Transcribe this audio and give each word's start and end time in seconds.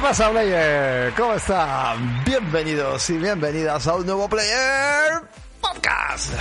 ¿Qué 0.00 0.06
pasa, 0.06 0.30
Player? 0.30 1.12
¿Cómo 1.12 1.34
están? 1.34 2.24
Bienvenidos 2.24 3.10
y 3.10 3.18
bienvenidas 3.18 3.86
a 3.86 3.96
un 3.96 4.06
nuevo 4.06 4.30
Player 4.30 5.20
Podcast. 5.60 6.32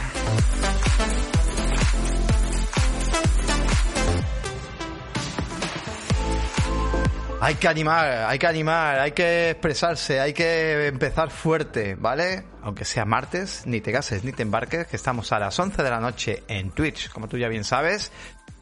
Hay 7.41 7.55
que 7.55 7.67
animar, 7.67 8.07
hay 8.29 8.39
que 8.39 8.47
animar, 8.47 8.99
hay 8.99 9.11
que 9.11 9.49
expresarse, 9.49 10.21
hay 10.21 10.31
que 10.33 10.87
empezar 10.87 11.29
fuerte, 11.29 11.95
¿vale? 11.95 12.45
Aunque 12.61 12.85
sea 12.85 13.03
martes, 13.03 13.63
ni 13.65 13.81
te 13.81 13.91
cases 13.91 14.23
ni 14.23 14.31
te 14.31 14.43
embarques, 14.43 14.87
que 14.87 14.95
estamos 14.95 15.33
a 15.33 15.39
las 15.39 15.59
11 15.59 15.83
de 15.83 15.89
la 15.89 15.99
noche 15.99 16.43
en 16.47 16.71
Twitch, 16.71 17.09
como 17.09 17.27
tú 17.27 17.37
ya 17.37 17.49
bien 17.49 17.65
sabes. 17.65 18.11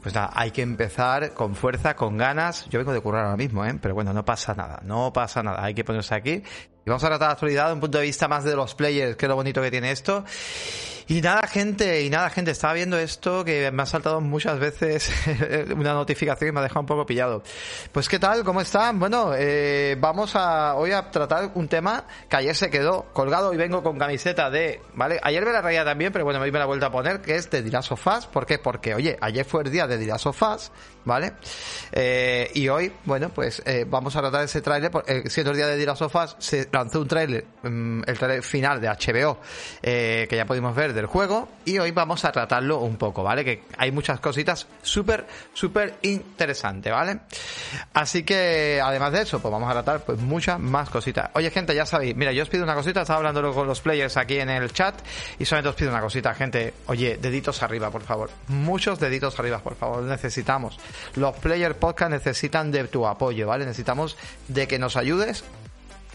Pues 0.02 0.14
nada, 0.14 0.30
hay 0.34 0.52
que 0.52 0.62
empezar 0.62 1.34
con 1.34 1.56
fuerza, 1.56 1.96
con 1.96 2.16
ganas. 2.16 2.66
Yo 2.68 2.78
vengo 2.78 2.92
de 2.92 3.00
currar 3.00 3.24
ahora 3.24 3.36
mismo, 3.36 3.64
¿eh? 3.64 3.76
Pero 3.80 3.94
bueno, 3.94 4.12
no 4.12 4.24
pasa 4.24 4.54
nada, 4.54 4.80
no 4.84 5.12
pasa 5.12 5.42
nada. 5.42 5.64
Hay 5.64 5.74
que 5.74 5.84
ponerse 5.84 6.14
aquí. 6.14 6.42
Y 6.88 6.90
vamos 6.90 7.04
a 7.04 7.08
tratar 7.08 7.28
la 7.28 7.32
actualidad 7.32 7.66
de 7.66 7.74
un 7.74 7.80
punto 7.80 7.98
de 7.98 8.04
vista 8.04 8.28
más 8.28 8.44
de 8.44 8.56
los 8.56 8.74
players, 8.74 9.14
que 9.14 9.26
es 9.26 9.28
lo 9.28 9.36
bonito 9.36 9.60
que 9.60 9.70
tiene 9.70 9.90
esto. 9.90 10.24
Y 11.06 11.20
nada, 11.20 11.46
gente, 11.46 12.02
y 12.02 12.08
nada, 12.08 12.30
gente, 12.30 12.50
estaba 12.50 12.72
viendo 12.72 12.96
esto 12.98 13.44
que 13.44 13.70
me 13.70 13.82
ha 13.82 13.86
saltado 13.86 14.22
muchas 14.22 14.58
veces 14.58 15.10
una 15.76 15.92
notificación 15.92 16.48
y 16.48 16.52
me 16.52 16.60
ha 16.60 16.62
dejado 16.62 16.80
un 16.80 16.86
poco 16.86 17.04
pillado. 17.04 17.42
Pues, 17.92 18.08
¿qué 18.08 18.18
tal? 18.18 18.42
¿Cómo 18.42 18.62
están? 18.62 18.98
Bueno, 18.98 19.32
eh, 19.34 19.98
vamos 20.00 20.34
a 20.34 20.76
hoy 20.76 20.92
a 20.92 21.10
tratar 21.10 21.50
un 21.54 21.68
tema 21.68 22.04
que 22.26 22.36
ayer 22.36 22.56
se 22.56 22.70
quedó 22.70 23.04
colgado 23.12 23.52
y 23.52 23.58
vengo 23.58 23.82
con 23.82 23.98
camiseta 23.98 24.48
de, 24.48 24.80
¿vale? 24.94 25.20
Ayer 25.22 25.44
me 25.44 25.52
la 25.52 25.60
traía 25.60 25.84
también, 25.84 26.10
pero 26.10 26.24
bueno, 26.24 26.40
hoy 26.40 26.50
me 26.50 26.58
la 26.58 26.64
he 26.64 26.68
vuelto 26.68 26.86
a 26.86 26.90
poner, 26.90 27.20
que 27.20 27.36
es 27.36 27.50
de 27.50 27.60
Us. 27.60 28.26
¿Por 28.32 28.46
qué? 28.46 28.58
Porque, 28.58 28.94
oye, 28.94 29.18
ayer 29.20 29.44
fue 29.44 29.62
el 29.62 29.70
día 29.70 29.86
de 29.86 30.10
Us, 30.10 30.72
¿vale? 31.04 31.34
Eh, 31.92 32.50
y 32.54 32.68
hoy, 32.68 32.92
bueno, 33.04 33.30
pues 33.30 33.62
eh, 33.64 33.84
vamos 33.88 34.14
a 34.16 34.20
tratar 34.20 34.44
ese 34.44 34.60
tráiler, 34.60 34.90
eh, 35.06 35.24
siendo 35.28 35.50
el 35.52 35.56
día 35.56 35.66
de 35.66 35.88
of 35.88 36.14
Us, 36.14 36.36
se 36.38 36.68
lanzó 36.72 37.00
un 37.00 37.08
tráiler, 37.08 37.44
mm, 37.62 38.02
el 38.06 38.18
tráiler 38.18 38.42
final 38.42 38.80
de 38.80 38.88
HBO, 38.88 39.38
eh, 39.82 40.26
que 40.28 40.36
ya 40.36 40.44
pudimos 40.44 40.74
ver 40.74 40.92
del 40.92 41.06
juego 41.06 41.48
y 41.64 41.78
hoy 41.78 41.90
vamos 41.90 42.24
a 42.24 42.32
tratarlo 42.32 42.78
un 42.78 42.96
poco, 42.96 43.22
¿vale? 43.22 43.44
Que 43.44 43.64
hay 43.76 43.90
muchas 43.90 44.20
cositas 44.20 44.66
súper, 44.82 45.26
súper 45.52 45.96
interesantes, 46.02 46.92
¿vale? 46.92 47.20
Así 47.94 48.22
que, 48.22 48.80
además 48.82 49.12
de 49.12 49.22
eso, 49.22 49.40
pues 49.40 49.50
vamos 49.50 49.70
a 49.70 49.72
tratar 49.72 50.00
pues 50.04 50.18
muchas 50.18 50.58
más 50.58 50.90
cositas. 50.90 51.30
Oye, 51.34 51.50
gente, 51.50 51.74
ya 51.74 51.86
sabéis, 51.86 52.14
mira, 52.16 52.32
yo 52.32 52.42
os 52.42 52.48
pido 52.48 52.64
una 52.64 52.74
cosita, 52.74 53.02
estaba 53.02 53.18
hablando 53.18 53.52
con 53.52 53.66
los 53.66 53.80
players 53.80 54.16
aquí 54.16 54.38
en 54.38 54.50
el 54.50 54.72
chat 54.72 54.94
y 55.38 55.44
solamente 55.44 55.70
os 55.70 55.74
pido 55.74 55.90
una 55.90 56.00
cosita, 56.00 56.34
gente. 56.34 56.74
Oye, 56.86 57.18
deditos 57.20 57.62
arriba, 57.62 57.90
por 57.90 58.02
favor. 58.02 58.30
Muchos 58.48 58.98
deditos 58.98 59.38
arriba, 59.38 59.58
por 59.58 59.76
favor. 59.76 60.02
Necesitamos. 60.02 60.78
Los 61.16 61.36
player 61.36 61.76
podcast 61.76 62.10
necesitan 62.10 62.70
de 62.70 62.84
tu 62.84 63.06
apoyo, 63.06 63.46
¿vale? 63.46 63.64
Necesitamos 63.64 64.16
de 64.48 64.66
que 64.66 64.78
nos 64.78 64.96
ayudes 64.96 65.44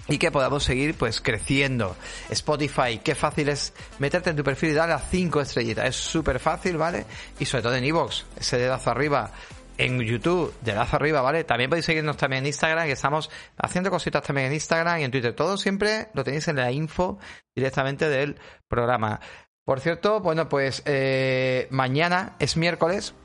y 0.08 0.18
que 0.18 0.32
podamos 0.32 0.64
seguir 0.64 0.96
pues 0.96 1.22
creciendo. 1.22 1.96
Spotify, 2.30 3.00
qué 3.04 3.16
fácil 3.16 3.50
es 3.50 3.74
meterte 4.00 4.30
en 4.30 4.36
tu 4.36 4.44
perfil 4.44 4.72
y 4.72 4.74
darle 4.74 4.96
a 4.96 5.00
5 5.00 5.42
estrellitas. 5.42 5.86
Es 5.86 5.96
súper 5.96 6.40
fácil, 6.40 6.78
¿vale? 6.78 7.06
Y 7.40 7.46
sobre 7.46 7.64
todo 7.64 7.76
en 7.76 7.86
iVoox, 7.86 8.24
ese 8.40 8.58
dedazo 8.58 8.92
arriba. 8.92 9.32
En 9.76 10.00
YouTube, 10.00 10.54
dedazo 10.62 10.98
arriba, 10.98 11.22
¿vale? 11.22 11.46
También 11.46 11.68
podéis 11.68 11.88
seguirnos 11.88 12.16
también 12.16 12.44
en 12.44 12.48
Instagram, 12.48 12.86
que 12.86 12.92
estamos 12.92 13.32
haciendo 13.58 13.90
cositas 13.90 14.22
también 14.22 14.48
en 14.48 14.54
Instagram 14.54 15.00
y 15.00 15.04
en 15.04 15.10
Twitter. 15.10 15.34
Todo 15.34 15.58
siempre 15.58 16.10
lo 16.14 16.24
tenéis 16.24 16.48
en 16.48 16.58
la 16.58 16.72
info 16.72 17.18
directamente 17.56 18.08
del 18.08 18.38
programa. 18.68 19.20
Por 19.66 19.80
cierto, 19.80 20.20
bueno, 20.20 20.48
pues 20.48 20.84
eh, 20.86 21.68
mañana 21.72 22.36
es 22.38 22.56
miércoles, 22.56 23.16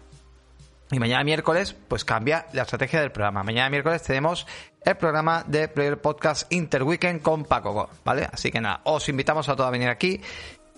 y 0.91 0.99
mañana 0.99 1.23
miércoles, 1.25 1.77
pues 1.89 2.05
cambia 2.05 2.47
la 2.53 2.63
estrategia 2.63 3.01
del 3.01 3.13
programa. 3.13 3.43
Mañana 3.43 3.69
miércoles 3.69 4.03
tenemos 4.03 4.47
el 4.85 4.97
programa 4.97 5.45
de 5.47 5.69
Player 5.69 6.01
Podcast 6.01 6.51
Interweekend 6.53 7.21
con 7.21 7.45
Paco 7.45 7.73
Go, 7.73 7.91
¿vale? 8.05 8.29
Así 8.33 8.51
que 8.51 8.61
nada, 8.61 8.81
os 8.85 9.09
invitamos 9.09 9.49
a 9.49 9.57
todos 9.57 9.69
a 9.69 9.71
venir 9.71 9.89
aquí. 9.89 10.21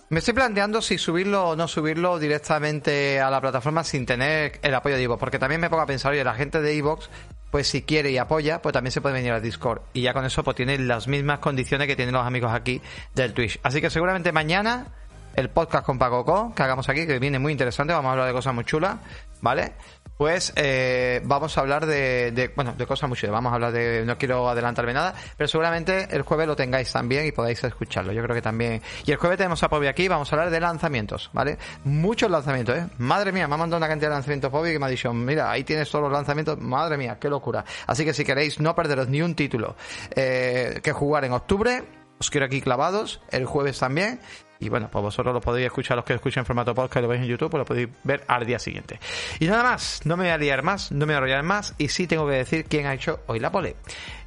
Me 0.09 0.19
estoy 0.19 0.33
planteando 0.33 0.81
si 0.81 0.97
subirlo 0.97 1.49
o 1.49 1.55
no 1.55 1.69
subirlo 1.69 2.19
directamente 2.19 3.21
a 3.21 3.29
la 3.29 3.39
plataforma 3.39 3.85
sin 3.85 4.05
tener 4.05 4.59
el 4.61 4.75
apoyo 4.75 4.97
de 4.97 5.03
Evox, 5.03 5.19
porque 5.19 5.39
también 5.39 5.61
me 5.61 5.69
pongo 5.69 5.83
a 5.83 5.85
pensar, 5.85 6.11
oye, 6.11 6.23
la 6.25 6.33
gente 6.33 6.61
de 6.61 6.75
Evox, 6.75 7.09
pues 7.49 7.67
si 7.67 7.83
quiere 7.83 8.11
y 8.11 8.17
apoya, 8.17 8.61
pues 8.61 8.73
también 8.73 8.91
se 8.91 8.99
puede 8.99 9.15
venir 9.15 9.31
al 9.31 9.41
Discord. 9.41 9.81
Y 9.93 10.01
ya 10.01 10.13
con 10.13 10.25
eso, 10.25 10.43
pues 10.43 10.57
tiene 10.57 10.77
las 10.79 11.07
mismas 11.07 11.39
condiciones 11.39 11.87
que 11.87 11.95
tienen 11.95 12.13
los 12.13 12.25
amigos 12.25 12.51
aquí 12.51 12.81
del 13.15 13.33
Twitch. 13.33 13.61
Así 13.63 13.79
que 13.79 13.89
seguramente 13.89 14.33
mañana 14.33 14.87
el 15.35 15.49
podcast 15.49 15.85
con 15.85 15.97
Paco 15.97 16.25
Co, 16.25 16.53
que 16.53 16.63
hagamos 16.63 16.89
aquí, 16.89 17.07
que 17.07 17.19
viene 17.19 17.39
muy 17.39 17.53
interesante, 17.53 17.93
vamos 17.93 18.09
a 18.09 18.11
hablar 18.11 18.27
de 18.27 18.33
cosas 18.33 18.53
muy 18.53 18.65
chulas, 18.65 18.97
¿vale? 19.39 19.73
Pues 20.21 20.53
eh, 20.55 21.19
vamos 21.23 21.57
a 21.57 21.61
hablar 21.61 21.87
de, 21.87 22.31
de, 22.31 22.49
bueno, 22.49 22.75
de 22.77 22.85
cosas 22.85 23.11
chulas, 23.13 23.31
vamos 23.31 23.51
a 23.51 23.55
hablar 23.55 23.71
de, 23.71 24.05
no 24.05 24.19
quiero 24.19 24.47
adelantarme 24.47 24.93
nada, 24.93 25.15
pero 25.35 25.47
seguramente 25.47 26.09
el 26.11 26.21
jueves 26.21 26.45
lo 26.45 26.55
tengáis 26.55 26.91
también 26.91 27.25
y 27.25 27.31
podáis 27.31 27.63
escucharlo, 27.63 28.13
yo 28.13 28.21
creo 28.21 28.35
que 28.35 28.41
también. 28.43 28.83
Y 29.03 29.09
el 29.09 29.17
jueves 29.17 29.39
tenemos 29.39 29.63
a 29.63 29.69
Pobi 29.69 29.87
aquí, 29.87 30.07
vamos 30.07 30.31
a 30.31 30.35
hablar 30.35 30.51
de 30.51 30.59
lanzamientos, 30.59 31.31
¿vale? 31.33 31.57
Muchos 31.85 32.29
lanzamientos, 32.29 32.77
¿eh? 32.77 32.87
Madre 32.99 33.31
mía, 33.31 33.47
me 33.47 33.55
ha 33.55 33.57
mandado 33.57 33.77
una 33.77 33.87
cantidad 33.87 34.09
de 34.09 34.13
lanzamientos 34.13 34.51
Pobi 34.51 34.73
que 34.73 34.77
me 34.77 34.85
ha 34.85 34.89
dicho, 34.89 35.11
mira, 35.11 35.49
ahí 35.49 35.63
tienes 35.63 35.89
todos 35.89 36.03
los 36.03 36.11
lanzamientos, 36.11 36.59
madre 36.59 36.97
mía, 36.97 37.17
qué 37.19 37.27
locura. 37.27 37.65
Así 37.87 38.05
que 38.05 38.13
si 38.13 38.23
queréis 38.23 38.59
no 38.59 38.75
perderos 38.75 39.07
ni 39.07 39.23
un 39.23 39.33
título 39.33 39.75
eh, 40.15 40.81
que 40.83 40.91
jugar 40.91 41.25
en 41.25 41.33
octubre, 41.33 41.83
os 42.19 42.29
quiero 42.29 42.45
aquí 42.45 42.61
clavados, 42.61 43.21
el 43.31 43.47
jueves 43.47 43.79
también. 43.79 44.19
Y 44.61 44.69
bueno, 44.69 44.89
pues 44.91 45.01
vosotros 45.01 45.33
lo 45.33 45.41
podéis 45.41 45.65
escuchar, 45.65 45.97
los 45.97 46.05
que 46.05 46.13
escuchen 46.13 46.41
en 46.41 46.45
formato 46.45 46.73
podcast 46.73 47.01
lo 47.01 47.07
veis 47.07 47.21
en 47.23 47.27
YouTube, 47.27 47.49
pues 47.49 47.59
lo 47.59 47.65
podéis 47.65 47.89
ver 48.03 48.23
al 48.27 48.45
día 48.45 48.59
siguiente. 48.59 48.99
Y 49.39 49.47
nada 49.47 49.63
más, 49.63 50.01
no 50.05 50.15
me 50.15 50.25
voy 50.25 50.31
a 50.31 50.37
liar 50.37 50.61
más, 50.61 50.91
no 50.91 50.99
me 50.99 51.05
voy 51.07 51.13
a 51.15 51.17
enrollar 51.17 51.43
más, 51.43 51.73
y 51.79 51.89
sí 51.89 52.05
tengo 52.05 52.27
que 52.27 52.35
decir 52.35 52.65
quién 52.65 52.85
ha 52.85 52.93
hecho 52.93 53.21
hoy 53.25 53.39
la 53.39 53.51
pole. 53.51 53.75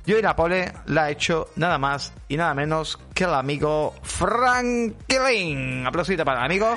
Y 0.04 0.12
hoy 0.12 0.22
la 0.22 0.34
pole 0.34 0.72
la 0.86 1.04
ha 1.04 1.10
hecho 1.10 1.50
nada 1.54 1.78
más 1.78 2.12
y 2.28 2.36
nada 2.36 2.52
menos 2.52 2.98
que 3.14 3.24
el 3.24 3.32
amigo 3.32 3.94
Franklin. 4.02 5.86
Aplausito 5.86 6.24
para 6.24 6.40
el 6.40 6.44
amigo. 6.46 6.76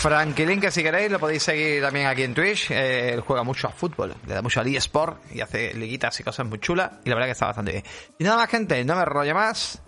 Franklin, 0.00 0.62
que 0.62 0.70
si 0.70 0.82
queréis 0.82 1.10
lo 1.10 1.18
podéis 1.18 1.42
seguir 1.42 1.82
también 1.82 2.06
aquí 2.06 2.22
en 2.22 2.32
Twitch. 2.32 2.70
Eh, 2.70 3.12
él 3.12 3.20
juega 3.20 3.42
mucho 3.42 3.68
a 3.68 3.70
fútbol, 3.70 4.14
le 4.26 4.32
da 4.32 4.40
mucho 4.40 4.58
al 4.60 4.74
eSport 4.74 5.30
y 5.30 5.42
hace 5.42 5.74
liguitas 5.74 6.18
y 6.18 6.24
cosas 6.24 6.46
muy 6.46 6.58
chulas. 6.58 6.90
Y 7.04 7.10
la 7.10 7.16
verdad 7.16 7.28
que 7.28 7.32
está 7.32 7.46
bastante 7.46 7.72
bien. 7.72 7.84
Y 8.18 8.24
nada 8.24 8.38
más, 8.38 8.48
gente, 8.48 8.82
no 8.82 8.96
me 8.96 9.04
rollo 9.04 9.34
más. 9.34 9.82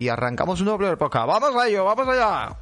Y 0.00 0.08
arrancamos 0.08 0.58
un 0.58 0.64
nuevo 0.64 0.78
Player 0.78 0.98
Podcast. 0.98 1.28
¡Vamos 1.28 1.54
a 1.54 1.68
ello! 1.68 1.84
¡Vamos 1.84 2.08
allá! 2.08 2.56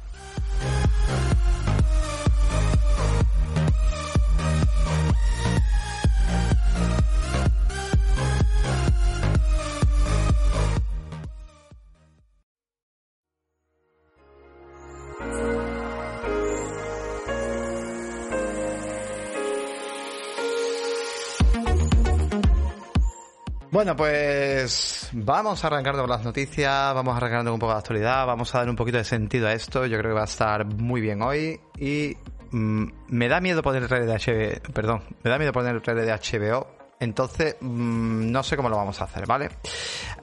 Bueno, 23.75 23.93
pues 23.93 25.09
vamos 25.11 25.61
a 25.61 25.67
arrancar 25.67 25.97
con 25.97 26.09
las 26.09 26.23
noticias, 26.23 26.93
vamos 26.93 27.21
a 27.21 27.29
con 27.29 27.45
un 27.49 27.59
poco 27.59 27.73
de 27.73 27.79
actualidad, 27.79 28.25
vamos 28.25 28.55
a 28.55 28.59
dar 28.59 28.69
un 28.69 28.75
poquito 28.77 28.99
de 28.99 29.03
sentido 29.03 29.49
a 29.49 29.51
esto. 29.51 29.85
Yo 29.85 29.97
creo 29.97 30.11
que 30.11 30.15
va 30.15 30.21
a 30.21 30.31
estar 30.31 30.65
muy 30.65 31.01
bien 31.01 31.21
hoy 31.21 31.59
y 31.77 32.15
mmm, 32.51 32.85
me 33.09 33.27
da 33.27 33.41
miedo 33.41 33.61
poner 33.61 33.83
el 33.83 33.89
trailer 33.89 34.07
de 34.07 34.61
HBO, 34.63 34.73
perdón, 34.73 35.01
me 35.21 35.29
da 35.29 35.37
miedo 35.37 35.51
poner 35.51 35.75
el 35.75 35.81
trailer 35.81 36.05
de 36.05 36.13
HBO. 36.13 36.67
Entonces, 37.01 37.57
mmm, 37.59 38.31
no 38.31 38.43
sé 38.43 38.55
cómo 38.55 38.69
lo 38.69 38.77
vamos 38.77 39.01
a 39.01 39.03
hacer, 39.03 39.27
¿vale? 39.27 39.49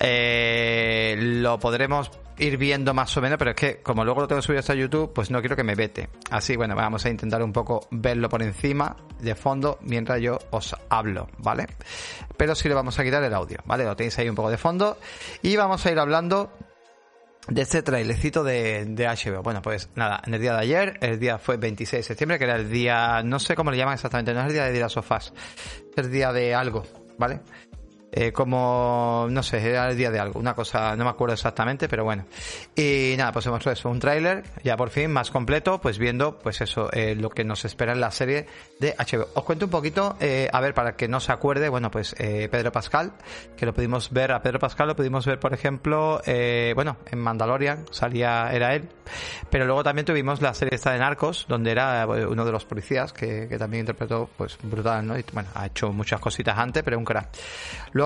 Eh, 0.01 1.15
lo 1.19 1.59
podremos 1.59 2.11
ir 2.39 2.57
viendo 2.57 2.95
más 2.95 3.17
o 3.17 3.21
menos, 3.21 3.39
pero 3.39 3.51
es 3.51 3.57
que 3.57 3.83
como 3.83 4.05
luego 4.05 4.23
lo 4.23 4.29
tengo 4.29 4.43
subido 4.43 4.61
hasta 4.61 4.75
YouTube, 4.75 5.13
pues 5.13 5.31
no 5.31 5.41
quiero 5.41 5.57
que 5.57 5.65
me 5.65 5.75
vete. 5.75 6.09
Así, 6.31 6.57
bueno, 6.57 6.75
vamos 6.75 7.05
a 7.05 7.11
intentar 7.11 7.43
un 7.43 7.53
poco 7.53 7.87
verlo 7.91 8.29
por 8.29 8.43
encima, 8.43 8.97
de 9.21 9.35
fondo, 9.35 9.79
mientras 9.83 10.21
yo 10.21 10.39
os 10.51 10.75
hablo, 10.89 11.29
¿vale? 11.39 11.67
Pero 12.37 12.55
sí 12.55 12.69
le 12.69 12.75
vamos 12.75 12.99
a 12.99 13.05
quitar 13.05 13.23
el 13.23 13.35
audio, 13.35 13.59
¿vale? 13.65 13.85
Lo 13.85 13.97
tenéis 13.97 14.19
ahí 14.19 14.29
un 14.29 14.35
poco 14.35 14.51
de 14.51 14.59
fondo. 14.59 14.99
Y 15.43 15.57
vamos 15.57 15.85
a 15.87 15.93
ir 15.93 15.99
hablando 15.99 16.53
de 17.49 17.63
este 17.63 17.83
trailecito 17.83 18.45
de, 18.45 18.85
de, 18.85 19.07
HBO. 19.07 19.43
Bueno, 19.43 19.63
pues 19.63 19.91
nada, 19.95 20.23
en 20.27 20.35
el 20.35 20.41
día 20.41 20.55
de 20.55 20.61
ayer, 20.61 20.99
el 21.01 21.19
día 21.19 21.39
fue 21.39 21.57
26 21.57 22.01
de 22.01 22.03
septiembre, 22.03 22.39
que 22.39 22.45
era 22.45 22.57
el 22.57 22.71
día, 22.71 23.23
no 23.25 23.39
sé 23.39 23.55
cómo 23.55 23.71
le 23.71 23.77
llaman 23.77 23.95
exactamente, 23.95 24.33
no 24.33 24.41
es 24.41 24.47
el 24.47 24.53
día 24.53 24.65
de 24.65 24.81
las 24.81 24.93
sofás, 24.93 25.33
es 25.91 26.05
el 26.05 26.11
día 26.11 26.33
de 26.33 26.55
algo, 26.55 26.85
¿vale? 27.19 27.41
Eh, 28.15 28.31
como, 28.31 29.27
no 29.31 29.43
sé, 29.43 29.67
era 29.67 29.89
el 29.89 29.97
día 29.97 30.11
de 30.11 30.21
algo, 30.21 30.39
una 30.39 30.55
cosa, 30.55 30.95
no 30.97 31.05
me 31.05 31.11
acuerdo 31.11 31.33
exactamente, 31.33 31.89
pero 31.89 32.05
bueno. 32.05 32.27
Y 32.77 33.15
nada, 33.17 33.33
pues 33.33 33.47
hemos 33.47 33.67
eso, 33.67 33.89
un 33.89 34.01
tráiler, 34.01 34.45
ya 34.63 34.77
por 34.77 34.91
fin, 34.91 35.11
más 35.11 35.31
completo, 35.31 35.81
pues 35.81 35.97
viendo, 35.97 36.39
pues 36.39 36.61
eso, 36.61 36.91
eh, 36.93 37.15
lo 37.15 37.31
que 37.31 37.43
nos 37.43 37.65
espera 37.65 37.93
en 37.93 38.01
la 38.01 38.11
serie 38.11 38.47
de 38.79 38.95
HBO. 38.99 39.29
Os 39.33 39.45
cuento 39.45 39.65
un 39.65 39.71
poquito, 39.71 40.17
eh, 40.21 40.47
a 40.53 40.61
ver, 40.61 40.75
para 40.75 40.95
que 40.95 41.09
no 41.09 41.21
se 41.21 41.33
acuerde, 41.33 41.71
bueno, 41.71 41.91
pues 41.91 42.15
Pedro 42.15 42.71
Pascal, 42.71 43.13
que 43.57 43.65
lo 43.65 43.73
pudimos 43.73 44.11
ver, 44.11 44.33
a 44.33 44.43
Pedro 44.43 44.59
Pascal 44.59 44.89
lo 44.89 44.97
pudimos 44.97 45.25
ver, 45.25 45.41
por 45.41 45.55
ejemplo, 45.55 46.21
bueno, 46.75 46.99
en 47.11 47.19
Mandalorian, 47.19 47.87
salía, 47.91 48.51
era 48.53 48.75
él, 48.75 48.91
pero 49.49 49.65
luego 49.65 49.83
también 49.83 50.05
tuvimos 50.05 50.43
la 50.43 50.53
serie 50.53 50.75
esta 50.75 50.93
de 50.93 50.99
Narcos, 50.99 51.47
donde 51.49 51.71
era 51.71 52.07
uno 52.07 52.45
de 52.45 52.53
los 52.53 52.67
policías, 52.67 53.13
que, 53.15 53.49
que 53.49 53.57
también 53.59 53.81
interpretó, 53.81 54.29
pues, 54.37 54.59
brutal, 54.63 55.07
¿no? 55.07 55.19
Y 55.19 55.25
bueno, 55.33 55.49
ha 55.55 55.67
hecho 55.67 55.93
muchas 55.93 56.21
cositas 56.21 56.59
antes, 56.59 56.83
pero 56.83 56.99
un 56.99 57.05
crack. 57.05 57.29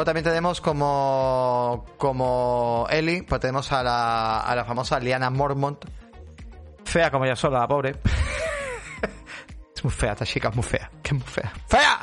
También 0.04 0.24
tenemos 0.24 0.60
como, 0.60 1.84
como 1.96 2.86
Ellie, 2.90 3.22
pues 3.22 3.40
tenemos 3.40 3.70
a 3.72 3.82
la, 3.82 4.40
a 4.40 4.56
la 4.56 4.64
famosa 4.64 4.98
Liana 4.98 5.30
Mormont. 5.30 5.84
Fea 6.84 7.10
como 7.10 7.24
ella 7.24 7.36
sola, 7.36 7.60
la 7.60 7.68
pobre. 7.68 7.90
es 9.74 9.84
muy 9.84 9.92
fea, 9.92 10.12
esta 10.12 10.24
chica 10.24 10.48
es 10.48 10.54
muy 10.54 10.64
fea. 10.64 10.90
Que 11.02 11.08
es 11.08 11.14
muy 11.14 11.28
fea. 11.28 11.52
¡Fea! 11.68 11.98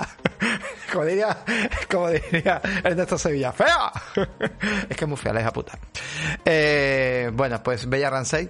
como 0.91 1.05
diría, 1.05 1.37
como 1.89 2.09
diría 2.09 2.61
Ernesto 2.83 3.17
Sevilla. 3.17 3.51
¡Fea! 3.51 3.91
es 4.89 4.97
que 4.97 5.05
es 5.05 5.07
muy 5.07 5.17
fea, 5.17 5.33
la 5.33 5.41
hija 5.41 5.51
puta. 5.51 5.77
Eh, 6.45 7.29
bueno, 7.33 7.61
pues 7.63 7.87
Bella 7.87 8.09
Ramsey 8.09 8.49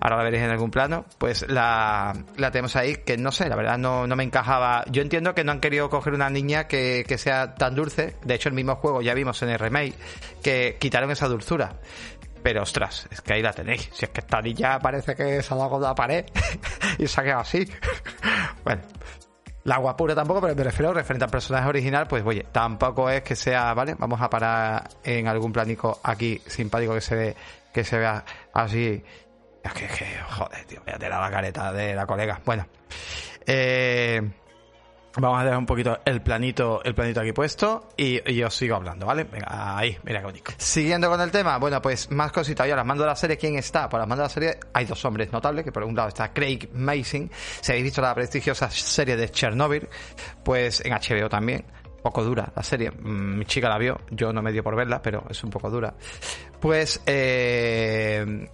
ahora 0.00 0.16
la 0.16 0.24
veréis 0.24 0.44
en 0.44 0.50
algún 0.50 0.70
plano, 0.70 1.04
pues 1.18 1.46
la, 1.48 2.14
la 2.36 2.50
tenemos 2.50 2.74
ahí, 2.74 2.96
que 2.96 3.16
no 3.18 3.30
sé, 3.30 3.48
la 3.48 3.56
verdad 3.56 3.78
no, 3.78 4.06
no 4.06 4.16
me 4.16 4.24
encajaba. 4.24 4.84
Yo 4.90 5.02
entiendo 5.02 5.34
que 5.34 5.44
no 5.44 5.52
han 5.52 5.60
querido 5.60 5.90
coger 5.90 6.14
una 6.14 6.30
niña 6.30 6.66
que, 6.66 7.04
que 7.06 7.18
sea 7.18 7.54
tan 7.54 7.74
dulce, 7.74 8.16
de 8.24 8.34
hecho 8.34 8.48
el 8.48 8.54
mismo 8.54 8.76
juego 8.76 9.02
ya 9.02 9.14
vimos 9.14 9.42
en 9.42 9.50
el 9.50 9.58
remake, 9.58 9.94
que 10.42 10.76
quitaron 10.80 11.10
esa 11.10 11.28
dulzura. 11.28 11.76
Pero 12.42 12.62
ostras, 12.62 13.06
es 13.10 13.20
que 13.20 13.34
ahí 13.34 13.42
la 13.42 13.52
tenéis. 13.52 13.90
Si 13.92 14.06
es 14.06 14.10
que 14.10 14.20
esta 14.20 14.40
niña 14.40 14.78
parece 14.78 15.14
que 15.14 15.42
se 15.42 15.52
ha 15.52 15.56
dado 15.58 15.70
con 15.70 15.82
la 15.82 15.94
pared 15.94 16.24
y 16.98 17.06
se 17.06 17.20
ha 17.20 17.24
quedado 17.24 17.40
así. 17.40 17.70
bueno, 18.64 18.80
la 19.64 19.78
guapura 19.78 20.14
tampoco, 20.14 20.40
pero 20.40 20.54
me 20.54 20.64
refiero 20.64 20.92
referente 20.92 21.24
al 21.24 21.30
personaje 21.30 21.68
original, 21.68 22.06
pues 22.06 22.24
oye, 22.24 22.46
tampoco 22.50 23.10
es 23.10 23.22
que 23.22 23.36
sea, 23.36 23.74
¿vale? 23.74 23.94
Vamos 23.98 24.20
a 24.20 24.30
parar 24.30 24.88
en 25.04 25.28
algún 25.28 25.52
planico 25.52 26.00
aquí 26.02 26.40
simpático 26.46 26.94
que 26.94 27.00
se 27.00 27.14
ve, 27.14 27.36
que 27.72 27.84
se 27.84 27.98
vea 27.98 28.24
así 28.52 29.02
es 29.62 29.72
que, 29.74 29.86
que, 29.86 30.06
joder, 30.30 30.64
tío, 30.64 30.80
voy 30.84 30.94
a 30.94 30.98
tirar 30.98 31.20
la 31.20 31.30
careta 31.30 31.72
de 31.72 31.94
la 31.94 32.06
colega. 32.06 32.40
Bueno, 32.44 32.66
eh, 33.46 34.22
vamos 35.16 35.40
a 35.40 35.44
dejar 35.44 35.58
un 35.58 35.66
poquito 35.66 35.98
el 36.04 36.22
planito, 36.22 36.82
el 36.84 36.94
planito 36.94 37.20
aquí 37.20 37.32
puesto 37.32 37.88
y, 37.96 38.32
y 38.32 38.42
os 38.42 38.54
sigo 38.54 38.76
hablando, 38.76 39.06
¿vale? 39.06 39.24
Venga, 39.24 39.78
ahí, 39.78 39.96
mira 40.04 40.20
qué 40.20 40.26
bonito. 40.26 40.52
Siguiendo 40.56 41.08
con 41.08 41.20
el 41.20 41.30
tema, 41.30 41.58
bueno, 41.58 41.80
pues 41.82 42.10
más 42.10 42.32
cositas. 42.32 42.68
Yo 42.68 42.76
las 42.76 42.86
mando 42.86 43.04
de 43.04 43.10
la 43.10 43.16
serie, 43.16 43.36
¿quién 43.36 43.56
está? 43.56 43.88
Por 43.88 44.00
las 44.00 44.08
mando 44.08 44.22
de 44.22 44.28
la 44.28 44.34
serie 44.34 44.58
hay 44.72 44.84
dos 44.84 45.04
hombres 45.04 45.32
notables, 45.32 45.64
que 45.64 45.72
por 45.72 45.82
un 45.84 45.94
lado 45.94 46.08
está 46.08 46.32
Craig 46.32 46.68
Mason. 46.72 47.30
Si 47.60 47.72
habéis 47.72 47.84
visto 47.84 48.02
la 48.02 48.14
prestigiosa 48.14 48.70
serie 48.70 49.16
de 49.16 49.30
Chernobyl, 49.30 49.88
pues 50.44 50.84
en 50.84 50.92
HBO 50.92 51.28
también 51.28 51.64
poco 52.02 52.24
dura 52.24 52.50
la 52.54 52.62
serie. 52.62 52.90
Mm, 52.90 53.38
mi 53.38 53.44
chica 53.44 53.68
la 53.68 53.78
vio, 53.78 53.98
yo 54.10 54.32
no 54.32 54.42
me 54.42 54.52
dio 54.52 54.62
por 54.62 54.76
verla, 54.76 55.02
pero 55.02 55.24
es 55.28 55.42
un 55.44 55.50
poco 55.50 55.70
dura. 55.70 55.94
Pues 56.60 57.02
eh, 57.06 58.48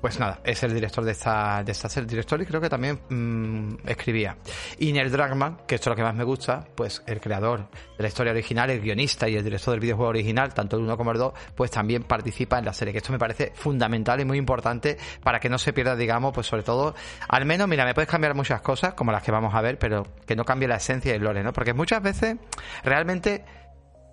pues 0.00 0.18
nada, 0.18 0.40
es 0.44 0.62
el 0.62 0.74
director 0.74 1.04
de 1.04 1.12
esta, 1.12 1.62
de 1.64 1.72
esta 1.72 1.88
serie, 1.88 2.08
director 2.08 2.40
y 2.40 2.46
creo 2.46 2.60
que 2.60 2.68
también 2.68 3.00
mm, 3.08 3.88
escribía. 3.88 4.36
Y 4.78 4.92
Neil 4.92 5.10
Dragman, 5.10 5.58
que 5.66 5.74
esto 5.74 5.90
es 5.90 5.92
lo 5.92 5.96
que 5.96 6.02
más 6.02 6.14
me 6.14 6.24
gusta, 6.24 6.66
pues 6.74 7.02
el 7.06 7.20
creador 7.20 7.68
de 7.70 8.02
la 8.02 8.08
historia 8.08 8.32
original, 8.32 8.70
el 8.70 8.80
guionista 8.80 9.28
y 9.28 9.36
el 9.36 9.44
director 9.44 9.72
del 9.72 9.80
videojuego 9.80 10.10
original, 10.10 10.54
tanto 10.54 10.76
el 10.76 10.82
uno 10.82 10.96
como 10.96 11.12
el 11.12 11.18
dos, 11.18 11.32
pues 11.54 11.70
también 11.70 12.04
participa 12.04 12.58
en 12.58 12.64
la 12.64 12.72
serie, 12.72 12.92
que 12.92 12.98
esto 12.98 13.12
me 13.12 13.18
parece 13.18 13.52
fundamental 13.54 14.20
y 14.20 14.24
muy 14.24 14.38
importante 14.38 14.98
para 15.22 15.40
que 15.40 15.48
no 15.48 15.58
se 15.58 15.72
pierda, 15.72 15.96
digamos, 15.96 16.32
pues 16.32 16.46
sobre 16.46 16.62
todo, 16.62 16.94
al 17.28 17.44
menos, 17.44 17.68
mira, 17.68 17.84
me 17.84 17.94
puedes 17.94 18.08
cambiar 18.08 18.34
muchas 18.34 18.60
cosas, 18.60 18.94
como 18.94 19.12
las 19.12 19.22
que 19.22 19.32
vamos 19.32 19.54
a 19.54 19.60
ver, 19.60 19.78
pero 19.78 20.06
que 20.26 20.36
no 20.36 20.44
cambie 20.44 20.68
la 20.68 20.76
esencia 20.76 21.12
y 21.12 21.16
el 21.16 21.22
lore, 21.22 21.42
¿no? 21.42 21.52
Porque 21.52 21.74
muchas 21.74 22.02
veces, 22.02 22.36
realmente, 22.82 23.44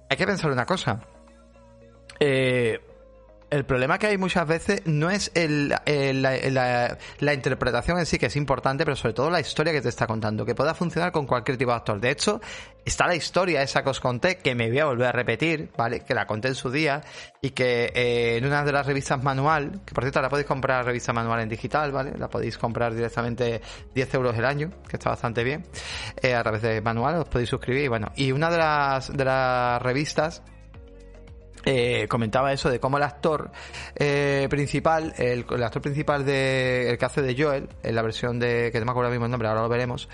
hay 0.10 0.18
que 0.18 0.26
pensar 0.26 0.52
una 0.52 0.66
cosa. 0.66 1.02
Eh, 2.20 2.80
el 3.50 3.65
problema 3.65 3.97
que 4.00 4.07
hay 4.07 4.18
muchas 4.18 4.47
veces 4.47 4.81
no 4.86 5.09
es 5.09 5.31
la, 5.36 7.33
interpretación 7.33 8.00
en 8.00 8.06
sí, 8.06 8.18
que 8.18 8.25
es 8.27 8.36
importante, 8.36 8.83
pero 8.83 8.95
sobre 8.95 9.13
todo 9.13 9.30
la 9.30 9.39
historia 9.39 9.71
que 9.71 9.81
te 9.81 9.89
está 9.89 10.07
contando, 10.07 10.45
que 10.45 10.56
pueda 10.56 10.74
funcionar 10.74 11.12
con 11.12 11.25
cualquier 11.25 11.57
tipo 11.57 11.71
de 11.71 11.77
actor. 11.77 12.00
De 12.00 12.09
hecho, 12.09 12.42
está 12.83 13.07
la 13.07 13.15
historia 13.15 13.62
esa 13.62 13.83
que 13.83 13.89
os 13.89 14.00
conté, 14.00 14.38
que 14.38 14.56
me 14.56 14.69
voy 14.69 14.80
a 14.80 14.86
volver 14.86 15.07
a 15.07 15.12
repetir, 15.12 15.71
¿vale? 15.77 16.01
Que 16.01 16.13
la 16.13 16.25
conté 16.25 16.50
en 16.50 16.56
su 16.56 16.71
día 16.71 17.01
y 17.42 17.51
que 17.51 17.92
eh, 17.94 18.38
en 18.38 18.45
una 18.45 18.63
de 18.63 18.71
las 18.71 18.86
revistas 18.86 19.21
manual, 19.24 19.81
que 19.86 19.94
por 19.94 20.03
cierto 20.03 20.21
la 20.21 20.30
podéis 20.30 20.48
comprar 20.48 20.86
revista 20.86 21.13
manual 21.13 21.41
en 21.41 21.50
digital, 21.50 21.91
¿vale? 21.91 22.13
La 22.18 22.30
podéis 22.30 22.57
comprar 22.57 22.94
directamente 22.94 23.62
10 23.94 24.13
euros 24.15 24.38
el 24.38 24.45
año, 24.45 24.71
que 24.88 24.98
está 24.98 25.12
bastante 25.12 25.44
bien, 25.44 25.65
eh, 26.21 26.33
a 26.33 26.41
través 26.44 26.62
de 26.62 26.81
manual, 26.81 27.15
os 27.15 27.30
podéis 27.30 27.50
suscribir 27.50 27.86
y 27.86 27.88
bueno. 27.88 28.12
Y 28.15 28.31
una 28.31 28.50
de 28.50 28.57
las 28.57 29.81
revistas 29.81 30.41
eh, 31.65 32.07
comentaba 32.07 32.53
eso 32.53 32.69
de 32.69 32.79
cómo 32.79 32.97
el 32.97 33.03
actor 33.03 33.51
eh, 33.95 34.47
principal, 34.50 35.13
el, 35.17 35.45
actor 35.63 35.81
principal 35.81 36.23
de 36.23 36.91
el 36.91 36.97
que 36.97 37.06
hace 37.06 37.21
de 37.21 37.35
Joel, 37.35 37.69
en 37.81 37.95
la 37.95 38.03
versión 38.03 38.39
de 38.39 38.69
que 38.71 38.79
no 38.79 38.85
me 38.85 38.91
acuerdo 38.91 39.09
el 39.09 39.17
mismo 39.17 39.27
nombre, 39.27 39.47
ahora 39.47 39.63
lo 39.63 39.69
veremos, 39.69 40.07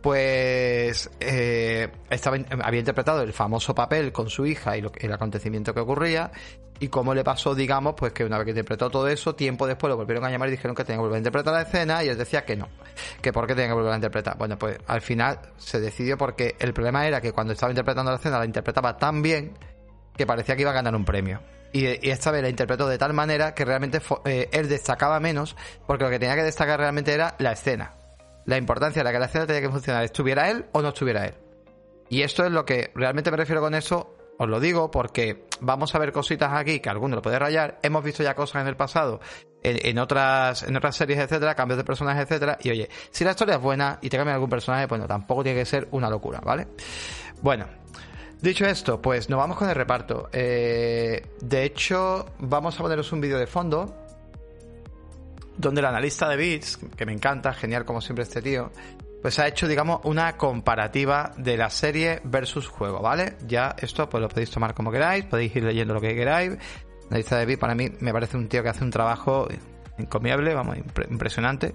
pues 0.00 1.10
eh, 1.20 1.88
estaba, 2.10 2.38
había 2.62 2.80
interpretado 2.80 3.22
el 3.22 3.32
famoso 3.32 3.74
papel 3.74 4.12
con 4.12 4.28
su 4.28 4.46
hija 4.46 4.76
y 4.76 4.80
lo, 4.80 4.90
el 4.98 5.12
acontecimiento 5.12 5.72
que 5.72 5.80
ocurría 5.80 6.32
y 6.78 6.88
cómo 6.88 7.14
le 7.14 7.24
pasó, 7.24 7.54
digamos, 7.54 7.94
pues 7.96 8.12
que 8.12 8.24
una 8.24 8.38
vez 8.38 8.44
que 8.44 8.50
interpretó 8.50 8.90
todo 8.90 9.08
eso, 9.08 9.34
tiempo 9.34 9.66
después 9.66 9.88
lo 9.88 9.96
volvieron 9.96 10.24
a 10.24 10.30
llamar 10.30 10.48
y 10.48 10.52
dijeron 10.52 10.74
que 10.74 10.84
tenía 10.84 10.98
que 10.98 11.02
volver 11.02 11.16
a 11.16 11.18
interpretar 11.18 11.54
la 11.54 11.62
escena 11.62 12.04
y 12.04 12.08
él 12.08 12.18
decía 12.18 12.44
que 12.44 12.56
no, 12.56 12.68
que 13.22 13.32
por 13.32 13.46
qué 13.46 13.54
tenía 13.54 13.68
que 13.68 13.74
volver 13.74 13.92
a 13.92 13.96
interpretar. 13.96 14.36
Bueno, 14.36 14.58
pues 14.58 14.78
al 14.86 15.00
final 15.00 15.38
se 15.56 15.80
decidió 15.80 16.18
porque 16.18 16.56
el 16.58 16.72
problema 16.72 17.06
era 17.06 17.20
que 17.20 17.32
cuando 17.32 17.52
estaba 17.52 17.70
interpretando 17.70 18.10
la 18.10 18.18
escena 18.18 18.38
la 18.38 18.44
interpretaba 18.44 18.96
tan 18.96 19.22
bien 19.22 19.54
que 20.16 20.26
parecía 20.26 20.56
que 20.56 20.62
iba 20.62 20.70
a 20.70 20.74
ganar 20.74 20.94
un 20.94 21.04
premio. 21.04 21.40
Y, 21.72 21.86
esta 22.08 22.30
vez 22.30 22.42
la 22.42 22.48
interpretó 22.48 22.88
de 22.88 22.98
tal 22.98 23.12
manera 23.12 23.54
que 23.54 23.64
realmente 23.64 24.00
eh, 24.24 24.48
él 24.52 24.68
destacaba 24.68 25.20
menos, 25.20 25.56
porque 25.86 26.04
lo 26.04 26.10
que 26.10 26.18
tenía 26.18 26.34
que 26.34 26.42
destacar 26.42 26.78
realmente 26.78 27.12
era 27.12 27.34
la 27.38 27.52
escena. 27.52 27.94
La 28.44 28.56
importancia 28.56 29.00
de 29.00 29.04
la 29.04 29.12
que 29.12 29.18
la 29.18 29.26
escena 29.26 29.46
tenía 29.46 29.62
que 29.62 29.70
funcionar, 29.70 30.04
estuviera 30.04 30.50
él 30.50 30.66
o 30.72 30.80
no 30.80 30.88
estuviera 30.88 31.26
él. 31.26 31.34
Y 32.08 32.22
esto 32.22 32.44
es 32.44 32.52
lo 32.52 32.64
que 32.64 32.92
realmente 32.94 33.30
me 33.30 33.36
refiero 33.36 33.60
con 33.60 33.74
eso, 33.74 34.16
os 34.38 34.48
lo 34.48 34.60
digo 34.60 34.90
porque 34.90 35.46
vamos 35.60 35.94
a 35.94 35.98
ver 35.98 36.12
cositas 36.12 36.52
aquí 36.52 36.80
que 36.80 36.88
alguno 36.88 37.16
lo 37.16 37.22
puede 37.22 37.38
rayar. 37.38 37.78
Hemos 37.82 38.04
visto 38.04 38.22
ya 38.22 38.34
cosas 38.34 38.62
en 38.62 38.68
el 38.68 38.76
pasado, 38.76 39.20
en, 39.62 39.98
otras, 39.98 40.62
en 40.62 40.76
otras 40.76 40.94
series, 40.94 41.18
etcétera, 41.18 41.54
cambios 41.54 41.78
de 41.78 41.84
personajes, 41.84 42.22
etcétera. 42.22 42.58
Y 42.62 42.70
oye, 42.70 42.88
si 43.10 43.24
la 43.24 43.30
historia 43.30 43.56
es 43.56 43.60
buena 43.60 43.98
y 44.00 44.08
te 44.08 44.16
cambia 44.16 44.34
algún 44.34 44.50
personaje, 44.50 44.86
bueno, 44.86 45.06
tampoco 45.06 45.42
tiene 45.42 45.58
que 45.58 45.66
ser 45.66 45.88
una 45.90 46.08
locura, 46.08 46.40
¿vale? 46.44 46.68
Bueno, 47.42 47.66
Dicho 48.40 48.66
esto, 48.66 49.00
pues 49.00 49.30
nos 49.30 49.38
vamos 49.38 49.56
con 49.56 49.68
el 49.68 49.74
reparto. 49.74 50.28
Eh, 50.32 51.26
de 51.40 51.64
hecho, 51.64 52.26
vamos 52.38 52.78
a 52.78 52.82
poneros 52.82 53.10
un 53.12 53.20
vídeo 53.20 53.38
de 53.38 53.46
fondo 53.46 53.94
donde 55.56 55.80
el 55.80 55.86
analista 55.86 56.28
de 56.28 56.36
bits, 56.36 56.78
que 56.96 57.06
me 57.06 57.12
encanta, 57.12 57.52
genial 57.54 57.84
como 57.84 58.00
siempre 58.00 58.24
este 58.24 58.42
tío, 58.42 58.70
pues 59.22 59.38
ha 59.38 59.48
hecho, 59.48 59.66
digamos, 59.66 60.00
una 60.04 60.36
comparativa 60.36 61.32
de 61.36 61.56
la 61.56 61.70
serie 61.70 62.20
versus 62.24 62.68
juego, 62.68 63.00
¿vale? 63.00 63.36
Ya 63.46 63.74
esto 63.78 64.08
pues 64.08 64.20
lo 64.20 64.28
podéis 64.28 64.50
tomar 64.50 64.74
como 64.74 64.92
queráis, 64.92 65.24
podéis 65.24 65.56
ir 65.56 65.64
leyendo 65.64 65.94
lo 65.94 66.00
que 66.00 66.14
queráis. 66.14 66.52
El 66.52 66.58
analista 67.08 67.38
de 67.38 67.46
bits 67.46 67.58
para 67.58 67.74
mí 67.74 67.90
me 68.00 68.12
parece 68.12 68.36
un 68.36 68.48
tío 68.48 68.62
que 68.62 68.68
hace 68.68 68.84
un 68.84 68.90
trabajo 68.90 69.48
encomiable, 69.98 70.54
vamos, 70.54 70.76
impresionante. 71.08 71.74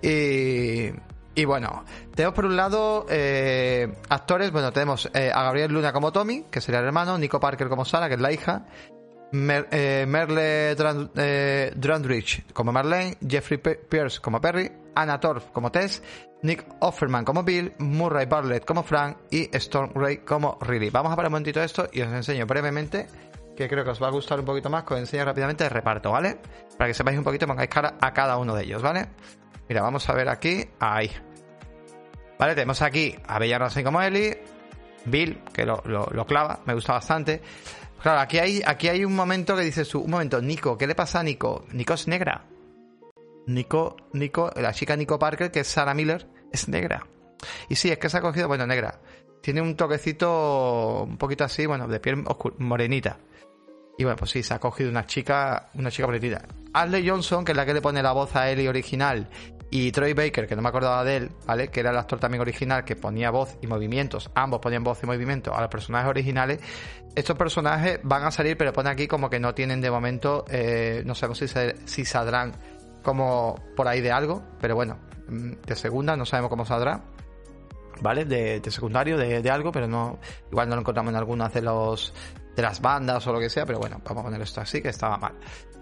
Y 0.00 0.90
y 1.38 1.44
bueno, 1.44 1.84
tenemos 2.16 2.34
por 2.34 2.46
un 2.46 2.56
lado 2.56 3.06
eh, 3.08 3.94
actores, 4.08 4.50
bueno, 4.50 4.72
tenemos 4.72 5.08
eh, 5.14 5.30
a 5.32 5.44
Gabriel 5.44 5.72
Luna 5.72 5.92
como 5.92 6.10
Tommy, 6.10 6.46
que 6.50 6.60
sería 6.60 6.80
el 6.80 6.86
hermano, 6.86 7.16
Nico 7.16 7.38
Parker 7.38 7.68
como 7.68 7.84
Sara, 7.84 8.08
que 8.08 8.16
es 8.16 8.20
la 8.20 8.32
hija, 8.32 8.66
eh, 9.32 10.04
Merle 10.08 10.74
Drandrich 11.76 12.52
como 12.52 12.72
Marlene, 12.72 13.18
Jeffrey 13.24 13.58
Pierce 13.58 14.18
como 14.18 14.40
Perry, 14.40 14.68
Anna 14.96 15.20
Torf 15.20 15.52
como 15.52 15.70
Tess, 15.70 16.02
Nick 16.42 16.66
Offerman 16.80 17.24
como 17.24 17.44
Bill, 17.44 17.72
Murray 17.78 18.26
Bartlett 18.26 18.64
como 18.64 18.82
Frank 18.82 19.18
y 19.30 19.48
Storm 19.56 19.92
Ray 19.94 20.16
como 20.24 20.58
Riley. 20.60 20.90
Vamos 20.90 21.12
a 21.12 21.14
parar 21.14 21.28
un 21.28 21.34
momentito 21.34 21.62
esto 21.62 21.88
y 21.92 22.00
os 22.00 22.08
enseño 22.08 22.46
brevemente, 22.46 23.06
que 23.56 23.68
creo 23.68 23.84
que 23.84 23.90
os 23.90 24.02
va 24.02 24.08
a 24.08 24.10
gustar 24.10 24.40
un 24.40 24.44
poquito 24.44 24.70
más, 24.70 24.82
que 24.82 24.94
os 24.94 25.00
enseño 25.00 25.24
rápidamente 25.24 25.62
el 25.62 25.70
reparto, 25.70 26.10
¿vale? 26.10 26.40
Para 26.76 26.88
que 26.88 26.94
sepáis 26.94 27.16
un 27.16 27.22
poquito, 27.22 27.46
pongáis 27.46 27.70
cara 27.70 27.94
a 28.00 28.12
cada 28.12 28.38
uno 28.38 28.56
de 28.56 28.64
ellos, 28.64 28.82
¿vale? 28.82 29.06
Mira, 29.68 29.82
vamos 29.82 30.08
a 30.08 30.14
ver 30.14 30.28
aquí, 30.28 30.64
ahí. 30.80 31.12
Vale, 32.38 32.54
tenemos 32.54 32.80
aquí 32.82 33.16
a 33.26 33.38
Bella 33.38 33.58
como 33.82 34.00
Ellie, 34.00 34.38
Bill, 35.04 35.40
que 35.52 35.66
lo, 35.66 35.82
clava, 36.26 36.60
me 36.66 36.74
gusta 36.74 36.92
bastante. 36.92 37.42
Claro, 38.00 38.20
aquí 38.20 38.38
hay, 38.38 38.62
aquí 38.64 38.88
hay 38.88 39.04
un 39.04 39.16
momento 39.16 39.56
que 39.56 39.62
dices 39.62 39.92
un 39.96 40.10
momento, 40.10 40.40
Nico, 40.40 40.78
¿qué 40.78 40.86
le 40.86 40.94
pasa 40.94 41.18
a 41.18 41.22
Nico? 41.24 41.64
Nico 41.72 41.94
es 41.94 42.06
negra. 42.06 42.44
Nico, 43.46 43.96
Nico, 44.12 44.52
la 44.54 44.72
chica 44.72 44.94
Nico 44.94 45.18
Parker, 45.18 45.50
que 45.50 45.60
es 45.60 45.66
Sarah 45.68 45.94
Miller, 45.94 46.28
es 46.52 46.68
negra. 46.68 47.06
Y 47.68 47.74
sí, 47.74 47.90
es 47.90 47.98
que 47.98 48.08
se 48.08 48.18
ha 48.18 48.20
cogido, 48.20 48.46
bueno, 48.46 48.66
negra. 48.66 49.00
tiene 49.42 49.60
un 49.60 49.74
toquecito 49.74 51.04
un 51.04 51.18
poquito 51.18 51.44
así, 51.44 51.66
bueno, 51.66 51.88
de 51.88 51.98
piel 51.98 52.24
morenita. 52.58 53.18
Y 53.98 54.04
bueno, 54.04 54.16
pues 54.16 54.30
sí, 54.30 54.42
se 54.44 54.54
ha 54.54 54.60
cogido 54.60 54.90
una 54.90 55.06
chica, 55.06 55.70
una 55.74 55.90
chica 55.90 56.06
morenita. 56.06 56.42
Ashley 56.72 57.06
Johnson, 57.06 57.44
que 57.44 57.52
es 57.52 57.56
la 57.56 57.66
que 57.66 57.74
le 57.74 57.82
pone 57.82 58.00
la 58.00 58.12
voz 58.12 58.34
a 58.36 58.48
Ellie 58.48 58.68
original, 58.68 59.28
y 59.70 59.92
Troy 59.92 60.14
Baker, 60.14 60.46
que 60.46 60.56
no 60.56 60.62
me 60.62 60.68
acordaba 60.68 61.04
de 61.04 61.16
él, 61.16 61.30
¿vale? 61.46 61.68
Que 61.68 61.80
era 61.80 61.90
el 61.90 61.96
actor 61.96 62.18
también 62.18 62.40
original 62.40 62.84
que 62.84 62.96
ponía 62.96 63.30
voz 63.30 63.58
y 63.60 63.66
movimientos, 63.66 64.30
ambos 64.34 64.60
ponían 64.60 64.84
voz 64.84 65.02
y 65.02 65.06
movimiento 65.06 65.54
a 65.54 65.60
los 65.60 65.68
personajes 65.68 66.08
originales. 66.08 66.60
Estos 67.14 67.36
personajes 67.36 67.98
van 68.02 68.24
a 68.24 68.30
salir, 68.30 68.56
pero 68.56 68.72
pone 68.72 68.88
aquí 68.88 69.06
como 69.08 69.28
que 69.28 69.40
no 69.40 69.52
tienen 69.52 69.80
de 69.80 69.90
momento, 69.90 70.44
eh, 70.48 71.02
no 71.04 71.14
sabemos 71.14 71.38
si, 71.38 71.46
si 71.84 72.04
saldrán 72.04 72.52
como 73.02 73.56
por 73.76 73.88
ahí 73.88 74.00
de 74.00 74.12
algo, 74.12 74.42
pero 74.60 74.74
bueno, 74.74 74.98
mm, 75.28 75.52
de 75.66 75.76
segunda 75.76 76.16
no 76.16 76.24
sabemos 76.24 76.50
cómo 76.50 76.64
saldrá. 76.64 77.02
¿Vale? 78.00 78.24
De, 78.24 78.62
secundario, 78.70 79.18
de, 79.18 79.42
de, 79.42 79.50
algo, 79.50 79.72
pero 79.72 79.88
no. 79.88 80.20
Igual 80.52 80.68
no 80.68 80.76
lo 80.76 80.82
encontramos 80.82 81.10
en 81.10 81.16
algunas 81.16 81.52
de 81.52 81.62
los 81.62 82.14
de 82.58 82.62
las 82.62 82.80
bandas 82.80 83.24
o 83.24 83.32
lo 83.32 83.38
que 83.38 83.48
sea, 83.48 83.64
pero 83.64 83.78
bueno, 83.78 84.00
vamos 84.04 84.22
a 84.22 84.24
poner 84.24 84.42
esto 84.42 84.60
así, 84.60 84.82
que 84.82 84.88
estaba 84.88 85.16
mal. 85.16 85.32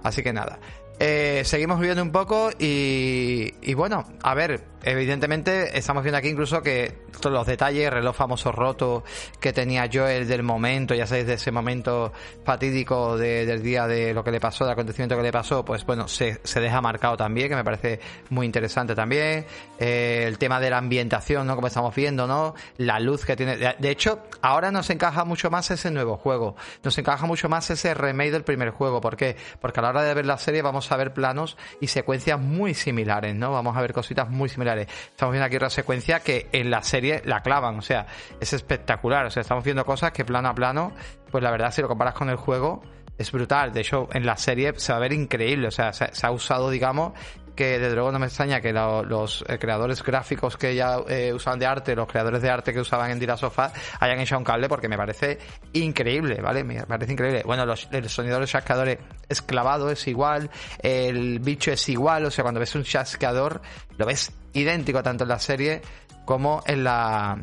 Así 0.02 0.22
que 0.22 0.30
nada. 0.30 0.58
Eh, 0.98 1.42
seguimos 1.44 1.78
viendo 1.78 2.02
un 2.02 2.10
poco 2.10 2.50
y, 2.58 3.74
bueno, 3.74 4.04
a 4.22 4.34
ver, 4.34 4.64
evidentemente 4.82 5.76
estamos 5.76 6.02
viendo 6.02 6.16
aquí 6.16 6.28
incluso 6.28 6.62
que 6.62 7.04
todos 7.20 7.34
los 7.34 7.46
detalles, 7.46 7.86
el 7.86 7.92
reloj 7.92 8.16
famoso 8.16 8.52
roto 8.52 9.04
que 9.40 9.52
tenía 9.52 9.88
Joel 9.92 10.26
del 10.26 10.42
momento, 10.42 10.94
ya 10.94 11.06
sabéis, 11.06 11.26
de 11.26 11.34
ese 11.34 11.50
momento 11.50 12.12
fatídico 12.44 13.16
del 13.18 13.62
día 13.62 13.86
de 13.86 14.14
lo 14.14 14.24
que 14.24 14.30
le 14.30 14.40
pasó, 14.40 14.64
del 14.64 14.72
acontecimiento 14.72 15.16
que 15.16 15.22
le 15.22 15.32
pasó, 15.32 15.64
pues 15.64 15.84
bueno, 15.84 16.08
se, 16.08 16.40
se 16.44 16.60
deja 16.60 16.80
marcado 16.80 17.16
también, 17.16 17.48
que 17.48 17.56
me 17.56 17.64
parece 17.64 18.00
muy 18.30 18.46
interesante 18.46 18.94
también. 18.94 19.44
Eh, 19.78 20.24
el 20.26 20.38
tema 20.38 20.60
de 20.60 20.70
la 20.70 20.78
ambientación, 20.78 21.46
¿no? 21.46 21.56
Como 21.56 21.66
estamos 21.66 21.94
viendo, 21.94 22.26
¿no? 22.26 22.54
La 22.78 23.00
luz 23.00 23.24
que 23.24 23.36
tiene. 23.36 23.56
De 23.56 23.90
hecho, 23.90 24.22
ahora 24.40 24.70
nos 24.70 24.88
encaja 24.90 25.24
mucho 25.24 25.50
más 25.50 25.70
ese 25.70 25.90
nuevo 25.90 26.16
juego. 26.16 26.56
Nos 26.82 26.96
encaja 26.96 27.26
mucho 27.26 27.48
más 27.48 27.68
ese 27.70 27.92
remake 27.92 28.30
del 28.30 28.44
primer 28.44 28.70
juego. 28.70 29.00
¿Por 29.00 29.16
qué? 29.16 29.36
Porque 29.60 29.80
a 29.80 29.82
la 29.82 29.88
hora 29.90 30.02
de 30.02 30.14
ver 30.14 30.26
la 30.26 30.38
serie 30.38 30.62
vamos 30.62 30.85
a 30.92 30.96
ver 30.96 31.12
planos 31.12 31.56
y 31.80 31.88
secuencias 31.88 32.40
muy 32.40 32.74
similares, 32.74 33.34
¿no? 33.34 33.52
Vamos 33.52 33.76
a 33.76 33.80
ver 33.80 33.92
cositas 33.92 34.28
muy 34.28 34.48
similares. 34.48 34.88
Estamos 35.10 35.32
viendo 35.32 35.46
aquí 35.46 35.56
otra 35.56 35.70
secuencia 35.70 36.20
que 36.20 36.48
en 36.52 36.70
la 36.70 36.82
serie 36.82 37.22
la 37.24 37.42
clavan, 37.42 37.78
o 37.78 37.82
sea, 37.82 38.06
es 38.40 38.52
espectacular. 38.52 39.26
O 39.26 39.30
sea, 39.30 39.40
estamos 39.40 39.64
viendo 39.64 39.84
cosas 39.84 40.12
que 40.12 40.24
plano 40.24 40.48
a 40.48 40.54
plano, 40.54 40.92
pues 41.30 41.42
la 41.42 41.50
verdad, 41.50 41.70
si 41.70 41.82
lo 41.82 41.88
comparas 41.88 42.14
con 42.14 42.30
el 42.30 42.36
juego, 42.36 42.82
es 43.18 43.32
brutal. 43.32 43.72
De 43.72 43.80
hecho, 43.80 44.08
en 44.12 44.26
la 44.26 44.36
serie 44.36 44.72
se 44.76 44.92
va 44.92 44.98
a 44.98 45.00
ver 45.00 45.12
increíble. 45.12 45.68
O 45.68 45.70
sea, 45.70 45.92
se, 45.92 46.26
ha 46.26 46.30
usado, 46.30 46.70
digamos, 46.70 47.12
que 47.56 47.78
desde 47.78 47.94
luego 47.94 48.12
no 48.12 48.18
me 48.18 48.26
extraña 48.26 48.60
que 48.60 48.72
los 48.72 49.44
eh, 49.48 49.58
creadores 49.58 50.02
gráficos 50.02 50.56
que 50.56 50.74
ya 50.74 50.98
eh, 51.08 51.32
usaban 51.32 51.58
de 51.58 51.66
arte, 51.66 51.96
los 51.96 52.06
creadores 52.06 52.42
de 52.42 52.50
arte 52.50 52.72
que 52.72 52.80
usaban 52.80 53.10
en 53.10 53.18
Dira 53.18 53.36
Sofá, 53.36 53.72
hayan 53.98 54.20
hecho 54.20 54.36
un 54.38 54.44
cable 54.44 54.68
porque 54.68 54.88
me 54.88 54.96
parece 54.96 55.38
increíble, 55.72 56.40
¿vale? 56.40 56.62
Me 56.62 56.84
parece 56.84 57.12
increíble. 57.12 57.42
Bueno, 57.44 57.64
los, 57.66 57.88
el 57.90 58.08
sonido 58.08 58.34
de 58.34 58.42
los 58.42 58.50
chasqueadores 58.50 58.98
es 59.28 59.42
clavado, 59.42 59.90
es 59.90 60.06
igual, 60.06 60.50
el 60.80 61.40
bicho 61.40 61.72
es 61.72 61.88
igual, 61.88 62.26
o 62.26 62.30
sea, 62.30 62.42
cuando 62.44 62.60
ves 62.60 62.74
un 62.74 62.84
chasqueador, 62.84 63.62
lo 63.96 64.06
ves 64.06 64.32
idéntico 64.52 65.02
tanto 65.02 65.24
en 65.24 65.28
la 65.30 65.38
serie 65.38 65.82
como 66.24 66.62
en 66.66 66.84
la 66.84 67.38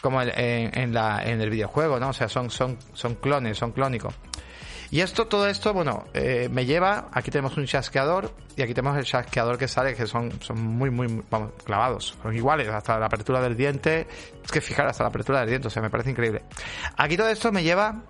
como 0.00 0.20
en, 0.20 0.92
la, 0.92 1.22
en 1.24 1.40
el 1.40 1.48
videojuego, 1.48 2.00
¿no? 2.00 2.08
O 2.08 2.12
sea, 2.12 2.28
son, 2.28 2.50
son, 2.50 2.76
son 2.92 3.14
clones, 3.14 3.56
son 3.56 3.70
clónicos. 3.70 4.12
Y 4.92 5.00
esto, 5.00 5.26
todo 5.26 5.48
esto, 5.48 5.72
bueno, 5.72 6.04
eh, 6.12 6.50
me 6.52 6.66
lleva, 6.66 7.08
aquí 7.12 7.30
tenemos 7.30 7.56
un 7.56 7.64
chasqueador 7.64 8.30
y 8.54 8.60
aquí 8.60 8.74
tenemos 8.74 8.98
el 8.98 9.04
chasqueador 9.04 9.56
que 9.56 9.66
sale, 9.66 9.94
que 9.94 10.06
son, 10.06 10.30
son 10.42 10.60
muy, 10.60 10.90
muy, 10.90 11.24
vamos, 11.30 11.52
clavados, 11.64 12.14
son 12.22 12.36
iguales, 12.36 12.68
hasta 12.68 12.98
la 12.98 13.06
apertura 13.06 13.40
del 13.40 13.56
diente, 13.56 14.06
es 14.44 14.52
que 14.52 14.60
fijar 14.60 14.86
hasta 14.86 15.04
la 15.04 15.08
apertura 15.08 15.40
del 15.40 15.48
diente, 15.48 15.68
o 15.68 15.70
sea, 15.70 15.80
me 15.80 15.88
parece 15.88 16.10
increíble. 16.10 16.42
Aquí 16.98 17.16
todo 17.16 17.28
esto 17.28 17.50
me 17.50 17.62
lleva 17.62 18.02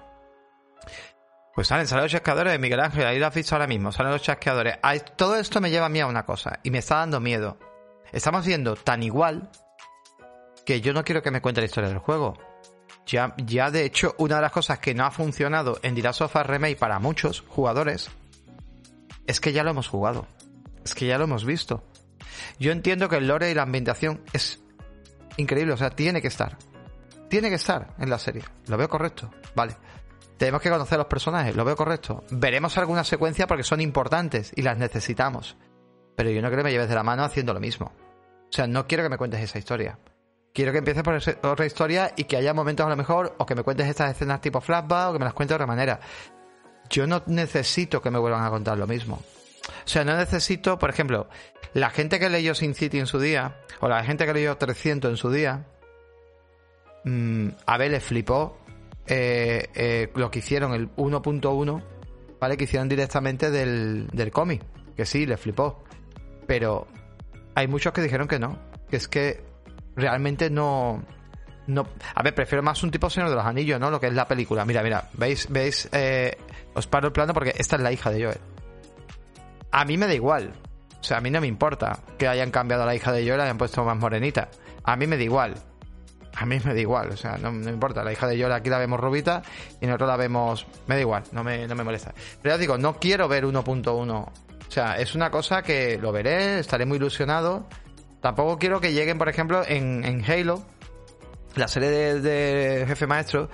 pues 1.54 1.68
salen, 1.68 1.86
salen 1.86 2.06
los 2.06 2.12
chasqueadores 2.12 2.52
de 2.52 2.58
Miguel 2.58 2.80
Ángel, 2.80 3.06
ahí 3.06 3.20
lo 3.20 3.28
has 3.28 3.34
visto 3.34 3.54
ahora 3.54 3.68
mismo, 3.68 3.92
salen 3.92 4.10
los 4.10 4.22
chasqueadores. 4.22 4.78
Todo 5.14 5.36
esto 5.36 5.60
me 5.60 5.70
lleva 5.70 5.86
a 5.86 5.88
mí 5.88 6.00
a 6.00 6.08
una 6.08 6.24
cosa, 6.24 6.58
y 6.64 6.72
me 6.72 6.78
está 6.78 6.96
dando 6.96 7.20
miedo. 7.20 7.58
Estamos 8.10 8.44
viendo 8.44 8.74
tan 8.74 9.04
igual 9.04 9.50
que 10.66 10.80
yo 10.80 10.92
no 10.92 11.04
quiero 11.04 11.22
que 11.22 11.30
me 11.30 11.40
cuente 11.40 11.60
la 11.60 11.66
historia 11.66 11.90
del 11.90 11.98
juego. 11.98 12.36
Ya, 13.06 13.71
de 13.71 13.85
hecho, 13.85 14.14
una 14.18 14.37
de 14.37 14.42
las 14.42 14.52
cosas 14.52 14.78
que 14.78 14.94
no 14.94 15.04
ha 15.04 15.11
funcionado 15.11 15.78
en 15.82 15.94
The 15.94 16.02
Last 16.02 16.21
of 16.23 16.35
Remake 16.35 16.76
para 16.76 16.99
muchos 16.99 17.42
jugadores 17.49 18.11
es 19.26 19.40
que 19.40 19.52
ya 19.52 19.64
lo 19.64 19.71
hemos 19.71 19.88
jugado. 19.88 20.26
Es 20.85 20.94
que 20.94 21.06
ya 21.06 21.18
lo 21.18 21.25
hemos 21.25 21.44
visto. 21.44 21.85
Yo 22.59 22.73
entiendo 22.73 23.09
que 23.09 23.16
el 23.16 23.28
lore 23.28 23.50
y 23.50 23.54
la 23.54 23.62
ambientación 23.62 24.23
es 24.32 24.61
increíble, 25.37 25.73
o 25.73 25.76
sea, 25.76 25.90
tiene 25.90 26.23
que 26.23 26.28
estar. 26.28 26.56
Tiene 27.28 27.49
que 27.49 27.56
estar 27.56 27.94
en 27.99 28.11
la 28.11 28.18
serie. 28.18 28.44
Lo 28.66 28.76
veo 28.76 28.88
correcto. 28.88 29.30
Vale. 29.54 29.76
Tenemos 30.37 30.61
que 30.61 30.71
conocer 30.71 30.99
los 30.99 31.06
personajes, 31.06 31.54
lo 31.54 31.64
veo 31.64 31.76
correcto. 31.76 32.25
Veremos 32.30 32.76
alguna 32.76 33.04
secuencia 33.04 33.47
porque 33.47 33.62
son 33.62 33.80
importantes 33.80 34.52
y 34.56 34.62
las 34.62 34.76
necesitamos. 34.76 35.56
Pero 36.16 36.30
yo 36.30 36.42
no 36.42 36.49
creo 36.49 36.59
que 36.59 36.64
me 36.64 36.73
lleves 36.73 36.88
de 36.88 36.94
la 36.94 37.04
mano 37.04 37.25
haciendo 37.25 37.54
lo 37.54 37.61
mismo. 37.61 37.92
O 38.52 38.52
sea, 38.52 38.66
no 38.66 38.87
quiero 38.87 39.04
que 39.04 39.09
me 39.09 39.18
cuentes 39.18 39.40
esa 39.40 39.59
historia. 39.59 39.99
Quiero 40.52 40.73
que 40.73 40.78
empieces 40.78 41.02
por 41.02 41.50
otra 41.50 41.66
historia 41.66 42.12
y 42.16 42.25
que 42.25 42.37
haya 42.37 42.52
momentos 42.52 42.85
a 42.85 42.90
lo 42.90 42.97
mejor, 42.97 43.35
o 43.38 43.47
que 43.47 43.54
me 43.54 43.62
cuentes 43.62 43.88
estas 43.88 44.11
escenas 44.11 44.40
tipo 44.40 44.61
flashback, 44.61 45.09
o 45.09 45.12
que 45.14 45.18
me 45.18 45.25
las 45.25 45.35
cuentes 45.35 45.50
de 45.50 45.54
otra 45.56 45.66
manera. 45.66 46.00
Yo 46.90 47.06
no 47.06 47.23
necesito 47.26 48.02
que 48.02 48.11
me 48.11 48.18
vuelvan 48.18 48.44
a 48.44 48.50
contar 48.50 48.76
lo 48.76 48.87
mismo. 48.87 49.14
O 49.16 49.88
sea, 49.88 50.04
no 50.04 50.16
necesito, 50.16 50.78
por 50.78 50.90
ejemplo, 50.90 51.28
la 51.73 51.88
gente 51.88 52.18
que 52.18 52.28
leyó 52.28 52.54
Sin 52.54 52.75
City 52.75 52.99
en 52.99 53.06
su 53.06 53.18
día, 53.18 53.56
o 53.80 53.88
la 53.88 54.04
gente 54.04 54.26
que 54.26 54.35
leyó 54.35 54.56
300 54.56 55.11
en 55.11 55.16
su 55.16 55.30
día, 55.30 55.64
mmm, 57.04 57.49
a 57.64 57.78
ver, 57.78 57.92
le 57.92 58.00
flipó 58.00 58.59
eh, 59.06 59.68
eh, 59.75 60.11
lo 60.14 60.30
que 60.30 60.40
hicieron, 60.40 60.75
el 60.75 60.94
1.1, 60.97 61.82
¿vale? 62.38 62.56
Que 62.56 62.64
hicieron 62.64 62.88
directamente 62.88 63.50
del, 63.50 64.09
del 64.09 64.30
cómic. 64.30 64.62
Que 64.97 65.06
sí, 65.06 65.25
le 65.25 65.37
flipó. 65.37 65.82
Pero 66.47 66.87
hay 67.54 67.68
muchos 67.68 67.92
que 67.92 68.02
dijeron 68.02 68.28
que 68.28 68.38
no. 68.38 68.59
Que 68.90 68.97
es 68.97 69.09
que 69.09 69.51
realmente 69.96 70.50
no. 70.50 71.02
No, 71.66 71.87
a 72.14 72.22
ver, 72.22 72.34
prefiero 72.34 72.62
más 72.62 72.82
un 72.82 72.90
tipo 72.90 73.08
Señor 73.08 73.30
de 73.30 73.37
los 73.37 73.44
Anillos, 73.44 73.78
¿no? 73.78 73.90
Lo 73.90 74.00
que 74.00 74.08
es 74.08 74.14
la 74.14 74.26
película. 74.26 74.64
Mira, 74.64 74.82
mira, 74.82 75.08
veis, 75.12 75.46
veis, 75.49 75.88
eh, 75.92 76.37
os 76.75 76.87
paro 76.88 77.08
el 77.08 77.12
plano 77.12 77.32
porque 77.32 77.54
esta 77.56 77.76
es 77.76 77.82
la 77.82 77.92
hija 77.92 78.11
de 78.11 78.25
Joel. 78.25 78.40
A 79.70 79.84
mí 79.84 79.96
me 79.96 80.06
da 80.06 80.14
igual. 80.14 80.52
O 81.00 81.04
sea, 81.04 81.18
a 81.18 81.20
mí 81.20 81.30
no 81.30 81.40
me 81.40 81.46
importa 81.46 82.00
que 82.18 82.26
hayan 82.26 82.50
cambiado 82.50 82.82
a 82.82 82.87
la 82.87 82.94
hija 82.94 83.12
de 83.12 83.26
Joel 83.26 83.40
y 83.40 83.42
hayan 83.42 83.58
puesto 83.58 83.84
más 83.84 83.96
morenita. 83.96 84.49
A 84.84 84.96
mí 84.96 85.06
me 85.06 85.16
da 85.16 85.22
igual. 85.22 85.54
A 86.34 86.46
mí 86.46 86.58
me 86.64 86.75
da 86.75 86.80
igual, 86.80 87.11
o 87.11 87.16
sea, 87.16 87.37
no, 87.37 87.52
me 87.52 87.70
importa. 87.70 88.02
La 88.02 88.12
hija 88.12 88.26
de 88.26 88.38
Joel 88.38 88.52
aquí 88.52 88.70
la 88.70 88.78
vemos 88.78 88.99
rubita 88.99 89.42
y 89.80 89.87
nosotros 89.87 90.08
la 90.08 90.16
vemos. 90.16 90.66
Me 90.87 90.96
da 90.96 91.00
igual, 91.00 91.22
no 91.32 91.44
me, 91.44 91.68
no 91.68 91.75
me 91.75 91.84
molesta. 91.84 92.12
Pero 92.40 92.54
ya 92.54 92.58
digo, 92.58 92.78
no 92.78 92.99
quiero 92.99 93.28
ver 93.28 93.44
1.1 93.44 94.28
o 94.72 94.75
sea, 94.75 94.96
es 94.96 95.14
una 95.14 95.30
cosa 95.30 95.61
que 95.61 95.99
lo 95.99 96.12
veré, 96.12 96.61
estaré 96.61 96.87
muy 96.87 96.96
ilusionado. 96.96 97.66
Tampoco 98.22 98.56
quiero 98.56 98.80
que 98.80 98.92
lleguen, 98.92 99.18
por 99.18 99.28
ejemplo, 99.28 99.64
en, 99.66 100.24
Halo, 100.24 100.62
la 101.56 101.66
serie 101.66 101.90
de, 101.90 102.84
Jefe 102.86 103.08
Maestro, 103.08 103.50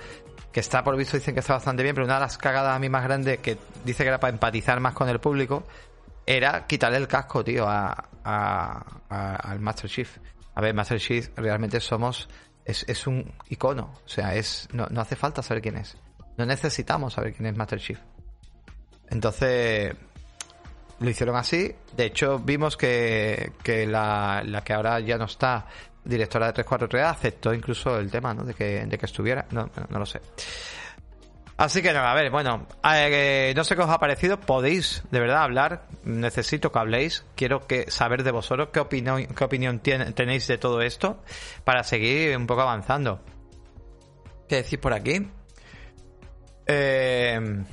que 0.51 0.59
está 0.59 0.83
por 0.83 0.95
visto, 0.95 1.17
dicen 1.17 1.33
que 1.33 1.39
está 1.39 1.53
bastante 1.53 1.81
bien, 1.81 1.95
pero 1.95 2.05
una 2.05 2.13
de 2.15 2.19
las 2.21 2.37
cagadas 2.37 2.75
a 2.75 2.79
mí 2.79 2.87
más 2.87 3.03
grandes 3.03 3.39
que 3.39 3.57
dice 3.83 4.03
que 4.03 4.09
era 4.09 4.19
para 4.19 4.31
empatizar 4.31 4.79
más 4.79 4.93
con 4.93 5.09
el 5.09 5.19
público, 5.19 5.63
era 6.23 6.67
quitarle 6.67 6.97
el 6.97 7.07
casco, 7.07 7.43
tío, 7.43 7.65
a, 7.67 8.05
al 8.23 9.59
Master 9.59 9.89
Chief. 9.89 10.17
A 10.53 10.61
ver, 10.61 10.75
Master 10.75 10.99
Chief 10.99 11.29
realmente 11.35 11.79
somos. 11.79 12.29
Es, 12.63 12.85
es 12.87 13.07
un 13.07 13.33
icono. 13.49 13.95
O 14.05 14.07
sea, 14.07 14.35
es 14.35 14.67
no, 14.71 14.85
no 14.91 15.01
hace 15.01 15.15
falta 15.15 15.41
saber 15.41 15.63
quién 15.63 15.77
es. 15.77 15.97
No 16.37 16.45
necesitamos 16.45 17.13
saber 17.13 17.33
quién 17.33 17.47
es 17.47 17.57
Master 17.57 17.79
Chief. 17.79 17.99
Entonces, 19.09 19.95
lo 20.99 21.09
hicieron 21.09 21.35
así. 21.35 21.73
De 21.95 22.05
hecho, 22.05 22.39
vimos 22.39 22.77
que, 22.77 23.53
que 23.63 23.85
la, 23.85 24.41
la, 24.45 24.63
que 24.63 24.73
ahora 24.73 24.99
ya 24.99 25.17
no 25.17 25.25
está 25.25 25.65
directora 26.03 26.47
de 26.47 26.53
343 26.53 27.05
aceptó 27.05 27.53
incluso 27.53 27.97
el 27.97 28.09
tema, 28.09 28.33
¿no? 28.33 28.43
De 28.43 28.53
que, 28.53 28.85
de 28.85 28.97
que 28.97 29.05
estuviera. 29.05 29.45
No, 29.51 29.69
no 29.89 29.99
lo 29.99 30.05
sé. 30.05 30.21
Así 31.59 31.81
que 31.81 31.91
nada, 31.91 32.09
a 32.09 32.15
ver, 32.15 32.31
bueno, 32.31 32.67
eh, 32.85 33.51
no 33.53 33.65
sé 33.65 33.75
qué 33.75 33.81
os 33.81 33.89
ha 33.89 33.99
parecido, 33.99 34.39
podéis 34.39 35.03
de 35.11 35.19
verdad 35.19 35.43
hablar, 35.43 35.87
necesito 36.05 36.71
que 36.71 36.79
habléis, 36.79 37.25
quiero 37.35 37.67
que 37.67 37.91
saber 37.91 38.23
de 38.23 38.31
vosotros 38.31 38.69
qué 38.71 38.79
opinión, 38.79 39.25
qué 39.25 39.43
opinión 39.43 39.79
tenéis 39.79 40.47
de 40.47 40.57
todo 40.57 40.81
esto 40.81 41.21
para 41.65 41.83
seguir 41.83 42.37
un 42.37 42.47
poco 42.47 42.61
avanzando. 42.61 43.19
¿Qué 44.47 44.63
decís 44.63 44.79
por 44.79 44.93
aquí? 44.93 45.29
Eh, 46.65 47.65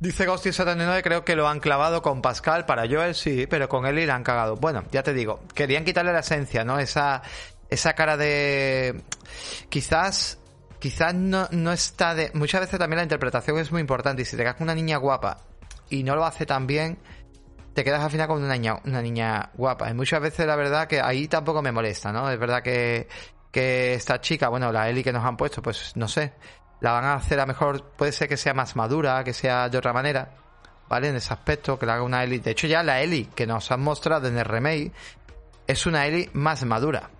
Dice 0.00 0.26
Ghosty79, 0.26 1.02
creo 1.02 1.24
que 1.26 1.36
lo 1.36 1.46
han 1.46 1.60
clavado 1.60 2.00
con 2.00 2.22
Pascal 2.22 2.64
para 2.64 2.88
Joel, 2.88 3.14
sí, 3.14 3.46
pero 3.46 3.68
con 3.68 3.84
Eli 3.84 4.06
la 4.06 4.14
han 4.14 4.24
cagado. 4.24 4.56
Bueno, 4.56 4.82
ya 4.90 5.02
te 5.02 5.12
digo, 5.12 5.40
querían 5.54 5.84
quitarle 5.84 6.12
la 6.12 6.20
esencia, 6.20 6.64
¿no? 6.64 6.78
Esa, 6.78 7.22
esa 7.68 7.92
cara 7.92 8.16
de... 8.16 9.02
Quizás 9.68 10.40
quizás 10.80 11.14
no, 11.14 11.46
no 11.52 11.70
está 11.70 12.14
de... 12.14 12.30
Muchas 12.34 12.62
veces 12.62 12.78
también 12.78 12.96
la 12.96 13.02
interpretación 13.04 13.58
es 13.58 13.70
muy 13.70 13.80
importante 13.80 14.22
y 14.22 14.24
si 14.24 14.36
te 14.36 14.42
quedas 14.42 14.56
con 14.56 14.64
una 14.64 14.74
niña 14.74 14.96
guapa 14.96 15.38
y 15.90 16.02
no 16.02 16.16
lo 16.16 16.24
hace 16.24 16.46
tan 16.46 16.66
bien, 16.66 16.98
te 17.74 17.84
quedas 17.84 18.02
al 18.02 18.10
final 18.10 18.26
con 18.26 18.42
una 18.42 18.54
niña, 18.54 18.80
una 18.84 19.02
niña 19.02 19.50
guapa. 19.54 19.90
Y 19.90 19.94
muchas 19.94 20.20
veces 20.20 20.46
la 20.46 20.56
verdad 20.56 20.88
que 20.88 21.00
ahí 21.00 21.28
tampoco 21.28 21.62
me 21.62 21.70
molesta, 21.70 22.10
¿no? 22.10 22.30
Es 22.30 22.38
verdad 22.38 22.62
que, 22.62 23.06
que 23.52 23.94
esta 23.94 24.20
chica, 24.20 24.48
bueno, 24.48 24.72
la 24.72 24.88
Ellie 24.88 25.04
que 25.04 25.12
nos 25.12 25.24
han 25.24 25.36
puesto, 25.36 25.62
pues 25.62 25.92
no 25.96 26.08
sé, 26.08 26.32
la 26.80 26.92
van 26.92 27.04
a 27.04 27.14
hacer 27.14 27.40
a 27.40 27.46
mejor, 27.46 27.84
puede 27.96 28.12
ser 28.12 28.28
que 28.28 28.36
sea 28.36 28.54
más 28.54 28.76
madura, 28.76 29.22
que 29.24 29.32
sea 29.32 29.68
de 29.68 29.78
otra 29.78 29.92
manera, 29.92 30.30
¿vale? 30.88 31.08
En 31.08 31.16
ese 31.16 31.32
aspecto, 31.32 31.78
que 31.78 31.86
la 31.86 31.94
haga 31.94 32.02
una 32.02 32.24
Ellie. 32.24 32.40
De 32.40 32.50
hecho, 32.50 32.66
ya 32.66 32.82
la 32.82 33.00
Ellie 33.00 33.28
que 33.34 33.46
nos 33.46 33.70
han 33.70 33.80
mostrado 33.80 34.28
en 34.28 34.38
el 34.38 34.44
remake 34.44 34.92
es 35.66 35.86
una 35.86 36.06
Ellie 36.06 36.30
más 36.32 36.64
madura. 36.64 37.10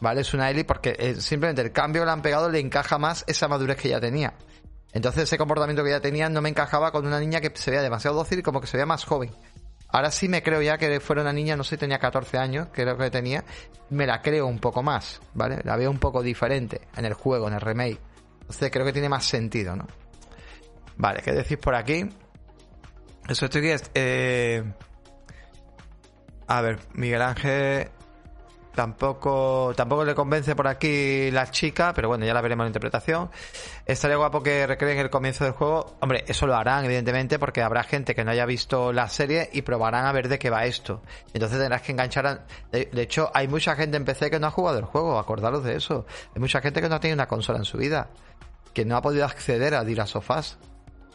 ¿Vale? 0.00 0.20
Es 0.20 0.32
una 0.32 0.48
Ellie 0.48 0.64
porque 0.64 0.94
eh, 0.96 1.16
simplemente 1.16 1.60
el 1.60 1.72
cambio 1.72 2.02
que 2.02 2.06
le 2.06 2.12
han 2.12 2.22
pegado 2.22 2.48
le 2.48 2.60
encaja 2.60 2.98
más 2.98 3.24
esa 3.26 3.48
madurez 3.48 3.76
que 3.76 3.88
ya 3.88 4.00
tenía. 4.00 4.34
Entonces 4.92 5.24
ese 5.24 5.36
comportamiento 5.36 5.82
que 5.82 5.90
ya 5.90 6.00
tenía 6.00 6.28
no 6.28 6.40
me 6.40 6.48
encajaba 6.48 6.92
con 6.92 7.04
una 7.04 7.18
niña 7.18 7.40
que 7.40 7.50
se 7.54 7.70
veía 7.70 7.82
demasiado 7.82 8.16
dócil 8.16 8.42
como 8.42 8.60
que 8.60 8.68
se 8.68 8.76
veía 8.76 8.86
más 8.86 9.04
joven. 9.04 9.30
Ahora 9.88 10.10
sí 10.10 10.28
me 10.28 10.42
creo 10.42 10.62
ya 10.62 10.78
que 10.78 11.00
fuera 11.00 11.22
una 11.22 11.32
niña, 11.32 11.56
no 11.56 11.64
sé, 11.64 11.76
tenía 11.78 11.98
14 11.98 12.38
años, 12.38 12.68
creo 12.72 12.96
que 12.96 13.10
tenía. 13.10 13.44
Me 13.90 14.06
la 14.06 14.20
creo 14.20 14.46
un 14.46 14.58
poco 14.58 14.82
más, 14.82 15.20
¿vale? 15.34 15.60
La 15.64 15.76
veo 15.76 15.90
un 15.90 15.98
poco 15.98 16.22
diferente 16.22 16.82
en 16.96 17.06
el 17.06 17.14
juego, 17.14 17.48
en 17.48 17.54
el 17.54 17.60
remake. 17.60 17.98
Entonces 18.48 18.70
creo 18.70 18.86
que 18.86 18.94
tiene 18.94 19.10
más 19.10 19.26
sentido, 19.26 19.76
¿no? 19.76 19.86
Vale, 20.96 21.20
¿qué 21.22 21.32
decís 21.32 21.58
por 21.58 21.74
aquí? 21.74 22.08
Eso 23.28 23.44
estoy 23.44 23.60
que... 23.60 23.76
Eh... 23.92 24.64
A 26.46 26.62
ver, 26.62 26.78
Miguel 26.94 27.20
Ángel 27.20 27.90
tampoco 28.78 29.72
tampoco 29.74 30.04
le 30.04 30.14
convence 30.14 30.54
por 30.54 30.68
aquí 30.68 31.32
la 31.32 31.50
chica, 31.50 31.92
pero 31.92 32.06
bueno, 32.06 32.24
ya 32.24 32.32
la 32.32 32.40
veremos 32.40 32.62
en 32.62 32.66
la 32.66 32.68
interpretación. 32.68 33.28
Estaría 33.84 34.16
guapo 34.16 34.40
que 34.40 34.66
recreen 34.68 34.98
el 34.98 35.10
comienzo 35.10 35.42
del 35.42 35.52
juego. 35.52 35.96
Hombre, 36.00 36.24
eso 36.28 36.46
lo 36.46 36.54
harán, 36.54 36.84
evidentemente, 36.84 37.40
porque 37.40 37.60
habrá 37.60 37.82
gente 37.82 38.14
que 38.14 38.24
no 38.24 38.30
haya 38.30 38.46
visto 38.46 38.92
la 38.92 39.08
serie 39.08 39.50
y 39.52 39.62
probarán 39.62 40.06
a 40.06 40.12
ver 40.12 40.28
de 40.28 40.38
qué 40.38 40.48
va 40.48 40.64
esto. 40.64 41.02
Entonces 41.34 41.58
tendrás 41.58 41.82
que 41.82 41.90
enganchar 41.90 42.26
a... 42.28 42.46
de, 42.70 42.88
hecho, 42.94 43.32
hay 43.34 43.48
mucha 43.48 43.74
gente 43.74 43.96
en 43.96 44.04
PC 44.04 44.30
que 44.30 44.38
no 44.38 44.46
ha 44.46 44.52
jugado 44.52 44.78
el 44.78 44.84
juego, 44.84 45.18
acordaros 45.18 45.64
de 45.64 45.74
eso. 45.74 46.06
Hay 46.34 46.40
mucha 46.40 46.60
gente 46.60 46.80
que 46.80 46.88
no 46.88 46.94
ha 46.94 47.00
tenido 47.00 47.16
una 47.16 47.26
consola 47.26 47.58
en 47.58 47.64
su 47.64 47.78
vida, 47.78 48.08
que 48.78 48.84
no 48.84 48.96
ha 48.96 49.02
podido 49.02 49.24
acceder 49.24 49.74
a 49.74 49.82
Dira 49.82 50.06
Sofás 50.06 50.56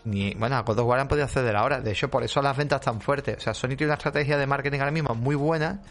ni 0.03 0.33
bueno, 0.33 0.57
a 0.57 0.63
God 0.63 0.79
of 0.79 0.85
War 0.85 0.99
han 0.99 1.07
podido 1.07 1.23
acceder 1.23 1.55
ahora. 1.55 1.79
De 1.79 1.91
hecho, 1.91 2.09
por 2.09 2.21
eso 2.21 2.41
las 2.41 2.57
ventas 2.57 2.81
tan 2.81 2.99
fuertes. 2.99 3.37
O 3.37 3.39
sea, 3.39 3.53
Sony 3.53 3.69
tiene 3.69 3.85
una 3.85 3.93
estrategia 3.93 4.37
de 4.37 4.45
marketing 4.45 4.79
ahora 4.79 4.91
mismo 4.91 5.15
muy 5.15 5.35
buena. 5.35 5.81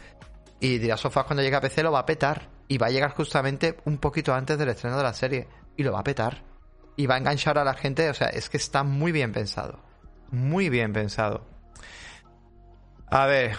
Y 0.59 0.77
dirá 0.77 0.97
Sofás 0.97 1.25
cuando 1.25 1.41
llegue 1.41 1.55
a 1.55 1.61
PC 1.61 1.81
lo 1.81 1.91
va 1.91 1.97
a 1.97 2.05
petar. 2.05 2.47
Y 2.67 2.77
va 2.77 2.87
a 2.87 2.89
llegar 2.91 3.09
justamente 3.15 3.79
un 3.85 3.97
poquito 3.97 4.35
antes 4.35 4.55
del 4.55 4.69
estreno 4.69 4.97
de 4.97 5.01
la 5.01 5.13
serie. 5.13 5.47
Y 5.75 5.81
lo 5.81 5.93
va 5.93 6.01
a 6.01 6.03
petar. 6.03 6.43
Y 6.95 7.07
va 7.07 7.15
a 7.15 7.17
enganchar 7.17 7.57
a 7.57 7.63
la 7.63 7.73
gente. 7.73 8.07
O 8.07 8.13
sea, 8.13 8.27
es 8.27 8.51
que 8.51 8.57
está 8.57 8.83
muy 8.83 9.11
bien 9.11 9.31
pensado. 9.31 9.79
Muy 10.29 10.69
bien 10.69 10.93
pensado. 10.93 11.47
A 13.07 13.25
ver. 13.25 13.57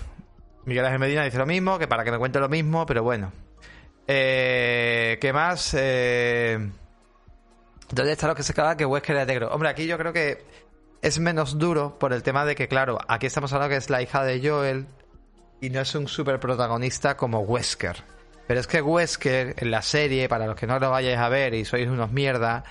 Miguel 0.66 0.84
Ángel 0.84 1.00
Medina 1.00 1.24
dice 1.24 1.38
lo 1.38 1.46
mismo, 1.46 1.80
que 1.80 1.88
para 1.88 2.04
que 2.04 2.12
me 2.12 2.18
cuente 2.18 2.38
lo 2.38 2.48
mismo, 2.48 2.86
pero 2.86 3.02
bueno. 3.02 3.32
Eh, 4.06 5.18
¿Qué 5.20 5.32
más? 5.32 5.74
Eh. 5.76 6.70
¿Dónde 7.94 8.10
está 8.10 8.26
lo 8.26 8.34
que 8.34 8.42
se 8.42 8.50
acaba 8.50 8.76
que 8.76 8.84
Wesker 8.84 9.14
era 9.14 9.24
negro? 9.24 9.48
Hombre, 9.52 9.68
aquí 9.68 9.86
yo 9.86 9.96
creo 9.96 10.12
que 10.12 10.44
es 11.00 11.20
menos 11.20 11.58
duro 11.58 11.96
por 11.96 12.12
el 12.12 12.24
tema 12.24 12.44
de 12.44 12.56
que, 12.56 12.66
claro, 12.66 12.98
aquí 13.06 13.26
estamos 13.26 13.52
hablando 13.52 13.70
que 13.70 13.76
es 13.76 13.88
la 13.88 14.02
hija 14.02 14.24
de 14.24 14.46
Joel 14.46 14.88
y 15.60 15.70
no 15.70 15.80
es 15.80 15.94
un 15.94 16.08
super 16.08 16.40
protagonista 16.40 17.16
como 17.16 17.40
Wesker. 17.40 18.02
Pero 18.48 18.58
es 18.58 18.66
que 18.66 18.82
Wesker 18.82 19.54
en 19.58 19.70
la 19.70 19.80
serie, 19.80 20.28
para 20.28 20.46
los 20.48 20.56
que 20.56 20.66
no 20.66 20.80
lo 20.80 20.90
vayáis 20.90 21.18
a 21.18 21.28
ver 21.28 21.54
y 21.54 21.64
sois 21.64 21.86
unos 21.86 22.10
mierda, 22.10 22.64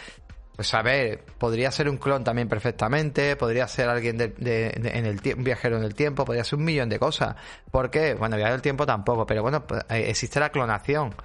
pues 0.57 0.73
a 0.73 0.81
ver, 0.81 1.23
podría 1.37 1.71
ser 1.71 1.87
un 1.87 1.95
clon 1.95 2.25
también 2.25 2.49
perfectamente, 2.49 3.37
podría 3.37 3.65
ser 3.69 3.87
alguien 3.87 4.17
de, 4.17 4.33
en 4.75 5.05
el 5.05 5.21
un 5.37 5.43
viajero 5.45 5.77
en 5.77 5.83
el 5.83 5.95
tiempo, 5.95 6.25
podría 6.25 6.43
ser 6.43 6.59
un 6.59 6.65
millón 6.65 6.89
de 6.89 6.99
cosas. 6.99 7.37
¿Por 7.71 7.89
qué? 7.89 8.13
Bueno, 8.15 8.35
viajar 8.35 8.55
el 8.55 8.61
tiempo 8.61 8.85
tampoco, 8.85 9.25
pero 9.25 9.41
bueno, 9.41 9.65
pues, 9.65 9.85
eh, 9.89 10.09
existe 10.09 10.41
la 10.41 10.49
clonación, 10.49 11.15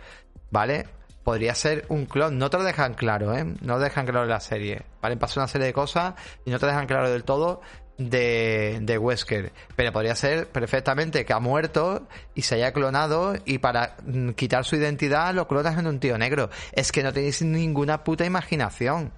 ¿vale? 0.53 0.87
Podría 1.29 1.55
ser 1.55 1.85
un 1.91 2.07
clon. 2.07 2.39
No 2.39 2.49
te 2.49 2.57
lo 2.57 2.65
dejan 2.65 2.95
claro, 2.95 3.37
¿eh? 3.37 3.45
No 3.45 3.75
lo 3.75 3.81
dejan 3.81 4.07
claro 4.07 4.23
en 4.23 4.31
la 4.31 4.41
serie. 4.41 4.81
¿Vale? 5.03 5.19
Pasa 5.19 5.41
una 5.41 5.47
serie 5.47 5.67
de 5.67 5.75
cosas 5.75 6.15
y 6.47 6.51
no 6.51 6.59
te 6.59 6.65
dejan 6.65 6.87
claro 6.87 7.11
del 7.11 7.23
todo 7.23 7.61
de, 7.99 8.79
de 8.81 8.97
Wesker. 8.97 9.53
Pero 9.77 9.93
podría 9.93 10.15
ser 10.15 10.49
perfectamente 10.49 11.27
que 11.27 11.35
ha 11.35 11.39
muerto 11.39 12.09
y 12.35 12.41
se 12.41 12.55
haya 12.55 12.73
clonado 12.73 13.35
y 13.45 13.59
para 13.59 13.97
mm, 14.07 14.31
quitar 14.31 14.65
su 14.65 14.77
identidad 14.77 15.35
lo 15.35 15.47
clonas 15.47 15.79
en 15.79 15.87
un 15.87 16.01
tío 16.01 16.17
negro. 16.17 16.49
Es 16.73 16.93
que 16.93 17.03
no 17.03 17.13
tenéis 17.13 17.43
ninguna 17.43 18.05
puta 18.05 18.25
imaginación. 18.25 19.13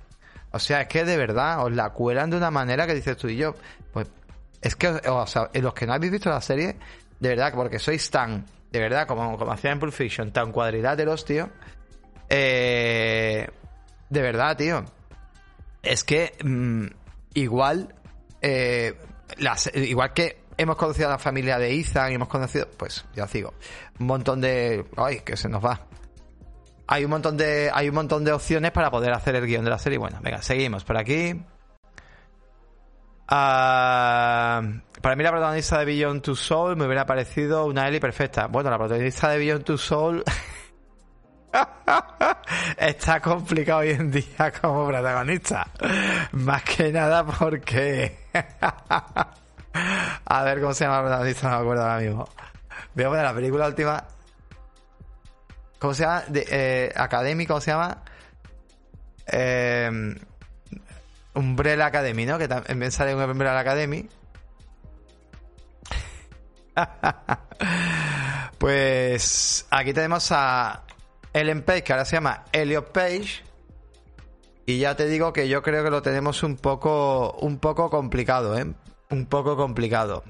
O 0.50 0.58
sea, 0.58 0.80
es 0.80 0.88
que 0.88 1.04
de 1.04 1.16
verdad 1.16 1.64
os 1.64 1.70
la 1.70 1.90
cuelan 1.90 2.30
de 2.30 2.38
una 2.38 2.50
manera 2.50 2.88
que 2.88 2.94
dices 2.96 3.16
tú 3.16 3.28
y 3.28 3.36
yo. 3.36 3.54
Pues 3.92 4.08
es 4.62 4.74
que, 4.74 4.88
o 4.88 5.26
sea, 5.28 5.48
los 5.54 5.74
que 5.74 5.86
no 5.86 5.92
habéis 5.92 6.10
visto 6.10 6.28
la 6.28 6.40
serie, 6.40 6.76
de 7.20 7.28
verdad, 7.28 7.52
porque 7.54 7.78
sois 7.78 8.10
tan, 8.10 8.46
de 8.72 8.80
verdad, 8.80 9.06
como, 9.06 9.38
como 9.38 9.52
hacía 9.52 9.70
en 9.70 9.78
Pulp 9.78 9.92
Fiction, 9.92 10.32
tan 10.32 10.50
cuadriláteros, 10.50 11.24
tío, 11.24 11.50
eh, 12.30 13.48
de 14.08 14.22
verdad, 14.22 14.56
tío. 14.56 14.84
Es 15.82 16.04
que 16.04 16.32
mm, 16.42 16.86
igual, 17.34 17.94
eh, 18.40 18.94
igual 19.74 20.12
que 20.12 20.44
hemos 20.56 20.76
conocido 20.76 21.08
a 21.08 21.12
la 21.12 21.18
familia 21.18 21.58
de 21.58 21.78
Ethan 21.78 22.12
y 22.12 22.14
hemos 22.14 22.28
conocido, 22.28 22.68
pues 22.76 23.04
ya 23.14 23.26
sigo, 23.26 23.54
un 23.98 24.06
montón 24.06 24.40
de, 24.40 24.86
ay, 24.96 25.20
que 25.20 25.36
se 25.36 25.48
nos 25.48 25.64
va. 25.64 25.86
Hay 26.86 27.04
un 27.04 27.10
montón 27.10 27.36
de, 27.36 27.70
hay 27.72 27.88
un 27.88 27.94
montón 27.94 28.24
de 28.24 28.32
opciones 28.32 28.70
para 28.72 28.90
poder 28.90 29.12
hacer 29.12 29.36
el 29.36 29.46
guion 29.46 29.64
de 29.64 29.70
la 29.70 29.78
serie. 29.78 29.98
Bueno, 29.98 30.18
venga, 30.22 30.42
seguimos 30.42 30.84
por 30.84 30.96
aquí. 30.96 31.40
Ah, 33.28 34.60
para 35.00 35.14
mí 35.14 35.22
la 35.22 35.30
protagonista 35.30 35.78
de 35.78 35.84
Beyond 35.84 36.22
Two 36.22 36.34
Soul 36.34 36.76
me 36.76 36.86
hubiera 36.86 37.06
parecido 37.06 37.64
una 37.66 37.86
Ellie 37.86 38.00
perfecta. 38.00 38.48
Bueno, 38.48 38.70
la 38.70 38.78
protagonista 38.78 39.28
de 39.30 39.38
Beyond 39.38 39.64
Two 39.64 39.78
Soul 39.78 40.24
Está 42.76 43.20
complicado 43.20 43.80
hoy 43.80 43.90
en 43.90 44.10
día 44.10 44.52
como 44.60 44.86
protagonista. 44.86 45.66
Más 46.32 46.62
que 46.62 46.92
nada 46.92 47.24
porque. 47.24 48.18
a 50.24 50.42
ver 50.44 50.60
cómo 50.60 50.74
se 50.74 50.84
llama 50.84 50.98
el 50.98 51.04
protagonista, 51.04 51.50
no 51.50 51.56
me 51.56 51.62
acuerdo 51.62 51.82
ahora 51.82 51.98
mismo. 51.98 52.28
Voy 52.94 53.04
a 53.04 53.08
poner 53.08 53.24
la 53.24 53.34
película 53.34 53.66
última. 53.66 54.04
¿Cómo 55.78 55.94
se 55.94 56.02
llama? 56.02 56.22
De, 56.28 56.46
eh, 56.50 56.92
Academy, 56.94 57.46
¿cómo 57.46 57.60
se 57.60 57.70
llama? 57.70 58.02
Eh, 59.26 60.14
Umbrella 61.34 61.86
Academy, 61.86 62.26
¿no? 62.26 62.38
Que 62.38 62.48
también 62.48 62.92
sale 62.92 63.14
un 63.14 63.22
Umbrella 63.22 63.58
Academy. 63.58 64.08
pues 68.58 69.66
aquí 69.70 69.92
tenemos 69.92 70.30
a 70.32 70.82
Ellen 71.32 71.62
Page, 71.62 71.84
que 71.84 71.92
ahora 71.92 72.04
se 72.04 72.16
llama 72.16 72.44
Elliot 72.52 72.92
Page. 72.92 73.44
Y 74.66 74.78
ya 74.78 74.94
te 74.94 75.06
digo 75.06 75.32
que 75.32 75.48
yo 75.48 75.62
creo 75.62 75.82
que 75.82 75.90
lo 75.90 76.02
tenemos 76.02 76.42
un 76.42 76.56
poco, 76.56 77.32
un 77.40 77.58
poco 77.58 77.90
complicado, 77.90 78.56
¿eh? 78.58 78.66
Un 79.10 79.26
poco 79.26 79.56
complicado. 79.56 80.22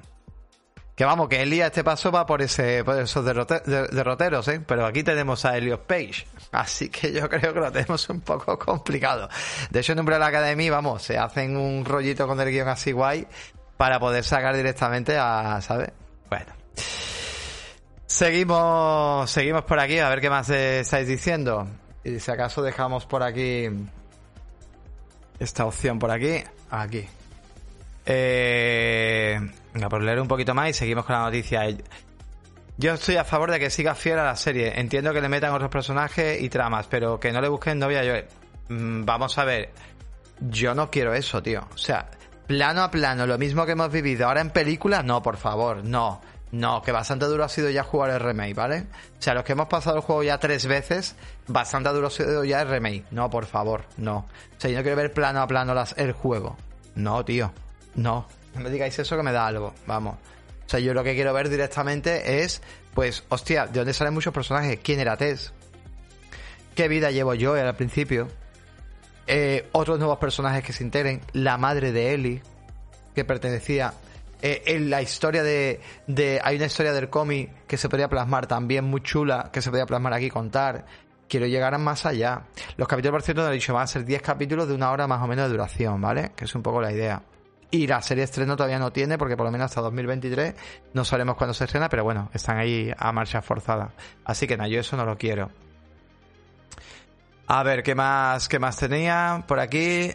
Que 1.01 1.05
vamos, 1.05 1.29
que 1.29 1.41
Elías 1.41 1.69
este 1.69 1.83
paso 1.83 2.13
va 2.13 2.27
por, 2.27 2.43
ese, 2.43 2.85
por 2.85 2.99
esos 2.99 3.25
derroteros, 3.25 4.49
¿eh? 4.49 4.61
Pero 4.67 4.85
aquí 4.85 5.03
tenemos 5.03 5.45
a 5.47 5.57
Elliot 5.57 5.87
Page. 5.87 6.27
Así 6.53 6.91
que 6.91 7.13
yo 7.13 7.29
creo 7.29 7.55
que 7.55 7.61
lo 7.61 7.73
tenemos 7.73 8.09
un 8.11 8.21
poco 8.21 8.59
complicado. 8.59 9.29
De 9.71 9.81
hecho, 9.81 9.93
en 9.93 9.97
nombre 9.97 10.17
de 10.17 10.21
la 10.21 10.27
Academia, 10.27 10.71
vamos, 10.71 11.03
se 11.03 11.17
hacen 11.17 11.57
un 11.57 11.85
rollito 11.85 12.27
con 12.27 12.39
el 12.41 12.51
guion 12.51 12.69
así 12.69 12.93
guay 12.93 13.27
para 13.77 13.99
poder 13.99 14.25
sacar 14.25 14.55
directamente 14.55 15.17
a, 15.17 15.61
¿sabes? 15.63 15.91
Bueno. 16.29 16.53
Seguimos, 18.11 19.31
seguimos 19.31 19.63
por 19.63 19.79
aquí, 19.79 20.01
a 20.01 20.09
ver 20.09 20.21
qué 20.21 20.29
más 20.29 20.51
estáis 20.51 21.07
diciendo. 21.07 21.69
Y 22.03 22.19
si 22.19 22.31
acaso 22.33 22.61
dejamos 22.61 23.07
por 23.07 23.23
aquí 23.23 23.69
esta 25.39 25.65
opción 25.65 26.01
por 26.01 26.11
aquí, 26.11 26.43
aquí. 26.71 27.07
Eh, 28.05 29.39
venga, 29.73 29.89
por 29.89 30.03
leer 30.03 30.21
un 30.21 30.27
poquito 30.27 30.55
más 30.55 30.71
y 30.71 30.73
seguimos 30.73 31.05
con 31.05 31.15
la 31.15 31.23
noticia. 31.23 31.63
Yo 32.77 32.95
estoy 32.95 33.17
a 33.17 33.23
favor 33.25 33.53
de 33.53 33.61
que 33.61 33.71
siga 33.71 33.95
fiel 33.95 34.19
a 34.19 34.25
la 34.25 34.37
serie. 34.37 34.81
Entiendo 34.81 35.13
que 35.13 35.21
le 35.21 35.29
metan 35.29 35.55
otros 35.55 35.71
personajes 35.71 36.43
y 36.43 36.49
tramas, 36.49 36.89
pero 36.89 37.21
que 37.21 37.31
no 37.31 37.41
le 37.41 37.49
busquen 37.49 37.79
novia 37.79 38.03
yo. 38.03 38.15
Mm, 38.71 39.05
vamos 39.05 39.39
a 39.39 39.45
ver. 39.45 39.71
Yo 40.41 40.75
no 40.75 40.91
quiero 40.91 41.15
eso, 41.15 41.41
tío. 41.41 41.61
O 41.73 41.79
sea, 41.79 42.11
plano 42.49 42.83
a 42.83 42.91
plano, 42.91 43.25
lo 43.25 43.39
mismo 43.39 43.65
que 43.65 43.73
hemos 43.73 43.93
vivido 43.93 44.27
ahora 44.27 44.41
en 44.41 44.51
película, 44.51 45.05
no, 45.05 45.23
por 45.23 45.37
favor, 45.37 45.85
no. 45.85 46.21
No, 46.53 46.83
que 46.83 46.91
bastante 46.91 47.27
duro 47.27 47.45
ha 47.45 47.49
sido 47.49 47.71
ya 47.71 47.85
jugar 47.85 48.11
el 48.11 48.21
remake, 48.21 48.55
¿vale? 48.55 48.87
O 49.19 49.23
sea, 49.23 49.35
los 49.35 49.45
que 49.45 49.53
hemos 49.53 49.69
pasado 49.69 49.97
el 49.97 50.03
juego 50.03 50.25
ya 50.25 50.39
tres 50.39 50.67
veces, 50.67 51.15
bastante 51.47 51.91
duro 51.91 52.09
ha 52.09 52.11
sido 52.11 52.45
ya 52.45 52.63
el 52.63 52.69
remake. 52.69 53.05
No, 53.13 53.31
por 53.31 53.47
favor, 53.47 53.85
no. 53.97 54.19
O 54.19 54.61
sea, 54.61 54.71
yo 54.71 54.79
no 54.79 54.83
quiero 54.83 54.97
ver 54.97 55.13
plano 55.13 55.41
a 55.43 55.47
plano 55.47 55.75
las, 55.75 55.97
el 55.97 56.13
juego. 56.13 56.57
No, 56.97 57.25
tío. 57.25 57.53
No. 57.95 58.27
No 58.55 58.61
me 58.61 58.71
digáis 58.71 58.99
eso 58.99 59.17
que 59.17 59.23
me 59.23 59.33
da 59.33 59.47
algo. 59.47 59.75
Vamos. 59.87 60.17
O 60.67 60.69
sea, 60.69 60.81
yo 60.81 60.93
lo 60.93 61.05
que 61.05 61.15
quiero 61.15 61.33
ver 61.33 61.49
directamente 61.49 62.43
es, 62.43 62.63
pues, 62.95 63.25
hostia, 63.29 63.67
¿de 63.67 63.81
dónde 63.81 63.93
salen 63.93 64.15
muchos 64.15 64.35
personajes? 64.35 64.81
¿Quién 64.83 64.99
era 64.99 65.17
Tess? 65.17 65.53
¿Qué 66.75 66.89
vida 66.89 67.13
llevo 67.13 67.35
yo 67.35 67.55
al 67.55 67.77
principio? 67.77 68.29
Eh, 69.27 69.69
otros 69.73 69.99
nuevos 69.99 70.19
personajes 70.19 70.65
que 70.65 70.73
se 70.73 70.83
integren. 70.83 71.21
La 71.33 71.59
madre 71.59 71.93
de 71.93 72.15
Ellie, 72.15 72.43
que 73.15 73.25
pertenecía 73.25 73.95
eh, 74.43 74.63
en 74.67 74.91
la 74.91 75.03
historia 75.03 75.43
de, 75.43 75.81
Hay 76.43 76.57
una 76.57 76.67
historia 76.67 76.93
del 76.93 77.09
cómic 77.09 77.67
que 77.67 77.77
se 77.77 77.89
podría 77.89 78.09
plasmar 78.09 78.47
también 78.47 78.85
muy 78.85 79.03
chula, 79.03 79.51
que 79.53 79.61
se 79.63 79.71
podría 79.71 79.87
plasmar 79.87 80.13
aquí 80.13 80.31
contar. 80.31 80.87
quiero 81.29 81.47
llegar 81.47 81.77
más 81.79 82.07
allá. 82.07 82.43
Los 82.77 82.89
capítulos, 82.89 83.13
por 83.13 83.23
cierto, 83.23 83.51
he 83.51 83.55
dicho, 83.55 83.75
van 83.75 83.85
a 83.85 83.87
ser 83.87 84.05
10 84.05 84.23
capítulos 84.23 84.69
de 84.69 84.75
una 84.75 84.91
hora 84.91 85.07
más 85.07 85.23
o 85.23 85.27
menos 85.27 85.47
de 85.47 85.53
duración, 85.53 86.01
¿vale? 86.01 86.33
Que 86.35 86.45
es 86.45 86.55
un 86.55 86.63
poco 86.63 86.81
la 86.81 86.93
idea. 86.93 87.23
Y 87.71 87.87
la 87.87 88.03
serie 88.03 88.25
estreno 88.25 88.57
todavía 88.57 88.81
no 88.81 88.93
tiene, 88.93 89.17
porque 89.17 89.37
por 89.37 89.47
lo 89.47 89.53
menos 89.53 89.67
hasta 89.67 89.81
2023 89.81 90.55
no 90.93 91.05
sabemos 91.05 91.37
cuándo 91.37 91.55
se 91.55 91.65
estrena, 91.65 91.89
pero 91.89 92.03
bueno, 92.03 92.29
están 92.35 92.59
ahí 92.59 92.93
a 92.97 93.13
marcha 93.13 93.43
forzada. 93.43 93.93
Así 94.25 94.47
que 94.47 94.57
nada, 94.57 94.69
yo 94.69 94.81
eso 94.81 94.97
no 94.97 95.05
lo 95.05 95.17
quiero. 95.17 95.51
A 97.47 97.63
ver, 97.63 97.83
¿qué 97.83 97.95
más, 97.95 98.49
qué 98.49 98.59
más 98.59 98.77
tenía 98.77 99.45
por 99.47 99.61
aquí? 99.61 100.13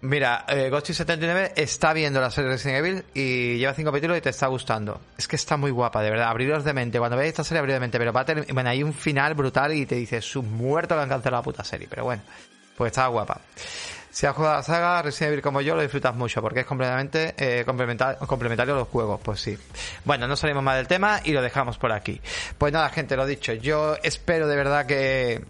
Mira, 0.00 0.44
eh, 0.46 0.70
79 0.70 1.54
está 1.56 1.92
viendo 1.92 2.20
la 2.20 2.30
serie 2.30 2.50
Resident 2.50 2.78
Evil 2.78 3.04
y 3.14 3.58
lleva 3.58 3.74
cinco 3.74 3.90
capítulos 3.90 4.18
y 4.18 4.20
te 4.20 4.30
está 4.30 4.46
gustando. 4.46 5.00
Es 5.16 5.26
que 5.26 5.34
está 5.34 5.56
muy 5.56 5.72
guapa, 5.72 6.02
de 6.02 6.10
verdad. 6.10 6.28
Abriros 6.28 6.62
de 6.62 6.72
mente. 6.72 6.98
Cuando 7.00 7.16
veáis 7.16 7.30
esta 7.30 7.42
serie, 7.42 7.58
abriros 7.58 7.76
de 7.76 7.80
mente. 7.80 7.98
Pero 7.98 8.12
va 8.12 8.20
a 8.20 8.24
tener, 8.24 8.46
bueno, 8.52 8.70
hay 8.70 8.82
un 8.84 8.94
final 8.94 9.34
brutal 9.34 9.74
y 9.74 9.86
te 9.86 9.96
dices, 9.96 10.24
su 10.24 10.44
muerto 10.44 10.94
le 10.94 11.02
han 11.02 11.08
cancelado 11.08 11.40
la 11.40 11.44
puta 11.44 11.64
serie. 11.64 11.88
Pero 11.90 12.04
bueno, 12.04 12.22
pues 12.76 12.92
está 12.92 13.08
guapa. 13.08 13.40
Si 14.10 14.24
has 14.24 14.36
jugado 14.36 14.56
la 14.56 14.62
saga 14.62 15.02
Resident 15.02 15.32
Evil 15.32 15.42
como 15.42 15.60
yo, 15.60 15.74
lo 15.74 15.82
disfrutas 15.82 16.14
mucho 16.14 16.40
porque 16.40 16.60
es 16.60 16.66
completamente 16.66 17.34
eh, 17.36 17.64
complementario 17.64 18.74
a 18.74 18.78
los 18.78 18.88
juegos. 18.88 19.20
Pues 19.20 19.40
sí. 19.40 19.58
Bueno, 20.04 20.28
no 20.28 20.36
salimos 20.36 20.62
más 20.62 20.76
del 20.76 20.86
tema 20.86 21.20
y 21.24 21.32
lo 21.32 21.42
dejamos 21.42 21.76
por 21.76 21.90
aquí. 21.90 22.20
Pues 22.56 22.72
nada, 22.72 22.88
gente, 22.90 23.16
lo 23.16 23.26
dicho. 23.26 23.52
Yo 23.52 23.96
espero 24.02 24.46
de 24.46 24.56
verdad 24.56 24.86
que 24.86 25.44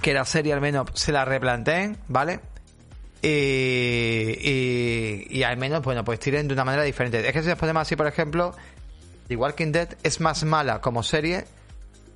que 0.00 0.12
la 0.12 0.26
serie 0.26 0.52
al 0.52 0.60
menos 0.60 0.90
se 0.92 1.12
la 1.12 1.24
replanteen, 1.24 1.96
¿vale? 2.08 2.40
Y, 3.26 5.26
y, 5.30 5.42
al 5.44 5.56
menos, 5.56 5.82
bueno, 5.82 6.04
pues 6.04 6.20
tiren 6.20 6.46
de 6.46 6.52
una 6.52 6.64
manera 6.64 6.82
diferente. 6.82 7.26
Es 7.26 7.32
que 7.32 7.42
si 7.42 7.48
nos 7.48 7.58
ponemos 7.58 7.82
así, 7.82 7.96
por 7.96 8.06
ejemplo, 8.06 8.54
The 9.28 9.36
Walking 9.36 9.72
Dead 9.72 9.88
es 10.02 10.20
más 10.20 10.44
mala 10.44 10.82
como 10.82 11.02
serie 11.02 11.46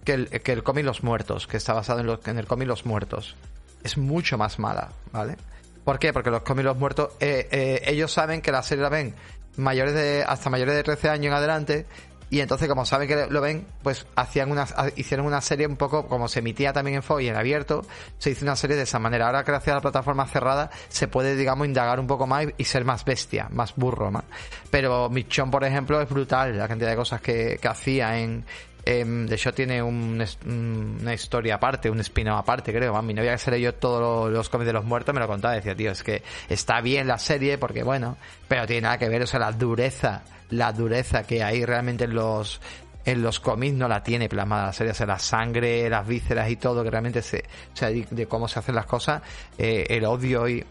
que 0.05 0.13
el, 0.13 0.29
que 0.29 0.53
el 0.53 0.63
cómic 0.63 0.85
Los 0.85 1.03
Muertos, 1.03 1.47
que 1.47 1.57
está 1.57 1.73
basado 1.73 2.01
en, 2.01 2.31
en 2.31 2.39
el 2.39 2.47
cómic 2.47 2.69
Los 2.69 2.85
Muertos. 2.85 3.37
Es 3.85 3.97
mucho 3.97 4.37
más 4.37 4.59
mala, 4.59 4.93
¿vale? 5.13 5.37
¿Por 5.85 5.99
qué? 5.99 6.13
Porque 6.13 6.31
los 6.31 6.43
cómics 6.43 6.67
Los 6.67 6.77
Muertos, 6.77 7.13
eh, 7.21 7.49
eh, 7.51 7.83
ellos 7.87 8.13
saben 8.13 8.43
que 8.43 8.53
la 8.53 8.63
serie 8.63 8.83
la 8.83 8.91
ven 8.91 9.15
mayores 9.57 9.95
de, 9.95 10.25
hasta 10.27 10.51
mayores 10.51 10.75
de 10.75 10.83
13 10.83 11.09
años 11.09 11.29
en 11.29 11.33
adelante 11.33 11.87
y 12.31 12.41
entonces, 12.41 12.69
como 12.69 12.85
saben 12.85 13.09
que 13.09 13.27
lo 13.27 13.41
ven, 13.41 13.67
pues 13.83 14.07
hacían 14.15 14.51
una, 14.51 14.67
hicieron 14.97 15.27
una 15.27 15.41
serie 15.41 15.67
un 15.67 15.77
poco 15.77 16.07
como 16.07 16.29
se 16.29 16.41
emitía 16.41 16.73
también 16.73 16.97
en 16.97 17.03
Fox 17.03 17.23
y 17.23 17.29
en 17.29 17.37
abierto, 17.37 17.87
se 18.19 18.31
hizo 18.31 18.45
una 18.45 18.57
serie 18.57 18.77
de 18.77 18.83
esa 18.83 18.99
manera. 18.99 19.27
Ahora, 19.27 19.43
gracias 19.45 19.73
a 19.73 19.77
la 19.77 19.81
plataforma 19.81 20.27
cerrada, 20.27 20.71
se 20.89 21.09
puede, 21.09 21.37
digamos, 21.37 21.67
indagar 21.67 21.99
un 21.99 22.07
poco 22.07 22.27
más 22.27 22.47
y 22.59 22.65
ser 22.65 22.85
más 22.85 23.05
bestia, 23.05 23.49
más 23.51 23.75
burro, 23.77 24.11
más. 24.11 24.25
Pero 24.71 25.09
Michon, 25.09 25.51
por 25.51 25.65
ejemplo, 25.65 26.01
es 26.03 26.09
brutal 26.09 26.57
la 26.57 26.69
cantidad 26.69 26.91
de 26.91 26.97
cosas 26.97 27.23
que, 27.23 27.59
que 27.61 27.69
hacía 27.69 28.19
en, 28.19 28.45
de 28.85 29.35
hecho 29.35 29.53
tiene 29.53 29.83
un, 29.83 30.25
una 30.47 31.15
historia 31.15 31.57
aparte, 31.57 31.91
un 31.91 32.01
spin 32.01 32.29
aparte, 32.29 32.73
creo. 32.73 33.01
Mi 33.03 33.13
novia 33.15 33.33
que 33.33 33.39
se 33.39 33.51
leyó 33.51 33.75
todos 33.75 34.31
los 34.31 34.49
cómics 34.49 34.67
de 34.67 34.73
los 34.73 34.85
muertos 34.85 35.15
me 35.15 35.21
lo 35.21 35.27
contaba. 35.27 35.55
Decía, 35.55 35.75
tío, 35.75 35.93
es 35.93 36.03
que 36.03 36.23
está 36.49 36.81
bien 36.81 37.07
la 37.07 37.19
serie 37.19 37.59
porque, 37.59 37.83
bueno, 37.83 38.17
pero 38.49 38.67
tiene 38.67 38.83
nada 38.83 38.99
que 38.99 39.09
ver, 39.09 39.23
o 39.23 39.27
sea, 39.27 39.41
la 39.41 39.53
dureza 39.53 40.23
la 40.51 40.73
dureza 40.73 41.25
que 41.25 41.43
hay 41.43 41.65
realmente 41.65 42.05
en 42.05 42.15
los 42.15 42.61
en 43.05 43.23
los 43.23 43.41
cómics 43.41 43.75
no 43.75 43.89
la 43.89 44.03
tiene 44.03 44.29
plasmada 44.29 44.67
la 44.67 44.73
serie, 44.73 44.91
o 44.91 44.95
sea, 44.95 45.07
la 45.07 45.19
sangre, 45.19 45.89
las 45.89 46.07
vísceras 46.07 46.51
y 46.51 46.57
todo, 46.57 46.85
que 46.85 46.91
realmente 46.91 47.23
se, 47.23 47.39
o 47.73 47.77
sea, 47.77 47.89
de, 47.89 48.27
cómo 48.27 48.49
se 48.49 48.59
hacen 48.59 48.75
las 48.75 48.85
cosas, 48.85 49.23
eh, 49.57 49.87
el 49.89 50.05
odio 50.05 50.47
y, 50.47 50.63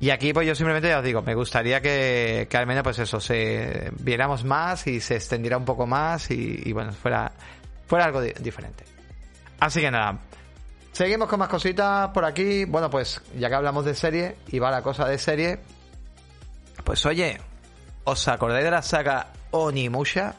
y 0.00 0.10
aquí 0.10 0.32
pues 0.32 0.46
yo 0.46 0.54
simplemente 0.54 0.88
ya 0.88 0.98
os 0.98 1.04
digo, 1.04 1.22
me 1.22 1.34
gustaría 1.34 1.82
que, 1.82 2.48
al 2.52 2.66
menos 2.66 2.84
pues 2.84 2.98
eso, 3.00 3.20
se 3.20 3.90
viéramos 3.98 4.44
más 4.44 4.86
y 4.86 5.00
se 5.00 5.16
extendiera 5.16 5.58
un 5.58 5.64
poco 5.64 5.86
más 5.86 6.30
y, 6.30 6.72
bueno, 6.72 6.92
fuera, 6.92 7.32
fuera 7.86 8.06
algo 8.06 8.22
diferente. 8.22 8.84
Así 9.60 9.80
que 9.80 9.90
nada, 9.90 10.20
seguimos 10.92 11.28
con 11.28 11.40
más 11.40 11.48
cositas 11.48 12.08
por 12.10 12.24
aquí, 12.24 12.64
bueno 12.64 12.88
pues 12.88 13.20
ya 13.36 13.48
que 13.48 13.54
hablamos 13.56 13.84
de 13.84 13.94
serie 13.94 14.36
y 14.46 14.58
va 14.58 14.70
la 14.70 14.82
cosa 14.82 15.06
de 15.06 15.18
serie, 15.18 15.58
pues 16.84 17.04
oye, 17.04 17.40
¿Os 18.08 18.26
acordáis 18.26 18.64
de 18.64 18.70
la 18.70 18.80
saga 18.80 19.26
Onimusha? 19.50 20.34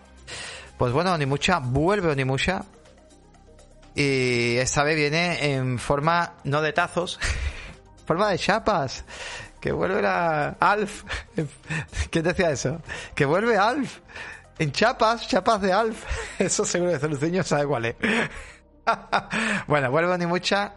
Pues 0.75 0.91
bueno, 0.91 1.13
Onimusha 1.13 1.59
vuelve 1.59 2.09
Onimusha. 2.09 2.65
Y 3.93 4.57
esta 4.57 4.83
vez 4.83 4.95
viene 4.95 5.53
en 5.53 5.77
forma 5.77 6.33
no 6.45 6.63
de 6.63 6.73
tazos, 6.73 7.19
forma 8.07 8.31
de 8.31 8.39
chapas. 8.39 9.05
Que 9.61 9.71
vuelve 9.71 10.01
la 10.01 10.55
Alf. 10.59 11.03
¿Quién 12.09 12.23
decía 12.23 12.49
eso? 12.49 12.81
Que 13.13 13.25
vuelve 13.25 13.55
Alf. 13.55 13.99
En 14.57 14.71
chapas, 14.71 15.27
chapas 15.27 15.61
de 15.61 15.71
Alf. 15.71 16.05
Eso 16.39 16.65
seguro 16.65 16.93
que 16.93 16.97
Celuciño 16.97 17.43
sabe 17.43 17.67
cuál 17.67 17.85
es. 17.85 17.95
bueno, 19.67 19.91
vuelve 19.91 20.13
Onimusha. 20.13 20.73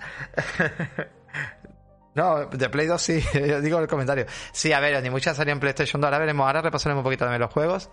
No, 2.15 2.47
de 2.47 2.69
Play 2.69 2.87
2 2.87 3.01
sí, 3.01 3.23
yo 3.35 3.61
digo 3.61 3.79
el 3.79 3.89
comentario. 3.89 4.27
Sí, 4.53 4.73
a 4.73 4.81
ver, 4.81 5.03
ni 5.03 5.11
muchas 5.11 5.37
salían 5.37 5.57
en 5.57 5.61
PlayStation 5.61 6.01
2, 6.01 6.07
ahora 6.07 6.19
veremos, 6.19 6.47
ahora 6.47 6.63
repasaremos 6.63 7.01
un 7.01 7.05
poquito 7.05 7.25
también 7.25 7.41
los 7.41 7.53
juegos. 7.53 7.91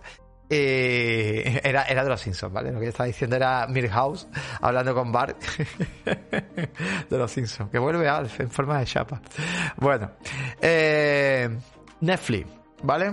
Y 0.52 0.56
era, 1.62 1.84
era 1.84 2.02
de 2.02 2.08
los 2.08 2.20
Simpsons, 2.20 2.52
¿vale? 2.52 2.72
Lo 2.72 2.80
que 2.80 2.86
yo 2.86 2.90
estaba 2.90 3.06
diciendo 3.06 3.36
era 3.36 3.68
Milhouse 3.68 4.26
hablando 4.60 4.94
con 4.96 5.12
Bart 5.12 5.40
de 6.04 7.18
los 7.18 7.30
Simpsons, 7.30 7.70
que 7.70 7.78
vuelve 7.78 8.08
Alf 8.08 8.40
en 8.40 8.50
forma 8.50 8.80
de 8.80 8.84
chapa. 8.84 9.22
Bueno, 9.76 10.10
eh, 10.60 11.56
Netflix, 12.00 12.50
¿vale? 12.82 13.12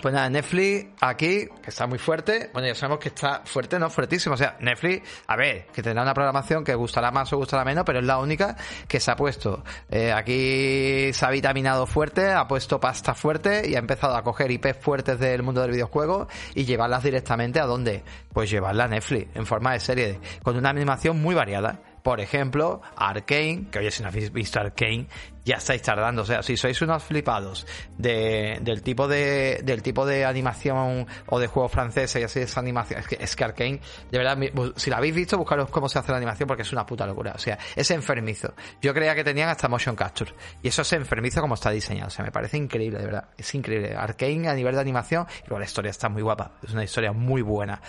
Pues 0.00 0.14
nada, 0.14 0.30
Netflix 0.30 0.86
aquí, 1.00 1.48
que 1.62 1.68
está 1.68 1.86
muy 1.86 1.98
fuerte. 1.98 2.48
Bueno, 2.52 2.68
ya 2.68 2.74
sabemos 2.74 3.00
que 3.00 3.08
está 3.08 3.42
fuerte, 3.44 3.78
no 3.78 3.90
fuertísimo. 3.90 4.34
O 4.34 4.38
sea, 4.38 4.56
Netflix, 4.60 5.06
a 5.26 5.36
ver, 5.36 5.66
que 5.66 5.82
tendrá 5.82 6.02
una 6.02 6.14
programación 6.14 6.64
que 6.64 6.74
gustará 6.74 7.10
más 7.10 7.32
o 7.32 7.36
gustará 7.36 7.64
menos, 7.64 7.84
pero 7.84 7.98
es 7.98 8.04
la 8.04 8.18
única 8.18 8.56
que 8.86 9.00
se 9.00 9.10
ha 9.10 9.16
puesto. 9.16 9.64
Eh, 9.90 10.12
aquí 10.12 11.12
se 11.12 11.26
ha 11.26 11.30
vitaminado 11.30 11.86
fuerte, 11.86 12.30
ha 12.30 12.46
puesto 12.46 12.78
pasta 12.78 13.14
fuerte 13.14 13.68
y 13.68 13.74
ha 13.74 13.78
empezado 13.78 14.16
a 14.16 14.22
coger 14.22 14.50
IP 14.52 14.74
fuertes 14.80 15.18
del 15.18 15.42
mundo 15.42 15.60
del 15.60 15.72
videojuego 15.72 16.28
y 16.54 16.64
llevarlas 16.64 17.02
directamente 17.02 17.58
a 17.60 17.66
dónde? 17.66 18.04
Pues 18.32 18.48
llevarla 18.48 18.84
a 18.84 18.88
Netflix 18.88 19.36
en 19.36 19.44
forma 19.44 19.72
de 19.72 19.80
serie, 19.80 20.20
con 20.42 20.56
una 20.56 20.70
animación 20.70 21.20
muy 21.20 21.34
variada. 21.34 21.80
Por 22.02 22.20
ejemplo, 22.20 22.80
Arkane, 22.96 23.66
que 23.70 23.78
oye, 23.78 23.90
si 23.90 24.02
no 24.02 24.08
habéis 24.08 24.32
visto 24.32 24.60
Arkane, 24.60 25.06
ya 25.44 25.56
estáis 25.56 25.82
tardando. 25.82 26.22
O 26.22 26.24
sea, 26.24 26.42
si 26.42 26.56
sois 26.56 26.80
unos 26.82 27.02
flipados 27.02 27.66
de, 27.96 28.58
del 28.62 28.82
tipo 28.82 29.08
de, 29.08 29.60
del 29.64 29.82
tipo 29.82 30.06
de 30.06 30.24
animación 30.24 31.06
o 31.26 31.38
de 31.38 31.46
juego 31.46 31.68
francés 31.68 32.14
y 32.16 32.22
así 32.22 32.40
esa 32.40 32.60
animación, 32.60 33.00
es 33.00 33.08
que, 33.08 33.18
es 33.20 33.40
Arkane, 33.40 33.80
de 34.10 34.18
verdad, 34.18 34.38
si 34.76 34.90
la 34.90 34.98
habéis 34.98 35.14
visto, 35.14 35.36
buscaros 35.38 35.70
cómo 35.70 35.88
se 35.88 35.98
hace 35.98 36.10
la 36.12 36.18
animación 36.18 36.46
porque 36.46 36.62
es 36.62 36.72
una 36.72 36.86
puta 36.86 37.06
locura. 37.06 37.32
O 37.34 37.38
sea, 37.38 37.58
es 37.74 37.90
enfermizo. 37.90 38.54
Yo 38.80 38.94
creía 38.94 39.14
que 39.14 39.24
tenían 39.24 39.48
hasta 39.48 39.68
motion 39.68 39.96
capture. 39.96 40.32
Y 40.62 40.68
eso 40.68 40.82
es 40.82 40.92
enfermizo 40.92 41.40
como 41.40 41.54
está 41.54 41.70
diseñado. 41.70 42.08
O 42.08 42.10
sea, 42.10 42.24
me 42.24 42.32
parece 42.32 42.56
increíble, 42.56 42.98
de 42.98 43.06
verdad. 43.06 43.28
Es 43.36 43.54
increíble. 43.54 43.94
Arkane 43.96 44.48
a 44.48 44.54
nivel 44.54 44.74
de 44.74 44.80
animación, 44.80 45.26
y 45.46 45.52
la 45.52 45.64
historia 45.64 45.90
está 45.90 46.08
muy 46.08 46.22
guapa. 46.22 46.52
Es 46.62 46.72
una 46.72 46.84
historia 46.84 47.12
muy 47.12 47.42
buena. 47.42 47.80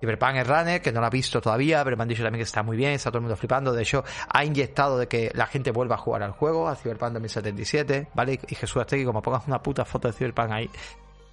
Cyberpunk 0.00 0.46
Runner, 0.46 0.80
que 0.80 0.92
no 0.92 1.00
lo 1.00 1.06
ha 1.06 1.10
visto 1.10 1.40
todavía, 1.40 1.84
pero 1.84 1.96
me 1.96 2.02
han 2.02 2.08
dicho 2.08 2.22
también 2.22 2.40
que 2.40 2.44
está 2.44 2.62
muy 2.62 2.76
bien, 2.76 2.92
está 2.92 3.10
todo 3.10 3.18
el 3.18 3.22
mundo 3.22 3.36
flipando. 3.36 3.72
De 3.72 3.82
hecho, 3.82 4.04
ha 4.28 4.44
inyectado 4.44 4.98
de 4.98 5.06
que 5.06 5.30
la 5.34 5.46
gente 5.46 5.70
vuelva 5.70 5.96
a 5.96 5.98
jugar 5.98 6.22
al 6.22 6.32
juego, 6.32 6.68
a 6.68 6.76
Cyberpunk 6.76 7.12
2077, 7.12 8.08
¿vale? 8.14 8.40
Y 8.48 8.54
Jesús 8.54 8.84
que 8.88 9.04
como 9.04 9.22
pongas 9.22 9.46
una 9.46 9.62
puta 9.62 9.84
foto 9.84 10.08
de 10.08 10.14
Cyberpunk 10.14 10.50
ahí, 10.50 10.70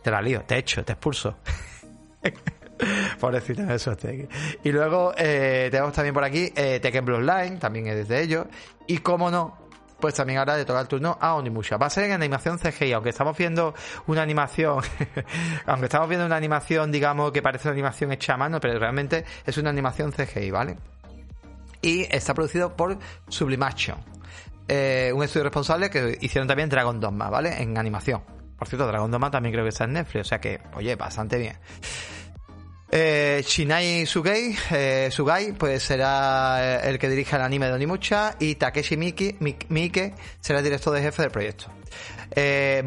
te 0.01 0.11
la 0.11 0.21
lío, 0.21 0.41
te 0.41 0.57
echo, 0.57 0.83
te 0.83 0.93
expulso. 0.93 1.37
Pobrecito, 3.19 3.63
eso 3.73 3.95
Y 4.63 4.71
luego 4.71 5.13
eh, 5.17 5.69
tenemos 5.71 5.93
también 5.93 6.13
por 6.13 6.23
aquí 6.23 6.51
eh, 6.55 6.79
Tekken 6.79 7.05
Bloodline, 7.05 7.59
también 7.59 7.87
es 7.87 8.07
de 8.07 8.21
ellos. 8.21 8.45
Y 8.85 8.99
como 8.99 9.31
no, 9.31 9.66
pues 9.99 10.13
también 10.13 10.39
ahora 10.39 10.57
le 10.57 10.65
toca 10.65 10.81
el 10.81 10.87
turno 10.87 11.17
a 11.19 11.35
Onimusha. 11.35 11.77
Va 11.77 11.87
a 11.87 11.89
ser 11.89 12.05
en 12.05 12.11
animación 12.11 12.59
CGI, 12.59 12.93
aunque 12.93 13.09
estamos 13.09 13.37
viendo 13.37 13.73
una 14.07 14.21
animación, 14.21 14.83
aunque 15.65 15.85
estamos 15.85 16.07
viendo 16.09 16.25
una 16.25 16.35
animación, 16.35 16.91
digamos, 16.91 17.31
que 17.31 17.41
parece 17.41 17.67
una 17.67 17.73
animación 17.73 18.11
hecha 18.11 18.33
a 18.33 18.37
mano, 18.37 18.59
pero 18.59 18.77
realmente 18.79 19.25
es 19.45 19.57
una 19.57 19.69
animación 19.69 20.11
CGI, 20.11 20.51
¿vale? 20.51 20.77
Y 21.81 22.03
está 22.13 22.33
producido 22.33 22.75
por 22.75 22.97
Sublimation, 23.27 23.97
eh, 24.67 25.11
un 25.13 25.23
estudio 25.23 25.45
responsable 25.45 25.89
que 25.89 26.17
hicieron 26.21 26.47
también 26.47 26.69
Dragon 26.69 26.99
Dogma, 26.99 27.29
¿vale? 27.29 27.61
En 27.61 27.77
animación. 27.77 28.21
Por 28.57 28.67
cierto, 28.67 28.87
Dragon 28.87 29.09
Dogma 29.11 29.29
también 29.29 29.53
creo 29.53 29.63
que 29.63 29.69
está 29.69 29.83
en 29.83 29.93
Netflix, 29.93 30.21
o 30.25 30.29
sea 30.29 30.41
que, 30.41 30.59
oye, 30.75 30.95
bastante 30.95 31.37
bien. 31.37 31.57
Eh, 32.89 33.43
Shinai 33.45 34.05
Sugei, 34.05 34.55
eh, 34.71 35.09
Sugai 35.11 35.51
pues 35.51 35.83
será 35.83 36.81
el 36.83 36.97
que 36.97 37.09
dirige 37.09 37.35
el 37.35 37.41
anime 37.41 37.67
de 37.67 37.73
Onimucha 37.73 38.35
y 38.39 38.55
Takeshi 38.55 38.95
Miki, 38.95 39.35
Miike 39.39 40.15
será 40.39 40.59
el 40.59 40.65
director 40.65 40.93
de 40.93 41.01
jefe 41.01 41.21
del 41.23 41.31
proyecto. 41.31 41.71
Eh, 42.31 42.83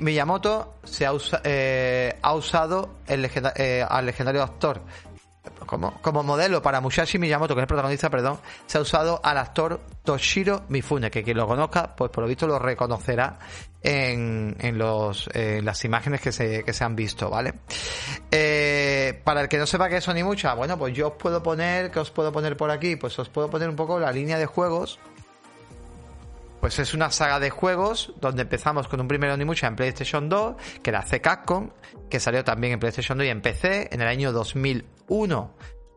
Miyamoto 0.00 0.78
se 0.84 1.06
ha, 1.06 1.12
eh, 1.44 2.18
ha 2.22 2.34
usado 2.34 3.00
el 3.06 3.30
eh, 3.56 3.84
al 3.88 4.06
legendario 4.06 4.42
actor 4.42 4.82
como, 5.68 6.00
como 6.00 6.22
modelo 6.24 6.62
para 6.62 6.80
Musashi 6.80 7.18
Miyamoto, 7.18 7.54
que 7.54 7.60
es 7.60 7.64
el 7.64 7.68
protagonista, 7.68 8.10
perdón, 8.10 8.40
se 8.66 8.78
ha 8.78 8.80
usado 8.80 9.20
al 9.22 9.36
actor 9.36 9.80
Toshiro 10.02 10.64
Mifune, 10.68 11.10
que 11.10 11.22
quien 11.22 11.36
lo 11.36 11.46
conozca, 11.46 11.94
pues 11.94 12.10
por 12.10 12.24
lo 12.24 12.28
visto 12.28 12.46
lo 12.46 12.58
reconocerá 12.58 13.38
en, 13.82 14.56
en, 14.58 14.78
los, 14.78 15.28
las 15.34 15.84
imágenes 15.84 16.22
que 16.22 16.32
se, 16.32 16.64
que 16.64 16.72
se 16.72 16.84
han 16.84 16.96
visto, 16.96 17.28
¿vale? 17.30 17.54
Eh, 18.30 19.20
para 19.22 19.42
el 19.42 19.48
que 19.48 19.58
no 19.58 19.66
sepa 19.66 19.88
qué 19.88 19.98
es 19.98 20.08
Onimucha, 20.08 20.54
bueno, 20.54 20.78
pues 20.78 20.94
yo 20.94 21.08
os 21.08 21.14
puedo 21.14 21.42
poner, 21.42 21.90
¿qué 21.90 22.00
os 22.00 22.10
puedo 22.10 22.32
poner 22.32 22.56
por 22.56 22.70
aquí? 22.70 22.96
Pues 22.96 23.18
os 23.18 23.28
puedo 23.28 23.50
poner 23.50 23.68
un 23.68 23.76
poco 23.76 24.00
la 24.00 24.10
línea 24.10 24.38
de 24.38 24.46
juegos 24.46 24.98
pues 26.60 26.78
es 26.80 26.92
una 26.92 27.10
saga 27.10 27.38
de 27.38 27.50
juegos 27.50 28.12
donde 28.20 28.42
empezamos 28.42 28.88
con 28.88 29.00
un 29.00 29.06
primer 29.06 29.30
Onimucha 29.30 29.68
en 29.68 29.76
PlayStation 29.76 30.28
2, 30.28 30.56
que 30.82 30.90
la 30.90 31.00
hace 31.00 31.20
Capcom, 31.20 31.70
que 32.10 32.18
salió 32.18 32.42
también 32.42 32.72
en 32.72 32.80
PlayStation 32.80 33.16
2 33.16 33.26
y 33.28 33.30
en 33.30 33.40
PC 33.40 33.88
en 33.92 34.00
el 34.00 34.08
año 34.08 34.32
2001. 35.08 35.50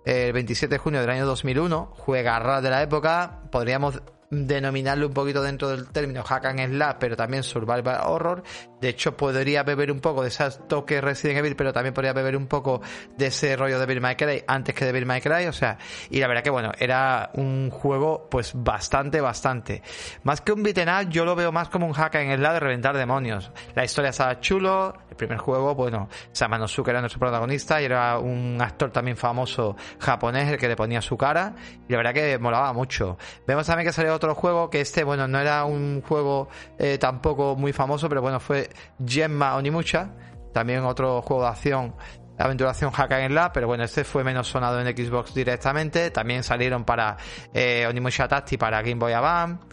El 0.04 0.34
27 0.34 0.76
de 0.76 0.80
junio 0.80 1.02
del 1.02 1.10
año 1.10 1.26
2001, 1.28 1.93
juega 1.97 2.62
de 2.62 2.69
la 2.69 2.82
época, 2.82 3.43
podríamos 3.52 4.02
denominarlo 4.32 5.08
un 5.08 5.13
poquito 5.13 5.44
dentro 5.44 5.70
del 5.70 5.89
término 5.89 6.24
hack 6.24 6.46
and 6.46 6.74
slash, 6.74 6.96
pero 7.00 7.15
también 7.15 7.44
survival 7.44 8.02
horror. 8.06 8.44
De 8.80 8.89
hecho, 8.89 9.15
podría 9.15 9.63
beber 9.63 9.91
un 9.91 10.00
poco 10.00 10.24
de 10.24 10.30
ese 10.30 10.50
toque 10.67 11.02
Resident 11.02 11.39
Evil, 11.39 11.56
pero 11.56 11.74
también 11.74 11.94
podría 11.94 12.13
beber 12.13 12.36
un 12.38 12.48
poco 12.48 12.82
de 13.17 13.28
ese 13.28 13.56
rollo 13.56 13.78
de 13.78 13.86
Bill 13.86 14.02
My 14.02 14.15
antes 14.48 14.74
que 14.74 14.86
de 14.86 14.91
Bill 14.94 15.06
My 15.06 15.22
Cry, 15.22 15.48
o 15.48 15.54
sea, 15.54 15.78
y 16.10 16.20
la 16.20 16.28
verdad 16.28 16.44
que 16.44 16.50
bueno, 16.50 16.72
era 16.80 17.30
un 17.34 17.70
juego 17.70 18.28
pues 18.32 18.54
bastante, 18.56 19.20
bastante. 19.20 19.84
Más 20.24 20.41
que 20.41 20.54
un 20.54 20.63
beaten 20.63 20.89
up, 20.89 21.10
yo 21.10 21.26
lo 21.26 21.36
veo 21.36 21.52
más 21.52 21.70
como 21.70 21.86
un 21.86 21.94
hack 21.94 22.15
and 22.15 22.38
slash 22.38 22.54
de 22.54 22.60
reventar 22.60 22.98
demonios. 22.98 23.52
La 23.76 23.84
historia 23.84 24.10
estaba 24.10 24.39
chulo, 24.39 24.94
el 25.10 25.15
primer 25.17 25.38
juego, 25.38 25.76
bueno, 25.76 26.08
Samanosuke 26.32 26.89
era 26.89 27.02
nuestro 27.02 27.20
protagonista 27.20 27.82
y 27.82 27.86
era 27.86 28.17
un 28.17 28.58
actor 28.62 28.91
también 28.91 29.17
famoso 29.17 29.76
japonés 30.00 30.50
el 30.50 30.58
que 30.58 30.70
le 30.70 30.78
ponía 30.78 31.02
su 31.02 31.17
cara, 31.17 31.54
y 31.88 31.91
la 31.91 31.98
verdad 31.98 32.13
que 32.13 32.39
molaba 32.39 32.72
mucho. 32.72 33.17
Vemos 33.46 33.67
también 33.67 33.88
que 33.88 33.94
salió 33.94 34.21
otro 34.22 34.36
juego 34.36 34.70
que 34.70 34.82
este, 34.82 35.04
bueno, 35.04 35.28
no 35.28 35.40
era 35.40 35.66
un 35.66 36.02
juego 36.02 36.48
eh, 36.78 37.00
tampoco 37.00 37.56
muy 37.56 37.74
famoso, 37.74 38.08
pero 38.08 38.22
bueno, 38.22 38.40
fue 38.40 38.70
Gemma 39.04 39.56
Onimucha, 39.56 40.12
también 40.54 40.84
otro 40.84 41.24
juego 41.24 41.44
de 41.44 41.50
acción 41.50 41.96
aventuración 42.38 42.90
hack 42.90 43.12
en 43.12 43.36
la, 43.36 43.52
pero 43.52 43.68
bueno, 43.68 43.84
este 43.84 44.04
fue 44.04 44.24
menos 44.24 44.48
sonado 44.48 44.80
en 44.82 44.98
Xbox 44.98 45.34
directamente. 45.34 46.10
También 46.10 46.44
salieron 46.44 46.84
para 46.84 47.16
eh, 47.54 47.86
Onimusha 47.88 48.28
Tacti 48.28 48.58
para 48.58 48.82
Game 48.82 48.96
Boy 48.96 49.14
Advance. 49.14 49.64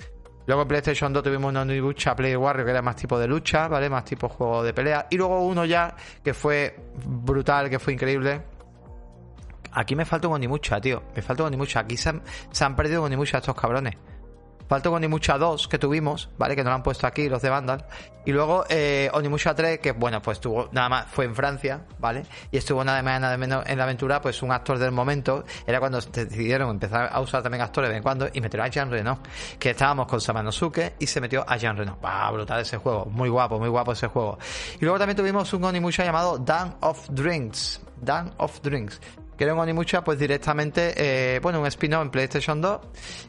Luego 0.46 0.62
en 0.62 0.68
PlayStation 0.68 1.12
2 1.12 1.22
tuvimos 1.22 1.50
un 1.50 1.56
Onimusha 1.56 2.14
Play 2.14 2.36
Warrior 2.36 2.66
que 2.66 2.70
era 2.70 2.82
más 2.82 2.96
tipo 2.96 3.18
de 3.18 3.26
lucha, 3.26 3.68
¿vale? 3.68 3.88
Más 3.88 4.04
tipo 4.04 4.28
juego 4.28 4.62
de 4.62 4.74
pelea. 4.74 5.06
Y 5.10 5.16
luego 5.16 5.46
uno 5.46 5.64
ya 5.64 5.94
que 6.22 6.34
fue 6.34 6.76
brutal, 7.06 7.70
que 7.70 7.78
fue 7.78 7.94
increíble, 7.94 8.42
Aquí 9.72 9.94
me 9.94 10.04
falta 10.04 10.28
un 10.28 10.34
Onimucha, 10.34 10.80
tío. 10.80 11.02
Me 11.14 11.22
falta 11.22 11.42
un 11.42 11.48
Onimucha. 11.48 11.80
Aquí 11.80 11.96
se 11.96 12.08
han, 12.08 12.22
se 12.50 12.64
han 12.64 12.74
perdido 12.74 13.00
un 13.00 13.06
Onimucha 13.06 13.38
estos 13.38 13.54
cabrones. 13.54 13.94
Falta 14.68 14.90
un 14.90 14.96
Onimucha 14.96 15.38
2 15.38 15.66
que 15.66 15.78
tuvimos, 15.78 16.28
¿vale? 16.36 16.54
Que 16.54 16.62
nos 16.62 16.70
lo 16.70 16.76
han 16.76 16.82
puesto 16.82 17.06
aquí 17.06 17.28
los 17.28 17.40
de 17.40 17.48
Vandal. 17.48 17.86
Y 18.26 18.32
luego 18.32 18.66
eh, 18.68 19.08
Onimucha 19.14 19.54
3, 19.54 19.78
que 19.78 19.92
bueno, 19.92 20.20
pues 20.20 20.40
tuvo 20.40 20.68
nada 20.72 20.90
más, 20.90 21.06
fue 21.06 21.24
en 21.24 21.34
Francia, 21.34 21.86
¿vale? 21.98 22.24
Y 22.50 22.58
estuvo 22.58 22.84
nada 22.84 23.02
más 23.02 23.18
nada 23.18 23.38
menos 23.38 23.64
en 23.66 23.78
la 23.78 23.84
aventura, 23.84 24.20
pues 24.20 24.42
un 24.42 24.52
actor 24.52 24.78
del 24.78 24.92
momento. 24.92 25.44
Era 25.66 25.80
cuando 25.80 25.98
decidieron 26.00 26.68
empezar 26.68 27.08
a 27.10 27.20
usar 27.20 27.42
también 27.42 27.62
actores 27.62 27.88
de 27.88 27.94
vez 27.94 27.96
en 27.98 28.02
cuando 28.02 28.28
y 28.30 28.40
metieron 28.42 28.66
a 28.66 28.68
Jean 28.68 28.90
Reno, 28.90 29.20
que 29.58 29.70
estábamos 29.70 30.06
con 30.06 30.20
Samanosuke 30.20 30.96
y 30.98 31.06
se 31.06 31.22
metió 31.22 31.44
a 31.48 31.56
Jean 31.56 31.76
Reno. 31.76 31.96
¡Bah! 32.02 32.30
Brutal 32.30 32.60
ese 32.60 32.76
juego, 32.76 33.06
muy 33.06 33.30
guapo, 33.30 33.58
muy 33.58 33.70
guapo 33.70 33.92
ese 33.92 34.08
juego. 34.08 34.38
Y 34.78 34.84
luego 34.84 34.98
también 34.98 35.16
tuvimos 35.16 35.50
un 35.54 35.64
Onimucha 35.64 36.04
llamado 36.04 36.36
Dan 36.36 36.76
of 36.80 37.08
Drinks. 37.08 37.80
Dan 38.02 38.34
of 38.36 38.60
Drinks 38.60 39.00
que 39.38 39.44
era 39.44 39.54
un 39.54 39.60
Onimucha 39.60 40.02
pues 40.02 40.18
directamente, 40.18 40.94
eh, 40.96 41.38
bueno, 41.38 41.60
un 41.60 41.66
spin-off 41.68 42.02
en 42.02 42.10
PlayStation 42.10 42.60
2, 42.60 42.80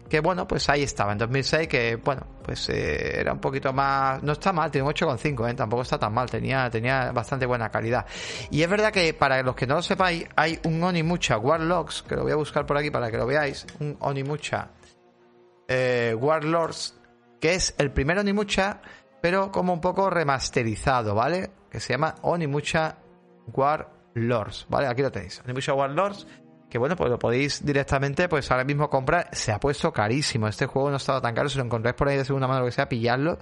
que 0.09 0.19
bueno, 0.21 0.47
pues 0.47 0.67
ahí 0.67 0.81
estaba, 0.81 1.11
en 1.11 1.19
2006, 1.19 1.67
que 1.67 1.97
bueno, 1.97 2.25
pues 2.43 2.67
eh, 2.69 3.19
era 3.19 3.31
un 3.31 3.39
poquito 3.39 3.71
más, 3.71 4.23
no 4.23 4.31
está 4.31 4.51
mal, 4.51 4.71
tiene 4.71 4.87
un 4.87 4.93
8,5, 4.93 5.51
¿eh? 5.51 5.53
tampoco 5.53 5.83
está 5.83 5.99
tan 5.99 6.11
mal, 6.11 6.27
tenía, 6.27 6.67
tenía 6.71 7.11
bastante 7.11 7.45
buena 7.45 7.69
calidad. 7.69 8.07
Y 8.49 8.63
es 8.63 8.69
verdad 8.69 8.91
que 8.91 9.13
para 9.13 9.43
los 9.43 9.55
que 9.55 9.67
no 9.67 9.75
lo 9.75 9.83
sepáis, 9.83 10.25
hay 10.35 10.59
un 10.63 10.81
Onimucha 10.81 11.37
Warlords, 11.37 12.01
que 12.01 12.15
lo 12.15 12.23
voy 12.23 12.31
a 12.31 12.37
buscar 12.37 12.65
por 12.65 12.77
aquí 12.77 12.89
para 12.89 13.11
que 13.11 13.17
lo 13.17 13.27
veáis, 13.27 13.67
un 13.79 13.95
Onimucha 13.99 14.71
eh, 15.67 16.15
Warlords, 16.19 16.99
que 17.39 17.53
es 17.53 17.75
el 17.77 17.91
primer 17.91 18.17
Onimucha, 18.17 18.81
pero 19.21 19.51
como 19.51 19.73
un 19.73 19.81
poco 19.81 20.09
remasterizado, 20.09 21.13
¿vale? 21.13 21.51
Que 21.69 21.79
se 21.79 21.93
llama 21.93 22.15
Onimucha 22.23 22.97
Warlords 23.53 23.98
Lords, 24.13 24.65
¿vale? 24.69 24.87
Aquí 24.87 25.01
lo 25.01 25.11
tenéis. 25.11 25.41
Onimusha 25.43 25.73
Warlords, 25.73 26.27
que 26.69 26.77
bueno, 26.77 26.95
pues 26.95 27.09
lo 27.09 27.17
podéis 27.17 27.65
directamente, 27.65 28.29
pues 28.29 28.49
ahora 28.51 28.63
mismo 28.63 28.89
comprar. 28.89 29.29
Se 29.31 29.51
ha 29.51 29.59
puesto 29.59 29.91
carísimo. 29.91 30.47
Este 30.47 30.67
juego 30.67 30.89
no 30.89 30.97
estaba 30.97 31.21
tan 31.21 31.33
caro. 31.33 31.49
Si 31.49 31.57
lo 31.57 31.63
encontráis 31.63 31.95
por 31.95 32.07
ahí 32.07 32.17
de 32.17 32.25
segunda 32.25 32.47
mano, 32.47 32.61
lo 32.61 32.65
que 32.67 32.71
sea, 32.71 32.87
pillarlo. 32.87 33.39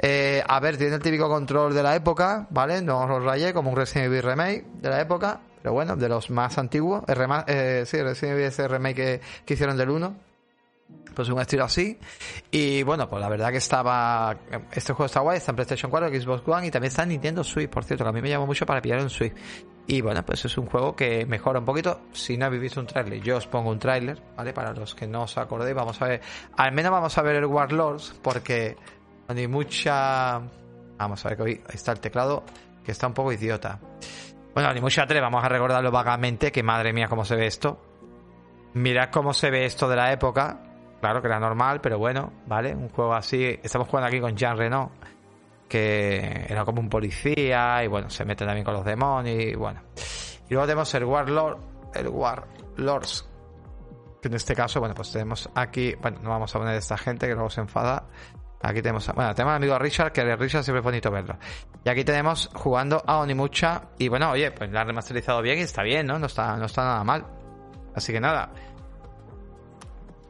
Eh, 0.00 0.42
a 0.46 0.60
ver, 0.60 0.76
tiene 0.76 0.94
el 0.96 1.02
típico 1.02 1.28
control 1.28 1.74
de 1.74 1.82
la 1.82 1.94
época, 1.94 2.46
¿vale? 2.50 2.80
No 2.80 3.00
os 3.02 3.08
lo 3.08 3.20
rayé, 3.20 3.52
como 3.52 3.70
un 3.70 3.76
Resident 3.76 4.06
Evil 4.06 4.22
Remake 4.22 4.64
de 4.80 4.88
la 4.88 5.00
época. 5.00 5.40
Pero 5.62 5.72
bueno, 5.74 5.96
de 5.96 6.08
los 6.08 6.30
más 6.30 6.56
antiguos. 6.58 7.04
Eh, 7.46 7.84
sí, 7.86 8.02
Resident 8.02 8.34
Evil 8.34 8.46
ese 8.46 8.68
remake 8.68 8.96
que, 8.96 9.20
que 9.44 9.54
hicieron 9.54 9.76
del 9.76 9.90
1 9.90 10.33
pues 11.14 11.28
un 11.28 11.40
estilo 11.40 11.64
así. 11.64 11.98
Y 12.50 12.82
bueno, 12.82 13.08
pues 13.08 13.20
la 13.20 13.28
verdad 13.28 13.50
que 13.50 13.58
estaba. 13.58 14.36
Este 14.72 14.92
juego 14.92 15.06
está 15.06 15.20
guay, 15.20 15.38
está 15.38 15.52
en 15.52 15.56
PlayStation 15.56 15.90
4, 15.90 16.08
Xbox 16.08 16.42
One 16.46 16.66
y 16.66 16.70
también 16.70 16.88
está 16.88 17.04
en 17.04 17.10
Nintendo 17.10 17.44
Switch, 17.44 17.70
por 17.70 17.84
cierto, 17.84 18.06
a 18.06 18.12
mí 18.12 18.20
me 18.20 18.28
llamó 18.28 18.46
mucho 18.46 18.66
para 18.66 18.82
pillar 18.82 19.00
un 19.00 19.10
Switch. 19.10 19.34
Y 19.86 20.00
bueno, 20.00 20.24
pues 20.24 20.44
es 20.44 20.56
un 20.56 20.66
juego 20.66 20.96
que 20.96 21.26
mejora 21.26 21.58
un 21.58 21.64
poquito. 21.64 22.00
Si 22.12 22.36
no 22.36 22.46
habéis 22.46 22.62
visto 22.62 22.80
un 22.80 22.86
tráiler, 22.86 23.20
yo 23.20 23.36
os 23.36 23.46
pongo 23.46 23.70
un 23.70 23.78
tráiler, 23.78 24.20
¿vale? 24.36 24.52
Para 24.52 24.72
los 24.72 24.94
que 24.94 25.06
no 25.06 25.22
os 25.22 25.36
acordéis, 25.36 25.74
vamos 25.74 26.00
a 26.00 26.06
ver. 26.06 26.20
Al 26.56 26.72
menos 26.72 26.90
vamos 26.90 27.16
a 27.16 27.22
ver 27.22 27.36
el 27.36 27.46
Warlords, 27.46 28.18
porque 28.22 28.76
no 29.28 29.34
hay 29.34 29.48
mucha. 29.48 30.40
Vamos 30.96 31.24
a 31.24 31.28
ver 31.28 31.36
que 31.36 31.42
hoy 31.42 31.60
está 31.70 31.92
el 31.92 32.00
teclado, 32.00 32.44
que 32.82 32.92
está 32.92 33.06
un 33.06 33.14
poco 33.14 33.32
idiota. 33.32 33.78
Bueno, 34.54 34.72
ni 34.72 34.80
mucha 34.80 35.06
3, 35.06 35.20
vamos 35.20 35.44
a 35.44 35.48
recordarlo 35.48 35.90
vagamente, 35.90 36.52
que 36.52 36.62
madre 36.62 36.92
mía, 36.92 37.08
cómo 37.08 37.24
se 37.24 37.34
ve 37.34 37.46
esto. 37.46 37.82
Mirad 38.74 39.10
cómo 39.10 39.34
se 39.34 39.50
ve 39.50 39.66
esto 39.66 39.88
de 39.88 39.96
la 39.96 40.12
época 40.12 40.73
claro 41.04 41.20
que 41.20 41.28
era 41.28 41.38
normal, 41.38 41.82
pero 41.82 41.98
bueno, 41.98 42.32
¿vale? 42.46 42.74
Un 42.74 42.88
juego 42.88 43.12
así. 43.12 43.60
Estamos 43.62 43.88
jugando 43.88 44.08
aquí 44.08 44.20
con 44.20 44.34
Jean 44.34 44.56
Renault, 44.56 44.90
que 45.68 46.46
era 46.48 46.64
como 46.64 46.80
un 46.80 46.88
policía, 46.88 47.84
y 47.84 47.88
bueno, 47.88 48.08
se 48.08 48.24
mete 48.24 48.46
también 48.46 48.64
con 48.64 48.72
los 48.72 48.86
demonios, 48.86 49.38
y 49.38 49.54
bueno. 49.54 49.82
Y 50.48 50.54
luego 50.54 50.66
tenemos 50.66 50.94
el 50.94 51.04
Warlord, 51.04 51.58
el 51.94 52.08
Warlords, 52.08 53.28
que 54.22 54.28
en 54.28 54.34
este 54.34 54.54
caso, 54.54 54.80
bueno, 54.80 54.94
pues 54.94 55.12
tenemos 55.12 55.46
aquí, 55.54 55.94
bueno, 56.00 56.20
no 56.22 56.30
vamos 56.30 56.56
a 56.56 56.58
poner 56.58 56.74
esta 56.76 56.96
gente 56.96 57.26
que 57.26 57.34
luego 57.34 57.50
se 57.50 57.60
enfada. 57.60 58.06
Aquí 58.62 58.80
tenemos, 58.80 59.06
bueno, 59.14 59.34
tenemos 59.34 59.50
al 59.50 59.56
amigo 59.56 59.78
Richard, 59.78 60.10
que 60.10 60.24
de 60.24 60.36
Richard 60.36 60.64
siempre 60.64 60.78
es 60.78 60.84
bonito 60.84 61.10
verlo. 61.10 61.36
Y 61.84 61.88
aquí 61.90 62.02
tenemos 62.02 62.48
jugando 62.54 63.02
a 63.06 63.18
Onimucha, 63.18 63.90
y 63.98 64.08
bueno, 64.08 64.30
oye, 64.30 64.52
pues 64.52 64.72
la 64.72 64.80
ha 64.80 64.84
remasterizado 64.84 65.42
bien 65.42 65.58
y 65.58 65.62
está 65.62 65.82
bien, 65.82 66.06
¿no? 66.06 66.18
No 66.18 66.24
está, 66.24 66.56
no 66.56 66.64
está 66.64 66.82
nada 66.82 67.04
mal. 67.04 67.26
Así 67.94 68.10
que 68.10 68.20
nada, 68.20 68.50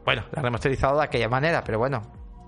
bueno, 0.05 0.23
la 0.31 0.41
remasterizado 0.41 0.99
de 0.99 1.05
aquella 1.05 1.27
manera, 1.27 1.63
pero 1.63 1.79
bueno, 1.79 2.01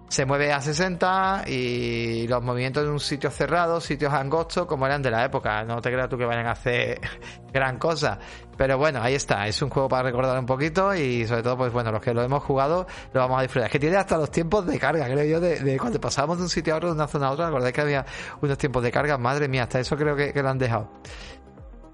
se 0.09 0.25
mueve 0.25 0.53
a 0.53 0.61
60 0.61 1.43
y 1.47 2.27
los 2.27 2.41
movimientos 2.41 2.83
en 2.83 2.91
un 2.91 2.99
sitio 2.99 3.29
cerrado, 3.29 3.81
sitios 3.81 4.13
angostos, 4.13 4.65
como 4.65 4.85
eran 4.85 5.01
de 5.01 5.11
la 5.11 5.25
época. 5.25 5.63
No 5.65 5.81
te 5.81 5.91
creas 5.91 6.07
tú 6.07 6.17
que 6.17 6.25
vayan 6.25 6.47
a 6.47 6.51
hacer 6.51 7.01
gran 7.51 7.77
cosa. 7.77 8.17
Pero 8.55 8.77
bueno, 8.77 9.01
ahí 9.01 9.15
está. 9.15 9.47
Es 9.47 9.61
un 9.61 9.69
juego 9.69 9.89
para 9.89 10.03
recordar 10.03 10.39
un 10.39 10.45
poquito 10.45 10.95
y 10.95 11.27
sobre 11.27 11.43
todo, 11.43 11.57
pues 11.57 11.73
bueno, 11.73 11.91
los 11.91 12.01
que 12.01 12.13
lo 12.13 12.23
hemos 12.23 12.41
jugado 12.43 12.87
lo 13.11 13.19
vamos 13.19 13.39
a 13.39 13.41
disfrutar. 13.41 13.67
Es 13.67 13.71
que 13.71 13.79
tiene 13.79 13.97
hasta 13.97 14.17
los 14.17 14.31
tiempos 14.31 14.65
de 14.65 14.79
carga, 14.79 15.05
creo 15.05 15.25
yo, 15.25 15.39
de, 15.41 15.77
cuando 15.77 15.99
pasábamos 15.99 16.37
de 16.37 16.43
un 16.43 16.49
sitio 16.49 16.73
a 16.73 16.77
otro, 16.77 16.89
de 16.89 16.95
una 16.95 17.07
zona 17.07 17.27
a 17.27 17.31
otra. 17.31 17.47
¿Recordáis 17.47 17.73
que 17.73 17.81
había 17.81 18.05
unos 18.41 18.57
tiempos 18.57 18.83
de 18.83 18.91
carga? 18.91 19.17
Madre 19.17 19.49
mía, 19.49 19.63
hasta 19.63 19.79
eso 19.79 19.97
creo 19.97 20.15
que, 20.15 20.31
que 20.31 20.41
lo 20.41 20.49
han 20.49 20.57
dejado. 20.57 20.89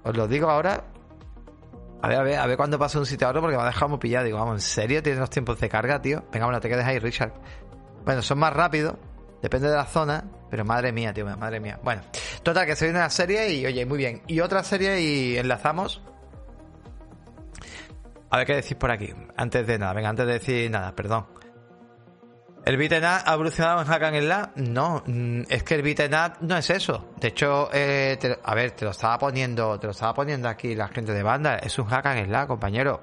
Os 0.04 0.16
lo 0.16 0.28
digo 0.28 0.48
ahora 0.48 0.84
a 2.04 2.08
ver, 2.08 2.18
a 2.18 2.22
ver, 2.22 2.38
a 2.38 2.46
ver 2.46 2.56
cuándo 2.56 2.78
pasa 2.78 2.98
un 2.98 3.06
sitio 3.06 3.26
a 3.26 3.30
otro 3.30 3.40
porque 3.40 3.56
me 3.56 3.62
ha 3.62 3.66
dejado 3.66 3.88
muy 3.88 3.98
pillado. 3.98 4.24
Digo, 4.24 4.38
vamos, 4.38 4.56
¿en 4.56 4.60
serio 4.60 5.02
tienes 5.02 5.20
los 5.20 5.30
tiempos 5.30 5.58
de 5.58 5.68
carga, 5.68 6.02
tío? 6.02 6.24
Venga, 6.30 6.46
bueno, 6.46 6.60
te 6.60 6.68
quedes 6.68 6.84
ahí, 6.84 6.98
Richard. 6.98 7.32
Bueno, 8.04 8.20
son 8.20 8.38
más 8.38 8.52
rápidos, 8.52 8.96
depende 9.40 9.68
de 9.70 9.76
la 9.76 9.86
zona, 9.86 10.24
pero 10.50 10.64
madre 10.64 10.92
mía, 10.92 11.14
tío, 11.14 11.24
madre 11.24 11.60
mía. 11.60 11.80
Bueno, 11.82 12.02
total, 12.42 12.66
que 12.66 12.76
se 12.76 12.84
viene 12.84 12.98
una 12.98 13.10
serie 13.10 13.50
y, 13.52 13.64
oye, 13.64 13.86
muy 13.86 13.96
bien. 13.96 14.22
Y 14.26 14.40
otra 14.40 14.62
serie 14.62 15.00
y 15.00 15.38
enlazamos. 15.38 16.02
A 18.28 18.36
ver 18.36 18.46
qué 18.46 18.54
decís 18.56 18.76
por 18.76 18.90
aquí. 18.90 19.12
Antes 19.36 19.66
de 19.66 19.78
nada, 19.78 19.94
venga, 19.94 20.10
antes 20.10 20.26
de 20.26 20.32
decir 20.34 20.70
nada, 20.70 20.94
perdón. 20.94 21.26
¿El 22.64 22.78
beat'em 22.78 23.04
ha 23.04 23.34
evolucionado 23.34 23.82
en 23.82 23.86
Hack 23.86 24.02
and 24.04 24.20
Slash? 24.20 24.46
No, 24.56 25.02
mm, 25.06 25.42
es 25.50 25.62
que 25.64 25.74
el 25.74 25.82
beat'em 25.82 26.12
up 26.14 26.38
no 26.40 26.56
es 26.56 26.70
eso. 26.70 27.10
De 27.20 27.28
hecho, 27.28 27.68
eh, 27.72 28.18
a 28.42 28.54
ver, 28.54 28.70
te 28.70 28.86
lo 28.86 28.92
estaba 28.92 29.18
poniendo, 29.18 29.78
te 29.78 29.86
lo 29.86 29.90
estaba 29.90 30.14
poniendo 30.14 30.48
aquí 30.48 30.74
la 30.74 30.88
gente 30.88 31.12
de 31.12 31.22
banda. 31.22 31.56
Es 31.56 31.78
un 31.78 31.84
Hack 31.86 32.06
and 32.06 32.26
Slash, 32.26 32.46
compañero. 32.46 33.02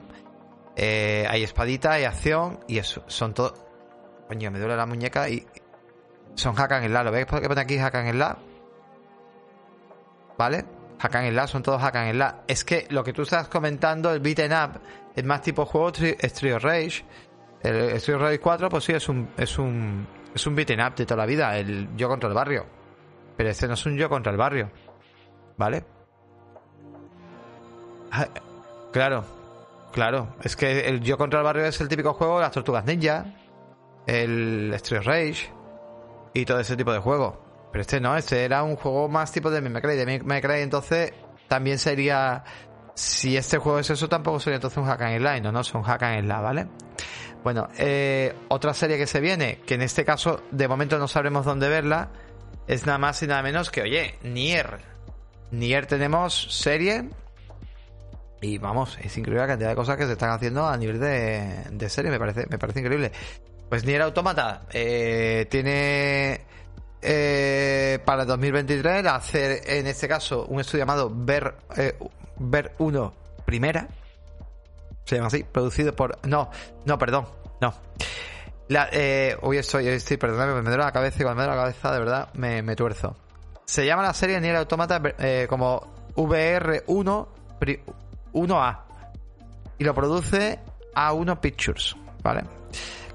Eh, 0.76 1.28
hay 1.30 1.44
espadita, 1.44 1.92
hay 1.92 2.06
acción 2.06 2.60
y 2.68 2.80
eso, 2.80 3.04
son 3.06 3.36
todo. 3.36 3.54
Coño, 4.28 4.50
me 4.50 4.58
duele 4.58 4.76
la 4.76 4.88
muñeca 4.88 5.30
y 5.30 5.46
son 6.34 6.56
Hack 6.56 6.72
and 6.72 6.88
Slash. 6.88 7.04
¿Lo 7.06 7.12
veis 7.12 7.28
que 7.28 7.48
pone 7.48 7.62
aquí 7.62 7.78
Hack 7.78 7.96
and 7.96 8.12
Slash? 8.14 8.38
¿Vale? 10.40 10.66
Hack 10.98 11.16
and 11.16 11.30
Slash, 11.30 11.50
son 11.52 11.62
todos 11.62 11.80
Hack 11.80 11.98
and 11.98 12.14
Slash. 12.14 12.34
Es 12.48 12.64
que 12.64 12.88
lo 12.90 13.04
que 13.04 13.14
tú 13.14 13.22
estás 13.22 13.48
comentando, 13.48 14.12
el 14.12 14.22
beaten 14.22 14.54
up, 14.54 14.82
es 15.16 15.24
más 15.24 15.44
tipo 15.44 15.68
juego 15.68 15.90
Street 15.90 16.58
Rage. 16.62 17.06
El 17.64 17.76
Street 17.98 18.18
Rage 18.18 18.40
4, 18.40 18.70
pues 18.70 18.84
sí, 18.84 18.94
es 18.94 19.08
un, 19.08 19.30
es 19.38 19.58
un, 19.58 20.08
es 20.34 20.48
un 20.48 20.56
beaten 20.56 20.82
up 20.82 20.96
de 20.96 21.06
toda 21.06 21.18
la 21.18 21.26
vida, 21.26 21.58
el 21.58 21.96
yo 21.96 22.08
contra 22.08 22.28
el 22.28 22.36
barrio. 22.36 22.66
Pero 23.38 23.50
este 23.50 23.68
no 23.68 23.76
es 23.76 23.86
un 23.86 23.98
yo 23.98 24.10
contra 24.10 24.32
el 24.32 24.38
barrio. 24.38 24.72
¿Vale? 25.58 25.84
Ah, 28.12 28.28
claro, 28.92 29.24
claro. 29.92 30.36
Es 30.44 30.56
que 30.56 30.88
el 30.88 31.02
yo 31.02 31.18
contra 31.18 31.40
el 31.40 31.46
barrio 31.46 31.66
es 31.66 31.80
el 31.82 31.88
típico 31.88 32.14
juego 32.14 32.38
de 32.38 32.42
las 32.42 32.52
tortugas 32.52 32.86
ninja, 32.86 33.26
el 34.08 34.74
Street 34.76 35.04
Rage 35.04 35.52
y 36.34 36.46
todo 36.46 36.60
ese 36.60 36.76
tipo 36.76 36.92
de 36.92 37.00
juego. 37.00 37.42
Pero 37.72 37.82
este 37.82 38.02
no, 38.02 38.16
este 38.18 38.44
era 38.44 38.64
un 38.64 38.76
juego 38.76 39.08
más 39.08 39.32
tipo 39.32 39.50
de 39.50 39.62
Mimecray. 39.62 39.98
De 39.98 40.06
Mimecray, 40.06 40.62
entonces 40.62 41.14
también 41.48 41.80
sería. 41.80 42.44
Si 42.94 43.38
este 43.38 43.58
juego 43.58 43.80
es 43.80 43.90
eso, 43.90 44.10
tampoco 44.10 44.40
sería 44.40 44.56
entonces 44.56 44.78
un 44.78 44.86
hack 44.86 45.02
and 45.02 45.20
slash, 45.20 45.42
no, 45.42 45.52
no, 45.52 45.64
son 45.64 45.82
hack 45.82 46.04
and 46.04 46.26
slash, 46.26 46.42
¿vale? 46.42 46.68
Bueno, 47.44 47.68
eh, 47.78 48.36
otra 48.50 48.74
serie 48.74 48.98
que 48.98 49.08
se 49.08 49.20
viene, 49.20 49.60
que 49.66 49.74
en 49.74 49.82
este 49.82 50.06
caso 50.06 50.42
de 50.52 50.68
momento 50.68 51.00
no 51.00 51.08
sabremos 51.08 51.46
dónde 51.46 51.70
verla, 51.70 52.10
es 52.68 52.86
nada 52.86 53.00
más 53.00 53.22
y 53.24 53.28
nada 53.28 53.42
menos 53.42 53.72
que, 53.72 53.82
oye, 53.82 54.16
Nier. 54.24 54.80
Nier 55.50 55.88
tenemos 55.88 56.48
serie 56.56 57.10
y 58.42 58.58
vamos, 58.58 58.98
es 59.02 59.18
increíble 59.18 59.42
la 59.42 59.48
cantidad 59.48 59.70
de 59.70 59.76
cosas 59.76 59.98
que 59.98 60.06
se 60.06 60.14
están 60.14 60.32
haciendo 60.32 60.68
a 60.68 60.78
nivel 60.78 61.00
de, 61.00 61.64
de 61.72 61.90
serie, 61.90 62.12
me 62.12 62.20
parece, 62.20 62.46
me 62.50 62.58
parece 62.58 62.80
increíble. 62.80 63.12
Pues 63.70 63.86
Nier 63.86 64.02
Automata 64.02 64.64
eh, 64.72 65.48
tiene 65.50 66.42
eh, 67.02 68.00
para 68.06 68.26
2023 68.26 69.06
hacer 69.06 69.62
en 69.66 69.88
este 69.88 70.08
caso 70.08 70.46
un 70.48 70.60
estudio 70.60 70.84
llamado 70.84 71.12
Ver, 71.14 71.56
Ver 72.38 72.74
1 72.80 73.14
Primera. 73.46 73.88
Se 75.06 75.16
llama 75.16 75.28
así, 75.28 75.44
producido 75.44 75.96
por... 75.96 76.18
No, 76.28 76.50
no, 76.86 76.98
perdón, 76.98 77.28
no. 77.60 77.74
La, 78.68 78.90
eh, 78.92 79.36
hoy 79.42 79.58
estoy, 79.58 79.88
estoy, 79.88 80.18
perdóname, 80.18 80.54
me 80.62 80.70
duele 80.70 80.84
la 80.84 80.92
cabeza 80.92 81.18
y 81.20 81.24
cuando 81.24 81.42
me 81.42 81.46
duele 81.46 81.58
la 81.58 81.64
cabeza 81.64 81.92
de 81.92 82.00
verdad 82.00 82.30
me, 82.36 82.62
me 82.62 82.76
tuerzo. 82.76 83.16
Se 83.66 83.86
llama 83.86 84.04
la 84.04 84.14
serie 84.14 84.40
Nier 84.40 84.56
Automata 84.56 85.02
eh, 85.20 85.46
como 85.50 86.12
VR1 86.16 87.28
1A 88.34 88.80
y 89.78 89.84
lo 89.84 89.94
produce 89.94 90.60
A1 90.96 91.40
Pictures, 91.40 91.96
¿vale? 92.24 92.44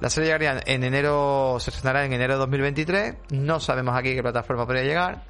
La 0.01 0.11
serie 0.11 0.29
llegaría 0.29 0.61
en 0.67 0.85
enero, 0.85 1.57
se 1.59 1.71
estrenará 1.71 2.05
en 2.05 2.13
enero 2.13 2.35
de 2.35 2.39
2023. 2.41 3.15
No 3.31 3.61
sabemos 3.61 3.97
aquí 3.97 4.15
qué 4.15 4.23
plataforma 4.23 4.67
podría 4.67 4.83
llegar. 4.83 5.23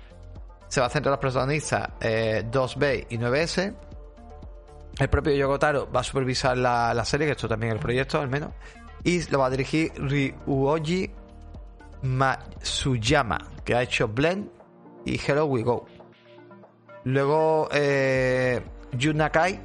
Se 0.69 0.81
va 0.81 0.87
a 0.87 0.91
centrar 0.91 1.13
los 1.13 1.21
protagonistas 1.21 1.89
eh, 2.01 2.45
2B 2.51 3.07
y 3.11 3.19
9S. 3.19 3.75
El 4.99 5.09
propio 5.09 5.35
Yogotaro 5.35 5.91
va 5.91 6.01
a 6.01 6.05
supervisar 6.05 6.57
la, 6.57 7.05
serie, 7.05 7.27
que 7.27 7.33
esto 7.33 7.49
también 7.49 7.73
es 7.73 7.77
el 7.77 7.83
proyecto 7.83 8.21
al 8.21 8.29
menos. 8.29 8.51
Y 9.05 9.23
lo 9.31 9.39
va 9.39 9.47
a 9.47 9.51
dirigir 9.51 9.93
Ryuoji 9.97 11.11
Matsuyama, 12.03 13.39
que 13.65 13.75
ha 13.75 13.83
hecho 13.83 14.09
Blend 14.09 14.49
y 15.05 15.21
Hello 15.21 15.47
We 15.47 15.63
Go. 15.63 15.87
Luego 17.05 17.69
eh, 17.73 18.61
Jun 19.01 19.19
Nakai 19.19 19.61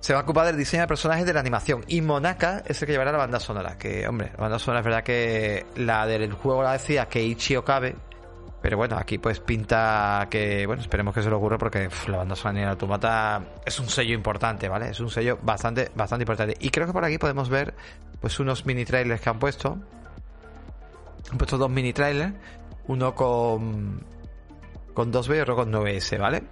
se 0.00 0.14
va 0.14 0.20
a 0.20 0.22
ocupar 0.22 0.46
del 0.46 0.56
diseño 0.56 0.82
de 0.82 0.88
personajes 0.88 1.26
de 1.26 1.32
la 1.32 1.40
animación. 1.40 1.84
Y 1.86 2.00
Monaka 2.00 2.62
es 2.66 2.80
el 2.80 2.86
que 2.86 2.92
llevará 2.92 3.12
la 3.12 3.18
banda 3.18 3.38
sonora. 3.38 3.76
Que, 3.78 4.08
hombre, 4.08 4.32
la 4.32 4.40
banda 4.40 4.58
sonora 4.58 4.80
es 4.80 4.84
verdad 4.84 5.04
que 5.04 5.66
la 5.76 6.06
del 6.06 6.32
juego 6.32 6.62
la 6.62 6.72
decía 6.72 7.06
que 7.06 7.22
Ichi 7.22 7.56
Okabe. 7.56 7.94
Pero 8.62 8.76
bueno, 8.76 8.96
aquí 8.98 9.18
pues 9.18 9.40
pinta 9.40 10.28
que, 10.30 10.66
bueno, 10.66 10.82
esperemos 10.82 11.14
que 11.14 11.22
se 11.22 11.30
lo 11.30 11.38
ocurra 11.38 11.56
porque 11.56 11.88
la 12.08 12.18
banda 12.18 12.36
sonora 12.36 12.66
de 12.66 12.70
Automata 12.72 13.42
es 13.64 13.80
un 13.80 13.88
sello 13.88 14.14
importante, 14.14 14.68
¿vale? 14.68 14.90
Es 14.90 15.00
un 15.00 15.10
sello 15.10 15.38
bastante, 15.42 15.90
bastante 15.94 16.24
importante. 16.24 16.56
Y 16.60 16.70
creo 16.70 16.86
que 16.86 16.92
por 16.92 17.04
aquí 17.04 17.16
podemos 17.16 17.48
ver 17.48 17.74
pues 18.20 18.38
unos 18.38 18.66
mini 18.66 18.84
trailers 18.84 19.20
que 19.20 19.30
han 19.30 19.38
puesto. 19.38 19.78
Han 21.30 21.38
puesto 21.38 21.56
dos 21.56 21.70
mini 21.70 21.92
trailers. 21.94 22.34
Uno 22.88 23.14
con, 23.14 24.04
con 24.92 25.12
2B 25.12 25.36
y 25.36 25.40
otro 25.40 25.56
con 25.56 25.72
9S, 25.72 26.18
¿vale? 26.18 26.42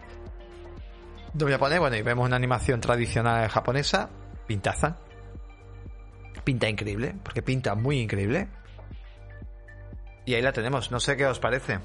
Lo 1.38 1.44
voy 1.44 1.52
a 1.52 1.58
poner, 1.58 1.78
bueno, 1.78 1.96
y 1.96 2.02
vemos 2.02 2.26
una 2.26 2.36
animación 2.36 2.80
tradicional 2.80 3.48
japonesa, 3.48 4.08
pintaza. 4.46 4.96
Pinta 6.44 6.68
increíble, 6.68 7.14
porque 7.22 7.42
pinta 7.42 7.74
muy 7.74 8.00
increíble. 8.00 8.48
Y 10.28 10.34
ahí 10.34 10.42
la 10.42 10.52
tenemos, 10.52 10.90
no 10.90 11.00
sé 11.00 11.16
qué 11.16 11.24
os 11.24 11.40
parece. 11.40 11.78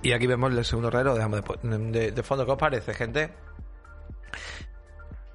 Y 0.00 0.12
aquí 0.12 0.26
vemos 0.26 0.50
el 0.50 0.64
segundo 0.64 0.90
dejamos 0.90 1.42
de, 1.62 2.12
de, 2.12 2.22
fondo. 2.22 2.46
¿Qué 2.46 2.52
os 2.52 2.58
parece, 2.58 2.94
gente? 2.94 3.34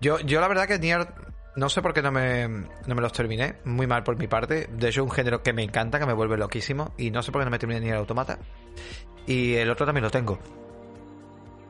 Yo, 0.02 0.19
yo 0.21 0.41
la 0.41 0.47
verdad 0.47 0.67
que 0.67 0.80
Nier 0.80 1.08
no 1.56 1.69
sé 1.69 1.84
por 1.84 1.93
qué 1.93 2.02
no 2.02 2.12
me, 2.12 2.47
no 2.47 2.95
me 2.95 3.02
los 3.04 3.13
terminé. 3.13 3.58
Muy 3.63 3.86
mal 3.86 4.02
por 4.02 4.17
mi 4.17 4.26
parte. 4.26 4.67
De 4.71 4.89
hecho, 4.89 5.04
un 5.04 5.12
género 5.12 5.43
que 5.43 5.54
me 5.54 5.62
encanta, 5.62 6.00
que 6.00 6.08
me 6.08 6.13
vuelve 6.13 6.36
loquísimo. 6.38 6.95
Y 6.97 7.12
no 7.12 7.21
sé 7.21 7.32
por 7.32 7.41
qué 7.41 7.45
no 7.45 7.52
me 7.52 7.60
terminé 7.60 7.80
ni 7.80 7.89
el 7.89 7.97
automata. 7.97 8.39
Y 9.28 9.54
el 9.54 9.69
otro 9.69 9.86
también 9.86 10.04
lo 10.04 10.10
tengo. 10.10 10.39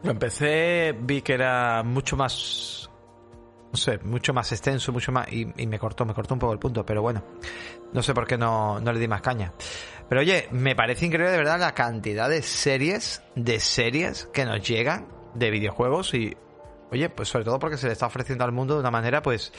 Lo 0.03 0.11
empecé, 0.11 0.95
vi 0.97 1.21
que 1.21 1.33
era 1.33 1.83
mucho 1.83 2.15
más. 2.15 2.86
No 3.77 3.81
sé, 3.83 3.99
mucho 3.99 4.33
más 4.33 4.51
extenso, 4.51 4.91
mucho 4.91 5.11
más. 5.11 5.31
Y, 5.31 5.45
me 5.45 5.77
cortó, 5.77 6.03
me 6.03 6.13
cortó 6.15 6.33
un 6.33 6.39
poco 6.39 6.53
el 6.53 6.59
punto. 6.59 6.83
Pero 6.83 7.03
bueno, 7.03 7.23
no 7.93 8.01
sé 8.01 8.13
por 8.13 8.25
qué 8.25 8.37
no, 8.37 8.79
no 8.79 8.91
le 8.91 8.99
di 8.99 9.07
más 9.07 9.21
caña. 9.21 9.53
Pero 10.09 10.21
oye, 10.21 10.47
me 10.51 10.75
parece 10.75 11.05
increíble 11.05 11.31
de 11.31 11.37
verdad 11.37 11.59
la 11.59 11.73
cantidad 11.73 12.27
de 12.29 12.41
series, 12.41 13.21
de 13.35 13.59
series 13.59 14.25
que 14.33 14.45
nos 14.45 14.67
llegan 14.67 15.07
de 15.35 15.51
videojuegos 15.51 16.13
y 16.15 16.35
Oye, 16.91 17.09
pues 17.09 17.29
sobre 17.29 17.45
todo 17.45 17.59
porque 17.59 17.77
se 17.77 17.87
le 17.87 17.93
está 17.93 18.05
ofreciendo 18.05 18.45
al 18.45 18.51
mundo 18.51 18.75
de 18.75 18.79
una 18.79 18.91
manera 18.91 19.21
pues 19.21 19.51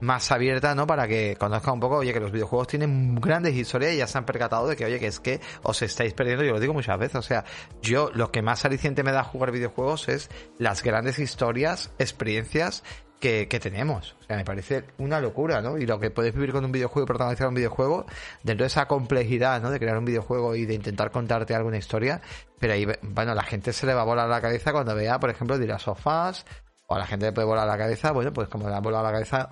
más 0.00 0.30
abierta, 0.30 0.74
¿no? 0.74 0.86
Para 0.86 1.08
que 1.08 1.36
conozca 1.36 1.72
un 1.72 1.80
poco, 1.80 1.96
oye, 1.96 2.12
que 2.12 2.20
los 2.20 2.32
videojuegos 2.32 2.68
tienen 2.68 3.14
grandes 3.16 3.54
historias 3.54 3.94
y 3.94 3.98
ya 3.98 4.06
se 4.06 4.18
han 4.18 4.26
percatado 4.26 4.68
de 4.68 4.76
que, 4.76 4.84
oye, 4.84 4.98
que 4.98 5.06
es 5.06 5.20
que 5.20 5.40
os 5.62 5.80
estáis 5.82 6.12
perdiendo, 6.12 6.44
yo 6.44 6.52
lo 6.52 6.60
digo 6.60 6.74
muchas 6.74 6.98
veces, 6.98 7.16
o 7.16 7.22
sea, 7.22 7.44
yo 7.80 8.10
lo 8.12 8.30
que 8.30 8.42
más 8.42 8.64
aliciente 8.64 9.02
me 9.02 9.12
da 9.12 9.24
jugar 9.24 9.52
videojuegos 9.52 10.08
es 10.08 10.30
las 10.58 10.82
grandes 10.82 11.18
historias, 11.18 11.92
experiencias 11.98 12.84
que, 13.20 13.46
tenemos. 13.60 14.14
O 14.20 14.24
sea, 14.24 14.36
me 14.36 14.44
parece 14.44 14.84
una 14.98 15.20
locura, 15.20 15.60
¿no? 15.60 15.78
Y 15.78 15.86
lo 15.86 15.98
que 15.98 16.10
puedes 16.10 16.34
vivir 16.34 16.52
con 16.52 16.64
un 16.64 16.72
videojuego 16.72 17.04
y 17.04 17.08
protagonizar 17.08 17.48
un 17.48 17.54
videojuego, 17.54 18.06
dentro 18.42 18.64
de 18.64 18.68
esa 18.68 18.86
complejidad, 18.86 19.60
¿no? 19.60 19.70
De 19.70 19.78
crear 19.78 19.98
un 19.98 20.04
videojuego 20.04 20.54
y 20.54 20.66
de 20.66 20.74
intentar 20.74 21.10
contarte 21.10 21.54
alguna 21.54 21.78
historia. 21.78 22.20
Pero 22.58 22.74
ahí, 22.74 22.86
bueno, 23.02 23.34
la 23.34 23.42
gente 23.42 23.72
se 23.72 23.86
le 23.86 23.94
va 23.94 24.02
a 24.02 24.04
volar 24.04 24.28
la 24.28 24.40
cabeza 24.40 24.72
cuando 24.72 24.94
vea, 24.94 25.18
por 25.18 25.30
ejemplo, 25.30 25.58
dirá 25.58 25.78
sofás, 25.78 26.44
o 26.86 26.94
a 26.94 26.98
la 26.98 27.06
gente 27.06 27.26
le 27.26 27.32
puede 27.32 27.46
volar 27.46 27.66
la 27.66 27.78
cabeza, 27.78 28.12
bueno, 28.12 28.32
pues 28.32 28.48
como 28.48 28.68
le 28.68 28.74
ha 28.74 28.80
volado 28.80 29.04
la 29.04 29.12
cabeza 29.12 29.50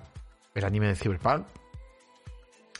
el 0.53 0.63
anime 0.63 0.87
de 0.87 0.95
Cyberpunk, 0.95 1.45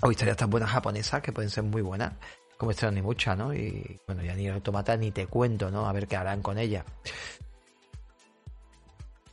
o 0.02 0.12
historias 0.12 0.38
tan 0.38 0.50
buenas 0.50 0.69
japonesas 0.69 1.21
que 1.21 1.34
pueden 1.34 1.50
ser 1.50 1.63
muy 1.63 1.82
buenas, 1.82 2.13
como 2.58 2.71
este 2.71 2.89
ni 2.91 3.02
mucha, 3.02 3.36
¿no? 3.36 3.54
Y 3.54 4.00
bueno, 4.08 4.24
ya 4.24 4.34
ni 4.34 4.48
el 4.48 4.54
automata 4.54 4.95
ni 4.95 5.12
te 5.12 5.28
cuento, 5.28 5.69
¿no? 5.69 5.88
A 5.88 5.93
ver 5.93 6.08
qué 6.08 6.15
harán 6.15 6.41
con 6.41 6.58
ella. 6.58 6.86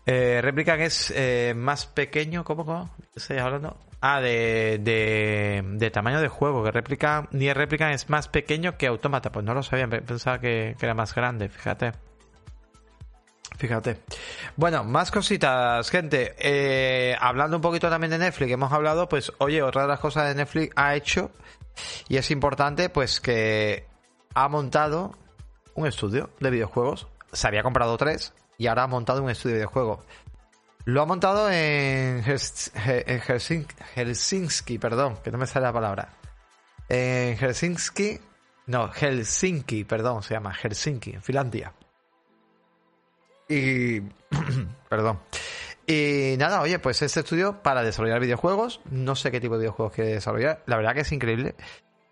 Eh, 0.07 0.43
es 0.81 1.13
eh, 1.15 1.55
más 1.57 1.87
pequeño, 1.87 2.45
¿cómo? 2.45 2.65
cómo? 2.65 2.91
¿Estoy 3.15 3.39
hablando? 3.39 3.77
Ah, 4.01 4.21
de, 4.21 4.81
de, 4.83 5.91
tamaño 5.91 6.21
de 6.21 6.27
juego, 6.27 6.65
que 6.65 6.73
Replican, 6.73 7.29
ni 7.31 7.53
Replican 7.53 7.93
es 7.93 8.11
más 8.11 8.27
pequeño 8.27 8.77
que 8.77 8.89
Automata, 8.89 9.31
pues 9.31 9.45
no 9.45 9.55
lo 9.55 9.63
sabía, 9.63 9.89
pensaba 9.89 10.41
que, 10.41 10.75
era 10.81 10.95
más 10.95 11.15
grande, 11.15 11.49
fíjate. 11.49 11.93
Fíjate. 13.59 14.01
Bueno, 14.57 14.83
más 14.83 15.13
cositas, 15.13 15.89
gente. 15.89 16.35
Eh, 16.39 17.15
hablando 17.21 17.59
un 17.59 17.63
poquito 17.63 17.89
también 17.91 18.11
de 18.11 18.19
Netflix, 18.19 18.51
hemos 18.51 18.73
hablado, 18.73 19.09
pues, 19.09 19.33
oye, 19.39 19.63
otra 19.63 19.83
de 19.83 19.89
las 19.89 20.01
cosas 20.01 20.29
de 20.29 20.35
Netflix 20.35 20.73
ha 20.75 20.97
hecho, 20.97 21.31
y 22.09 22.17
es 22.17 22.31
importante, 22.33 22.89
pues, 22.89 23.21
que 23.21 23.87
ha 24.35 24.49
montado 24.49 25.17
un 25.75 25.87
estudio 25.87 26.31
de 26.41 26.51
videojuegos. 26.51 27.07
Se 27.33 27.47
había 27.47 27.63
comprado 27.63 27.97
tres, 27.97 28.35
y 28.63 28.69
ahora 28.69 28.85
ha 28.85 28.87
montado 28.87 29.21
un 29.25 29.29
estudio 29.29 29.57
de 29.57 29.67
juego. 29.67 30.05
Lo 30.85 31.03
ha 31.03 31.05
montado 31.05 31.51
en, 31.51 32.23
Helsinki, 33.97 34.79
perdón, 34.79 35.17
que 35.25 35.33
no 35.33 35.39
me 35.39 35.49
sale 35.49 35.67
la 35.67 35.73
palabra. 35.73 36.11
En 36.89 37.37
Helsinki, 37.37 38.21
no, 38.69 38.89
Helsinki, 38.93 39.83
perdón, 39.83 40.23
se 40.23 40.35
llama 40.35 40.55
Helsinki, 40.55 41.11
en 41.11 41.23
Finlandia. 41.23 41.73
Y, 43.49 44.01
perdón. 44.89 45.19
Y 45.85 46.37
nada, 46.39 46.61
oye, 46.61 46.79
pues 46.79 47.03
este 47.03 47.19
estudio 47.19 47.65
para 47.65 47.83
desarrollar 47.83 48.21
videojuegos, 48.21 48.81
no 48.93 49.17
sé 49.17 49.33
qué 49.33 49.41
tipo 49.41 49.55
de 49.55 49.63
videojuegos 49.63 49.93
quiere 49.93 50.13
desarrollar, 50.13 50.63
la 50.67 50.77
verdad 50.77 50.95
que 50.95 51.01
es 51.01 51.11
increíble 51.11 51.57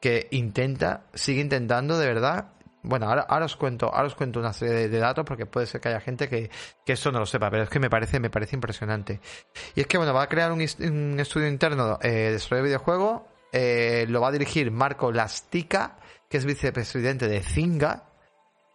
que 0.00 0.26
intenta, 0.32 1.04
sigue 1.14 1.42
intentando 1.42 1.96
de 1.96 2.08
verdad 2.08 2.54
bueno, 2.82 3.06
ahora, 3.06 3.44
os 3.44 3.56
cuento, 3.56 3.86
ahora 3.86 4.06
os 4.06 4.14
cuento 4.14 4.40
una 4.40 4.52
serie 4.52 4.88
de, 4.88 4.98
datos 4.98 5.24
porque 5.24 5.46
puede 5.46 5.66
ser 5.66 5.80
que 5.80 5.88
haya 5.88 6.00
gente 6.00 6.28
que, 6.28 6.50
que, 6.84 6.92
esto 6.92 7.12
no 7.12 7.18
lo 7.18 7.26
sepa, 7.26 7.50
pero 7.50 7.64
es 7.64 7.68
que 7.68 7.78
me 7.78 7.90
parece, 7.90 8.20
me 8.20 8.30
parece 8.30 8.56
impresionante. 8.56 9.20
Y 9.74 9.80
es 9.80 9.86
que 9.86 9.98
bueno, 9.98 10.14
va 10.14 10.22
a 10.22 10.28
crear 10.28 10.52
un, 10.52 10.60
estudio 10.60 11.46
interno 11.46 11.98
eh, 12.02 12.08
de 12.08 12.32
desarrollo 12.32 12.62
de 12.62 12.68
videojuegos 12.68 13.22
eh, 13.52 14.06
lo 14.08 14.20
va 14.20 14.28
a 14.28 14.32
dirigir 14.32 14.70
Marco 14.70 15.10
Lastica, 15.10 15.96
que 16.28 16.38
es 16.38 16.44
vicepresidente 16.44 17.28
de 17.28 17.42
Zinga, 17.42 18.04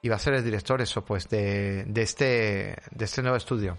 y 0.02 0.10
va 0.10 0.18
a 0.18 0.20
ser 0.20 0.34
el 0.34 0.44
director, 0.44 0.82
eso, 0.82 1.04
pues, 1.04 1.30
de, 1.30 1.86
de, 1.86 2.02
este, 2.02 2.76
de 2.92 3.06
este 3.06 3.22
nuevo 3.22 3.38
estudio. 3.38 3.78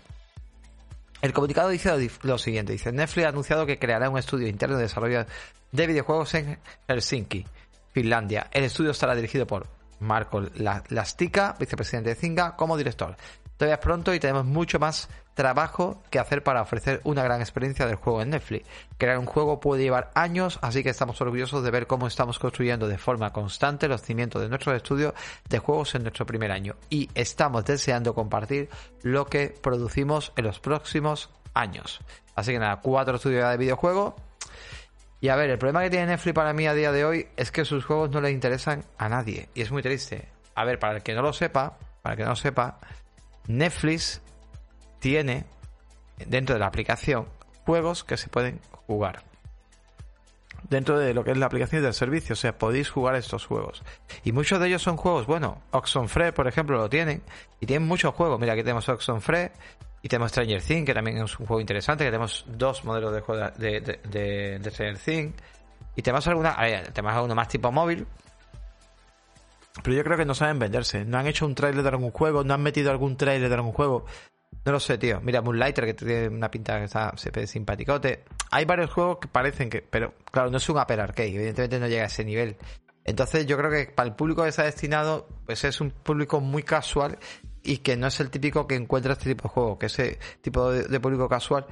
El 1.23 1.33
comunicado 1.33 1.69
dice 1.69 1.91
lo 2.23 2.39
siguiente, 2.39 2.73
dice, 2.73 2.93
Netflix 2.93 3.27
ha 3.27 3.31
anunciado 3.31 3.67
que 3.67 3.79
creará 3.79 4.11
un 4.11 4.19
estudio 4.19 4.49
interno 4.49 4.77
de 4.77 4.83
desarrollo 4.83 5.25
de 5.73 5.87
videojuegos 5.87 6.35
en 6.35 6.59
Helsinki, 6.89 7.47
Finlandia. 7.93 8.49
El 8.53 8.65
estudio 8.65 8.91
estará 8.91 9.15
dirigido 9.15 9.47
por 9.47 9.67
Marco 10.01 10.43
Lastica, 10.89 11.55
vicepresidente 11.59 12.11
de 12.11 12.17
Zinga, 12.17 12.57
como 12.57 12.77
director. 12.77 13.17
Todavía 13.57 13.77
es 13.77 13.81
pronto 13.81 14.13
y 14.13 14.21
tenemos 14.21 14.45
mucho 14.45 14.79
más 14.79 15.09
trabajo 15.35 16.03
que 16.11 16.19
hacer 16.19 16.43
para 16.43 16.63
ofrecer 16.63 17.01
una 17.05 17.23
gran 17.23 17.41
experiencia 17.41 17.87
del 17.87 17.97
juego 17.97 18.23
en 18.23 18.31
Netflix. 18.31 18.67
Crear 18.99 19.19
un 19.19 19.27
juego 19.27 19.61
puede 19.61 19.83
llevar 19.83 20.11
años, 20.15 20.59
así 20.63 20.83
que 20.83 20.91
estamos 20.91 21.21
orgullosos 21.21 21.63
de 21.63 21.71
ver 21.71 21.87
cómo 21.87 22.07
estamos 22.07 22.39
construyendo 22.39 22.89
de 22.89 22.99
forma 22.99 23.33
constante 23.33 23.89
los 23.89 24.03
cimientos 24.03 24.43
de 24.43 24.49
nuestros 24.49 24.77
estudios 24.77 25.15
de 25.49 25.59
juegos 25.59 25.95
en 25.95 26.03
nuestro 26.03 26.27
primer 26.27 26.53
año. 26.53 26.77
Y 26.91 27.11
estamos 27.15 27.65
deseando 27.65 28.15
compartir 28.15 28.69
lo 29.03 29.27
que 29.27 29.55
producimos 29.61 30.33
en 30.37 30.45
los 30.45 30.59
próximos 30.59 31.31
años. 31.55 32.01
Así 32.35 32.53
que 32.53 32.59
nada, 32.59 32.81
cuatro 32.81 33.17
estudios 33.17 33.49
de 33.51 33.57
videojuegos. 33.57 34.15
Y 35.27 35.29
a 35.29 35.35
ver, 35.35 35.51
el 35.51 35.59
problema 35.59 35.83
que 35.83 35.91
tiene 35.91 36.07
Netflix 36.07 36.35
para 36.37 36.53
mí 36.53 36.69
a 36.69 36.73
día 36.73 36.93
de 36.93 37.05
hoy 37.05 37.27
es 37.37 37.51
que 37.51 37.65
sus 37.65 37.85
juegos 37.85 38.11
no 38.11 38.21
le 38.21 38.31
interesan 38.31 38.85
a 38.97 39.09
nadie. 39.09 39.49
Y 39.57 39.63
es 39.63 39.73
muy 39.73 39.83
triste. 39.83 40.29
A 40.55 40.65
ver, 40.65 40.79
para 40.79 40.99
el 40.99 41.03
que 41.03 41.15
no 41.15 41.23
lo 41.23 41.33
sepa, 41.33 41.79
para 42.01 42.13
el 42.13 42.17
que 42.17 42.23
no 42.23 42.31
lo 42.31 42.37
sepa, 42.37 42.79
Netflix 43.49 44.23
tiene 45.01 45.45
dentro 46.29 46.55
de 46.55 46.61
la 46.61 46.69
aplicación 46.69 47.27
juegos 47.65 48.05
que 48.05 48.17
se 48.17 48.29
pueden 48.29 48.61
jugar. 48.87 49.25
Dentro 50.71 50.97
de 50.97 51.13
lo 51.13 51.25
que 51.25 51.33
es 51.33 51.39
la 51.39 51.47
aplicación 51.47 51.83
del 51.83 51.95
servicio, 51.95 52.35
o 52.35 52.37
sea, 52.37 52.57
podéis 52.57 52.89
jugar 52.89 53.17
estos 53.17 53.47
juegos. 53.47 53.83
Y 54.23 54.31
muchos 54.31 54.61
de 54.61 54.69
ellos 54.69 54.83
son 54.83 54.97
juegos, 54.97 55.27
bueno, 55.27 55.61
Oxenfree, 55.73 56.31
por 56.31 56.47
ejemplo, 56.47 56.77
lo 56.77 56.89
tienen. 56.89 57.25
Y 57.59 57.67
tienen 57.67 57.89
muchos 57.89 58.15
juegos. 58.15 58.39
Mira, 58.39 58.53
aquí 58.53 58.63
tenemos 58.63 58.89
Oxenfree 58.89 59.51
y 60.03 60.09
tenemos 60.09 60.31
Stranger 60.31 60.63
Things, 60.63 60.87
que 60.87 60.95
también 60.95 61.19
es 61.19 61.39
un 61.39 61.47
juego 61.47 61.61
interesante, 61.61 62.05
que 62.05 62.11
tenemos 62.11 62.45
dos 62.49 62.85
modelos 62.85 63.13
de 63.13 63.21
juego 63.21 63.51
de, 63.57 64.61
Stranger 64.71 64.99
Things. 64.99 65.35
Y 65.97 66.03
tenemos 66.03 66.27
alguna, 66.29 66.57
tenemos 66.93 67.15
alguno 67.15 67.35
más 67.35 67.49
tipo 67.49 67.73
móvil, 67.73 68.07
pero 69.83 69.97
yo 69.97 70.05
creo 70.05 70.17
que 70.17 70.25
no 70.25 70.35
saben 70.35 70.59
venderse. 70.59 71.05
No 71.05 71.19
han 71.19 71.27
hecho 71.27 71.47
un 71.47 71.55
trailer 71.55 71.83
de 71.83 71.89
algún 71.89 72.11
juego, 72.11 72.45
no 72.45 72.55
han 72.55 72.63
metido 72.63 72.91
algún 72.91 73.17
trailer 73.17 73.49
de 73.49 73.55
algún 73.55 73.73
juego. 73.73 74.05
No 74.65 74.73
lo 74.73 74.81
sé, 74.81 74.99
tío. 74.99 75.21
Mira, 75.21 75.43
Moonlighter, 75.43 75.85
que 75.85 75.95
tiene 75.95 76.29
una 76.29 76.51
pinta 76.51 76.79
que 76.79 76.85
está 76.85 77.15
simpaticote. 77.17 78.25
Hay 78.51 78.65
varios 78.65 78.91
juegos 78.91 79.19
que 79.19 79.29
parecen 79.29 79.71
que. 79.71 79.83
Pero 79.83 80.15
claro, 80.31 80.51
no 80.51 80.57
es 80.57 80.69
un 80.69 80.79
Upper 80.79 81.01
Arcade. 81.01 81.35
Evidentemente 81.35 81.79
no 81.79 81.89
llega 81.89 82.05
a 82.05 82.07
ese 82.07 82.25
nivel. 82.25 82.57
Entonces 83.05 83.47
yo 83.47 83.57
creo 83.57 83.71
que 83.71 83.93
para 83.93 84.09
el 84.09 84.17
público 84.17 84.43
que 84.43 84.49
está 84.49 84.65
destinado, 84.65 85.29
pues 85.45 85.63
es 85.65 85.81
un 85.81 85.91
público 85.91 86.41
muy 86.41 86.65
casual 86.65 87.19
y 87.67 87.79
que 87.79 87.97
no 87.97 88.07
es 88.07 88.21
el 88.21 88.31
típico 88.31 88.67
que 88.67 88.77
encuentra 88.77 89.13
este 89.13 89.31
tipo 89.31 89.49
de 89.49 89.49
juego. 89.49 89.79
Que 89.79 89.87
ese 89.87 90.19
tipo 90.41 90.71
de 90.71 91.01
público 91.01 91.29
casual 91.29 91.67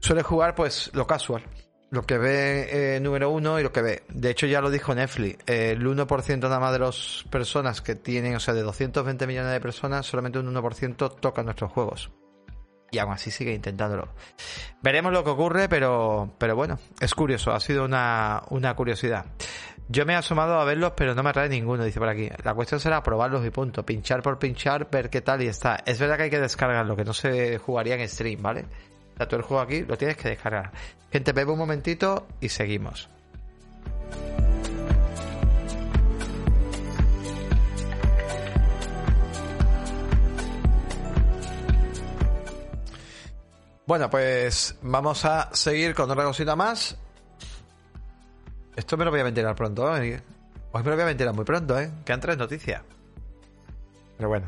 suele 0.00 0.22
jugar 0.22 0.54
pues 0.54 0.90
lo 0.94 1.06
casual 1.06 1.42
lo 1.90 2.02
que 2.02 2.18
ve 2.18 2.96
eh, 2.96 3.00
número 3.00 3.30
uno 3.30 3.58
y 3.58 3.62
lo 3.62 3.72
que 3.72 3.82
ve. 3.82 4.02
De 4.08 4.30
hecho, 4.30 4.46
ya 4.46 4.60
lo 4.60 4.70
dijo 4.70 4.94
Netflix, 4.94 5.38
el 5.46 5.84
1% 5.84 6.38
nada 6.40 6.60
más 6.60 6.72
de 6.72 6.78
las 6.78 7.24
personas 7.30 7.80
que 7.80 7.94
tienen, 7.94 8.36
o 8.36 8.40
sea, 8.40 8.54
de 8.54 8.62
220 8.62 9.26
millones 9.26 9.52
de 9.52 9.60
personas, 9.60 10.06
solamente 10.06 10.38
un 10.38 10.54
1% 10.54 11.20
tocan 11.20 11.46
nuestros 11.46 11.72
juegos. 11.72 12.10
Y 12.90 12.98
aún 12.98 13.12
así 13.12 13.30
sigue 13.30 13.52
intentándolo. 13.52 14.08
Veremos 14.82 15.12
lo 15.12 15.22
que 15.22 15.30
ocurre, 15.30 15.68
pero, 15.68 16.34
pero 16.38 16.56
bueno, 16.56 16.78
es 17.00 17.14
curioso, 17.14 17.52
ha 17.52 17.60
sido 17.60 17.84
una, 17.84 18.42
una 18.48 18.74
curiosidad. 18.74 19.26
Yo 19.90 20.04
me 20.04 20.12
he 20.12 20.16
asomado 20.16 20.60
a 20.60 20.64
verlos, 20.64 20.92
pero 20.94 21.14
no 21.14 21.22
me 21.22 21.30
atrae 21.30 21.48
ninguno, 21.48 21.82
dice 21.82 21.98
por 21.98 22.10
aquí. 22.10 22.28
La 22.44 22.52
cuestión 22.52 22.78
será 22.78 23.02
probarlos 23.02 23.44
y 23.46 23.50
punto. 23.50 23.86
Pinchar 23.86 24.22
por 24.22 24.38
pinchar, 24.38 24.90
ver 24.90 25.08
qué 25.08 25.22
tal 25.22 25.42
y 25.42 25.46
está. 25.46 25.78
Es 25.86 25.98
verdad 25.98 26.18
que 26.18 26.24
hay 26.24 26.30
que 26.30 26.40
descargarlo, 26.40 26.94
que 26.94 27.04
no 27.04 27.14
se 27.14 27.56
jugaría 27.56 27.94
en 27.94 28.06
stream, 28.06 28.42
¿vale? 28.42 28.66
O 29.14 29.16
sea, 29.16 29.26
tú 29.26 29.36
el 29.36 29.42
juego 29.42 29.62
aquí 29.62 29.82
lo 29.82 29.96
tienes 29.96 30.18
que 30.18 30.28
descargar. 30.28 30.70
Gente, 31.10 31.32
bebe 31.32 31.52
un 31.52 31.58
momentito 31.58 32.26
y 32.38 32.50
seguimos. 32.50 33.08
Bueno, 43.86 44.10
pues 44.10 44.76
vamos 44.82 45.24
a 45.24 45.48
seguir 45.54 45.94
con 45.94 46.10
otra 46.10 46.24
cosita 46.24 46.54
más. 46.54 46.98
Esto 48.78 48.96
me 48.96 49.04
lo 49.04 49.10
voy 49.10 49.18
a 49.18 49.24
ventilar 49.24 49.56
pronto, 49.56 49.96
¿eh? 49.96 50.22
Hoy 50.70 50.82
me 50.84 50.90
lo 50.90 50.94
voy 50.94 51.02
a 51.02 51.06
ventilar 51.06 51.34
muy 51.34 51.44
pronto, 51.44 51.76
¿eh? 51.80 51.90
Quedan 52.04 52.20
tres 52.20 52.38
noticias. 52.38 52.80
Pero 54.16 54.28
bueno. 54.28 54.46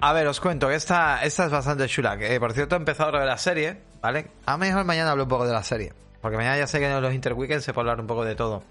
A 0.00 0.12
ver, 0.12 0.26
os 0.26 0.38
cuento 0.38 0.68
que 0.68 0.74
esta, 0.74 1.24
esta 1.24 1.46
es 1.46 1.50
bastante 1.50 1.88
chula. 1.88 2.18
Que, 2.18 2.38
por 2.38 2.52
cierto, 2.52 2.76
he 2.76 2.78
empezado 2.78 3.16
a 3.16 3.20
ver 3.20 3.26
la 3.26 3.38
serie, 3.38 3.80
¿vale? 4.02 4.26
A 4.44 4.52
lo 4.52 4.58
mejor 4.58 4.84
mañana 4.84 5.12
hablo 5.12 5.22
un 5.22 5.30
poco 5.30 5.46
de 5.46 5.54
la 5.54 5.62
serie. 5.62 5.94
Porque 6.20 6.36
mañana 6.36 6.58
ya 6.58 6.66
sé 6.66 6.80
que 6.80 6.86
en 6.86 7.00
los 7.00 7.14
interweekends 7.14 7.64
se 7.64 7.72
puede 7.72 7.88
hablar 7.88 8.02
un 8.02 8.06
poco 8.06 8.26
de 8.26 8.34
todo. 8.34 8.62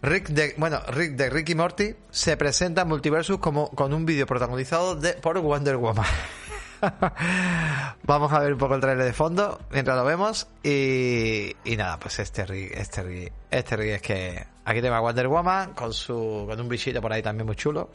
Rick 0.00 0.28
de, 0.28 0.54
bueno, 0.56 0.78
Rick 0.86 1.16
de 1.16 1.28
Ricky 1.28 1.56
Morty 1.56 1.96
se 2.08 2.36
presenta 2.36 2.82
en 2.82 2.88
Multiversus 2.88 3.38
como 3.38 3.70
con 3.70 3.92
un 3.92 4.06
vídeo 4.06 4.26
protagonizado 4.26 4.94
de, 4.94 5.14
por 5.14 5.40
Wonder 5.40 5.76
Woman. 5.76 6.06
Vamos 8.04 8.32
a 8.32 8.38
ver 8.40 8.52
un 8.52 8.58
poco 8.58 8.74
el 8.74 8.80
trailer 8.80 9.04
de 9.04 9.12
fondo 9.12 9.60
mientras 9.70 9.96
lo 9.96 10.04
vemos. 10.04 10.46
Y, 10.62 11.54
nada, 11.76 11.98
pues 11.98 12.18
este 12.18 12.44
Rick, 12.46 12.72
este 12.76 13.02
Rick, 13.02 13.32
este 13.50 13.76
Rick 13.76 13.90
es 13.94 14.02
que 14.02 14.46
aquí 14.64 14.80
tengo 14.80 14.94
a 14.94 15.00
Wonder 15.00 15.28
Woman 15.28 15.74
con 15.74 15.92
su 15.92 16.44
con 16.48 16.60
un 16.60 16.68
bichito 16.68 17.00
por 17.00 17.12
ahí 17.12 17.22
también 17.22 17.46
muy 17.46 17.56
chulo 17.56 17.90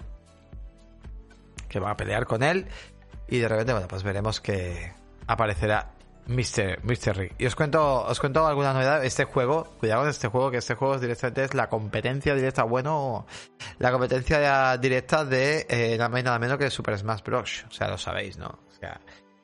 que 1.67 1.79
va 1.79 1.91
a 1.91 1.97
pelear 1.97 2.25
con 2.25 2.43
él. 2.43 2.67
Y 3.27 3.37
de 3.37 3.47
repente, 3.47 3.73
bueno, 3.73 3.87
pues 3.87 4.01
veremos 4.03 4.41
que 4.41 4.91
aparecerá 5.27 5.91
Mr. 6.29 6.83
Mr. 6.83 7.17
Rick. 7.17 7.35
Y 7.37 7.45
os 7.45 7.55
cuento, 7.55 8.03
os 8.05 8.19
cuento 8.19 8.45
alguna 8.45 8.73
novedad. 8.73 9.05
Este 9.05 9.25
juego, 9.25 9.65
cuidado 9.79 10.01
con 10.01 10.09
este 10.09 10.27
juego, 10.27 10.51
que 10.51 10.57
este 10.57 10.75
juego 10.75 10.97
directamente 10.97 11.43
es 11.43 11.53
la 11.53 11.69
competencia 11.69 12.35
directa, 12.35 12.63
bueno, 12.63 13.25
la 13.77 13.91
competencia 13.91 14.77
directa 14.77 15.25
de 15.25 15.65
eh, 15.69 15.95
nada 15.97 16.09
más 16.09 16.23
nada 16.23 16.39
menos 16.39 16.57
que 16.57 16.69
Super 16.69 16.97
Smash 16.97 17.23
Bros. 17.23 17.65
O 17.67 17.71
sea, 17.71 17.87
lo 17.87 17.97
sabéis, 17.97 18.37
¿no? 18.37 18.59
Sea, 18.79 19.01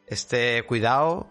este, 0.07 0.63
cuidado, 0.63 1.27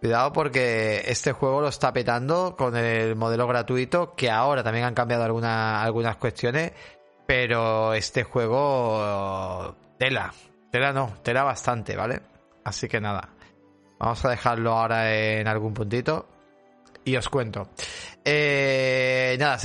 cuidado 0.00 0.32
porque 0.32 1.02
este 1.06 1.32
juego 1.32 1.60
lo 1.60 1.68
está 1.68 1.92
petando 1.92 2.56
con 2.56 2.76
el 2.76 3.16
modelo 3.16 3.46
gratuito, 3.46 4.14
que 4.14 4.30
ahora 4.30 4.62
también 4.62 4.84
han 4.86 4.94
cambiado 4.94 5.24
alguna, 5.24 5.82
algunas 5.82 6.16
cuestiones, 6.16 6.72
pero 7.26 7.92
este 7.94 8.24
juego 8.24 9.76
Tela. 9.98 10.32
Tela 10.70 10.92
no, 10.92 11.14
tela 11.22 11.42
bastante, 11.42 11.96
¿vale? 11.96 12.20
Así 12.64 12.88
que 12.88 13.00
nada. 13.00 13.30
Vamos 13.98 14.24
a 14.24 14.30
dejarlo 14.30 14.72
ahora 14.72 15.12
en 15.12 15.48
algún 15.48 15.74
puntito. 15.74 16.28
Y 17.08 17.16
os 17.16 17.26
cuento. 17.30 17.70
Eh, 18.22 19.34
nada, 19.40 19.58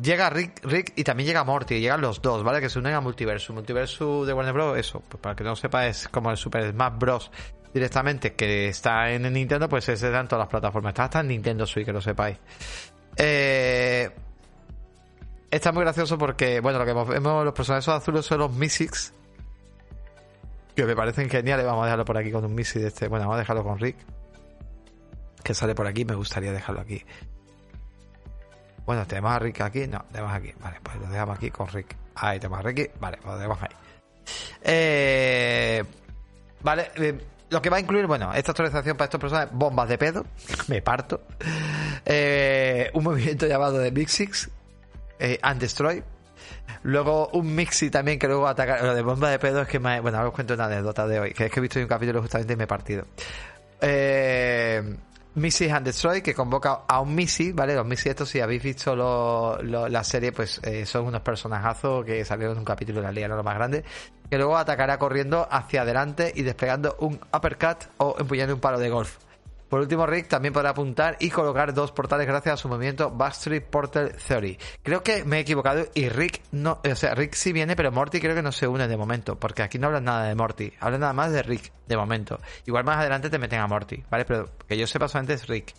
llega 0.00 0.30
Rick, 0.30 0.64
Rick 0.64 0.92
y 0.94 1.02
también 1.02 1.26
llega 1.26 1.42
Morty. 1.42 1.80
Llegan 1.80 2.00
los 2.00 2.22
dos, 2.22 2.44
¿vale? 2.44 2.60
Que 2.60 2.68
se 2.68 2.78
unen 2.78 2.94
a 2.94 3.00
Multiverso. 3.00 3.52
Multiverso 3.52 4.24
de 4.24 4.32
Warner 4.32 4.54
Bros. 4.54 4.78
Eso, 4.78 5.02
pues 5.08 5.20
para 5.20 5.34
que 5.34 5.42
no 5.42 5.56
sepa, 5.56 5.88
es 5.88 6.06
como 6.06 6.30
el 6.30 6.36
Super 6.36 6.70
Smash 6.70 6.92
Bros. 6.96 7.32
directamente 7.72 8.34
que 8.34 8.68
está 8.68 9.10
en 9.10 9.32
Nintendo, 9.32 9.68
pues 9.68 9.88
es 9.88 10.02
de 10.02 10.10
todas 10.10 10.38
las 10.38 10.48
plataformas. 10.48 10.92
Está 10.92 11.04
hasta 11.04 11.20
en 11.20 11.28
Nintendo 11.28 11.66
Switch, 11.66 11.84
que 11.84 11.92
lo 11.92 12.00
sepáis. 12.00 12.38
Eh, 13.16 14.08
está 15.50 15.72
muy 15.72 15.82
gracioso 15.82 16.16
porque, 16.16 16.60
bueno, 16.60 16.78
lo 16.78 16.84
que 16.84 16.92
vemos, 16.92 17.44
los 17.44 17.54
personajes 17.54 17.88
azules 17.88 18.24
son 18.24 18.38
los 18.38 18.52
Mystics 18.52 19.12
que 20.76 20.84
me 20.84 20.94
parecen 20.94 21.28
geniales. 21.28 21.66
Vamos 21.66 21.82
a 21.82 21.86
dejarlo 21.86 22.04
por 22.04 22.18
aquí 22.18 22.30
con 22.30 22.44
un 22.44 22.54
Missy 22.54 22.78
de 22.78 22.86
este. 22.86 23.08
Bueno, 23.08 23.24
vamos 23.24 23.36
a 23.36 23.40
dejarlo 23.40 23.64
con 23.64 23.80
Rick. 23.80 23.96
Que 25.44 25.54
sale 25.54 25.74
por 25.74 25.86
aquí, 25.86 26.04
me 26.04 26.14
gustaría 26.14 26.52
dejarlo 26.52 26.80
aquí. 26.80 27.04
Bueno, 28.86 29.06
tenemos 29.06 29.30
a 29.30 29.38
Rick 29.38 29.60
aquí. 29.60 29.86
No, 29.86 30.04
tenemos 30.10 30.32
aquí. 30.32 30.52
Vale, 30.60 30.78
pues 30.82 30.96
lo 30.96 31.06
dejamos 31.08 31.36
aquí 31.36 31.50
con 31.50 31.68
Rick. 31.68 31.96
Ahí 32.16 32.38
tenemos 32.38 32.58
a 32.58 32.62
Ricky. 32.62 32.86
Vale, 32.98 33.18
pues 33.18 33.26
lo 33.26 33.36
dejamos 33.36 33.62
ahí. 33.62 33.76
Eh, 34.62 35.84
vale, 36.62 36.90
eh, 36.96 37.18
lo 37.50 37.60
que 37.60 37.70
va 37.70 37.76
a 37.76 37.80
incluir, 37.80 38.06
bueno, 38.06 38.32
esta 38.32 38.52
actualización 38.52 38.96
para 38.96 39.04
estos 39.06 39.20
personajes, 39.20 39.52
bombas 39.52 39.88
de 39.88 39.98
pedo, 39.98 40.24
me 40.68 40.82
parto. 40.82 41.22
Eh, 42.04 42.90
un 42.94 43.04
movimiento 43.04 43.46
llamado 43.46 43.78
de 43.78 43.90
Mixix 43.90 44.50
eh, 45.18 45.38
and 45.42 45.60
Destroy, 45.60 46.02
Luego 46.82 47.28
un 47.28 47.54
Mixi 47.54 47.90
también 47.90 48.18
que 48.18 48.26
luego 48.26 48.46
ataca. 48.46 48.82
Lo 48.82 48.94
de 48.94 49.02
bomba 49.02 49.30
de 49.30 49.38
pedo 49.38 49.62
es 49.62 49.68
que 49.68 49.78
me. 49.78 50.00
Bueno, 50.00 50.22
os 50.22 50.32
cuento 50.32 50.54
una 50.54 50.66
anécdota 50.66 51.06
de 51.06 51.18
hoy. 51.18 51.32
Que 51.32 51.46
es 51.46 51.50
que 51.50 51.60
he 51.60 51.62
visto 51.62 51.78
un 51.78 51.86
capítulo 51.86 52.20
justamente 52.20 52.52
y 52.52 52.56
me 52.56 52.64
he 52.64 52.66
partido. 52.66 53.06
Eh. 53.80 54.96
Missy 55.36 55.68
and 55.68 55.84
Destroy, 55.84 56.22
que 56.22 56.32
convoca 56.32 56.82
a 56.86 57.00
un 57.00 57.14
Missy, 57.14 57.52
¿vale? 57.52 57.74
Los 57.74 57.86
Missy 57.86 58.08
estos, 58.08 58.28
si 58.28 58.40
habéis 58.40 58.62
visto 58.62 58.94
la 58.94 60.04
serie, 60.04 60.30
pues 60.30 60.60
eh, 60.62 60.86
son 60.86 61.06
unos 61.06 61.22
personajazos 61.22 62.04
que 62.04 62.24
salieron 62.24 62.54
en 62.54 62.60
un 62.60 62.64
capítulo 62.64 63.00
de 63.00 63.06
la 63.06 63.12
Liga, 63.12 63.28
no 63.28 63.36
lo 63.36 63.42
más 63.42 63.56
grande, 63.56 63.84
que 64.30 64.38
luego 64.38 64.56
atacará 64.56 64.98
corriendo 64.98 65.46
hacia 65.50 65.82
adelante 65.82 66.32
y 66.34 66.42
desplegando 66.42 66.96
un 67.00 67.20
uppercut 67.32 67.84
o 67.98 68.16
empuñando 68.18 68.54
un 68.54 68.60
palo 68.60 68.78
de 68.78 68.90
golf. 68.90 69.18
Por 69.74 69.80
último, 69.80 70.06
Rick 70.06 70.28
también 70.28 70.54
podrá 70.54 70.70
apuntar 70.70 71.16
y 71.18 71.30
colocar 71.30 71.74
dos 71.74 71.90
portales 71.90 72.28
gracias 72.28 72.54
a 72.54 72.56
su 72.56 72.68
movimiento 72.68 73.10
Backstreet 73.10 73.64
Portal 73.64 74.14
Theory. 74.14 74.56
Creo 74.84 75.02
que 75.02 75.24
me 75.24 75.38
he 75.38 75.40
equivocado 75.40 75.84
y 75.94 76.08
Rick 76.08 76.42
no, 76.52 76.80
o 76.88 76.94
sea, 76.94 77.16
Rick 77.16 77.34
sí 77.34 77.52
viene, 77.52 77.74
pero 77.74 77.90
Morty 77.90 78.20
creo 78.20 78.36
que 78.36 78.42
no 78.42 78.52
se 78.52 78.68
une 78.68 78.86
de 78.86 78.96
momento, 78.96 79.36
porque 79.36 79.64
aquí 79.64 79.80
no 79.80 79.88
hablan 79.88 80.04
nada 80.04 80.28
de 80.28 80.36
Morty, 80.36 80.72
hablan 80.78 81.00
nada 81.00 81.12
más 81.12 81.32
de 81.32 81.42
Rick 81.42 81.72
de 81.88 81.96
momento. 81.96 82.38
Igual 82.66 82.84
más 82.84 82.98
adelante 82.98 83.30
te 83.30 83.38
meten 83.40 83.58
a 83.58 83.66
Morty, 83.66 84.04
¿vale? 84.08 84.24
Pero 84.24 84.48
que 84.68 84.78
yo 84.78 84.86
sepa 84.86 85.08
solamente 85.08 85.32
es 85.32 85.48
Rick. 85.48 85.74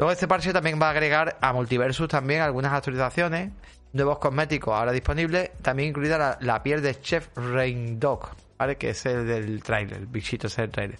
Luego 0.00 0.10
este 0.10 0.26
parche 0.26 0.52
también 0.52 0.82
va 0.82 0.88
a 0.88 0.90
agregar 0.90 1.38
a 1.40 1.52
Multiversus 1.52 2.08
también 2.08 2.40
algunas 2.40 2.72
actualizaciones, 2.72 3.52
nuevos 3.92 4.18
cosméticos 4.18 4.74
ahora 4.74 4.90
disponibles, 4.90 5.52
también 5.62 5.90
incluida 5.90 6.38
la, 6.40 6.62
piel 6.64 6.82
de 6.82 7.00
Chef 7.00 7.28
Rain 7.36 8.00
Dog, 8.00 8.30
¿vale? 8.58 8.76
Que 8.76 8.90
es 8.90 9.06
el 9.06 9.28
del 9.28 9.62
trailer, 9.62 9.98
el 9.98 10.06
bichito 10.08 10.48
es 10.48 10.58
el 10.58 10.70
trailer. 10.70 10.98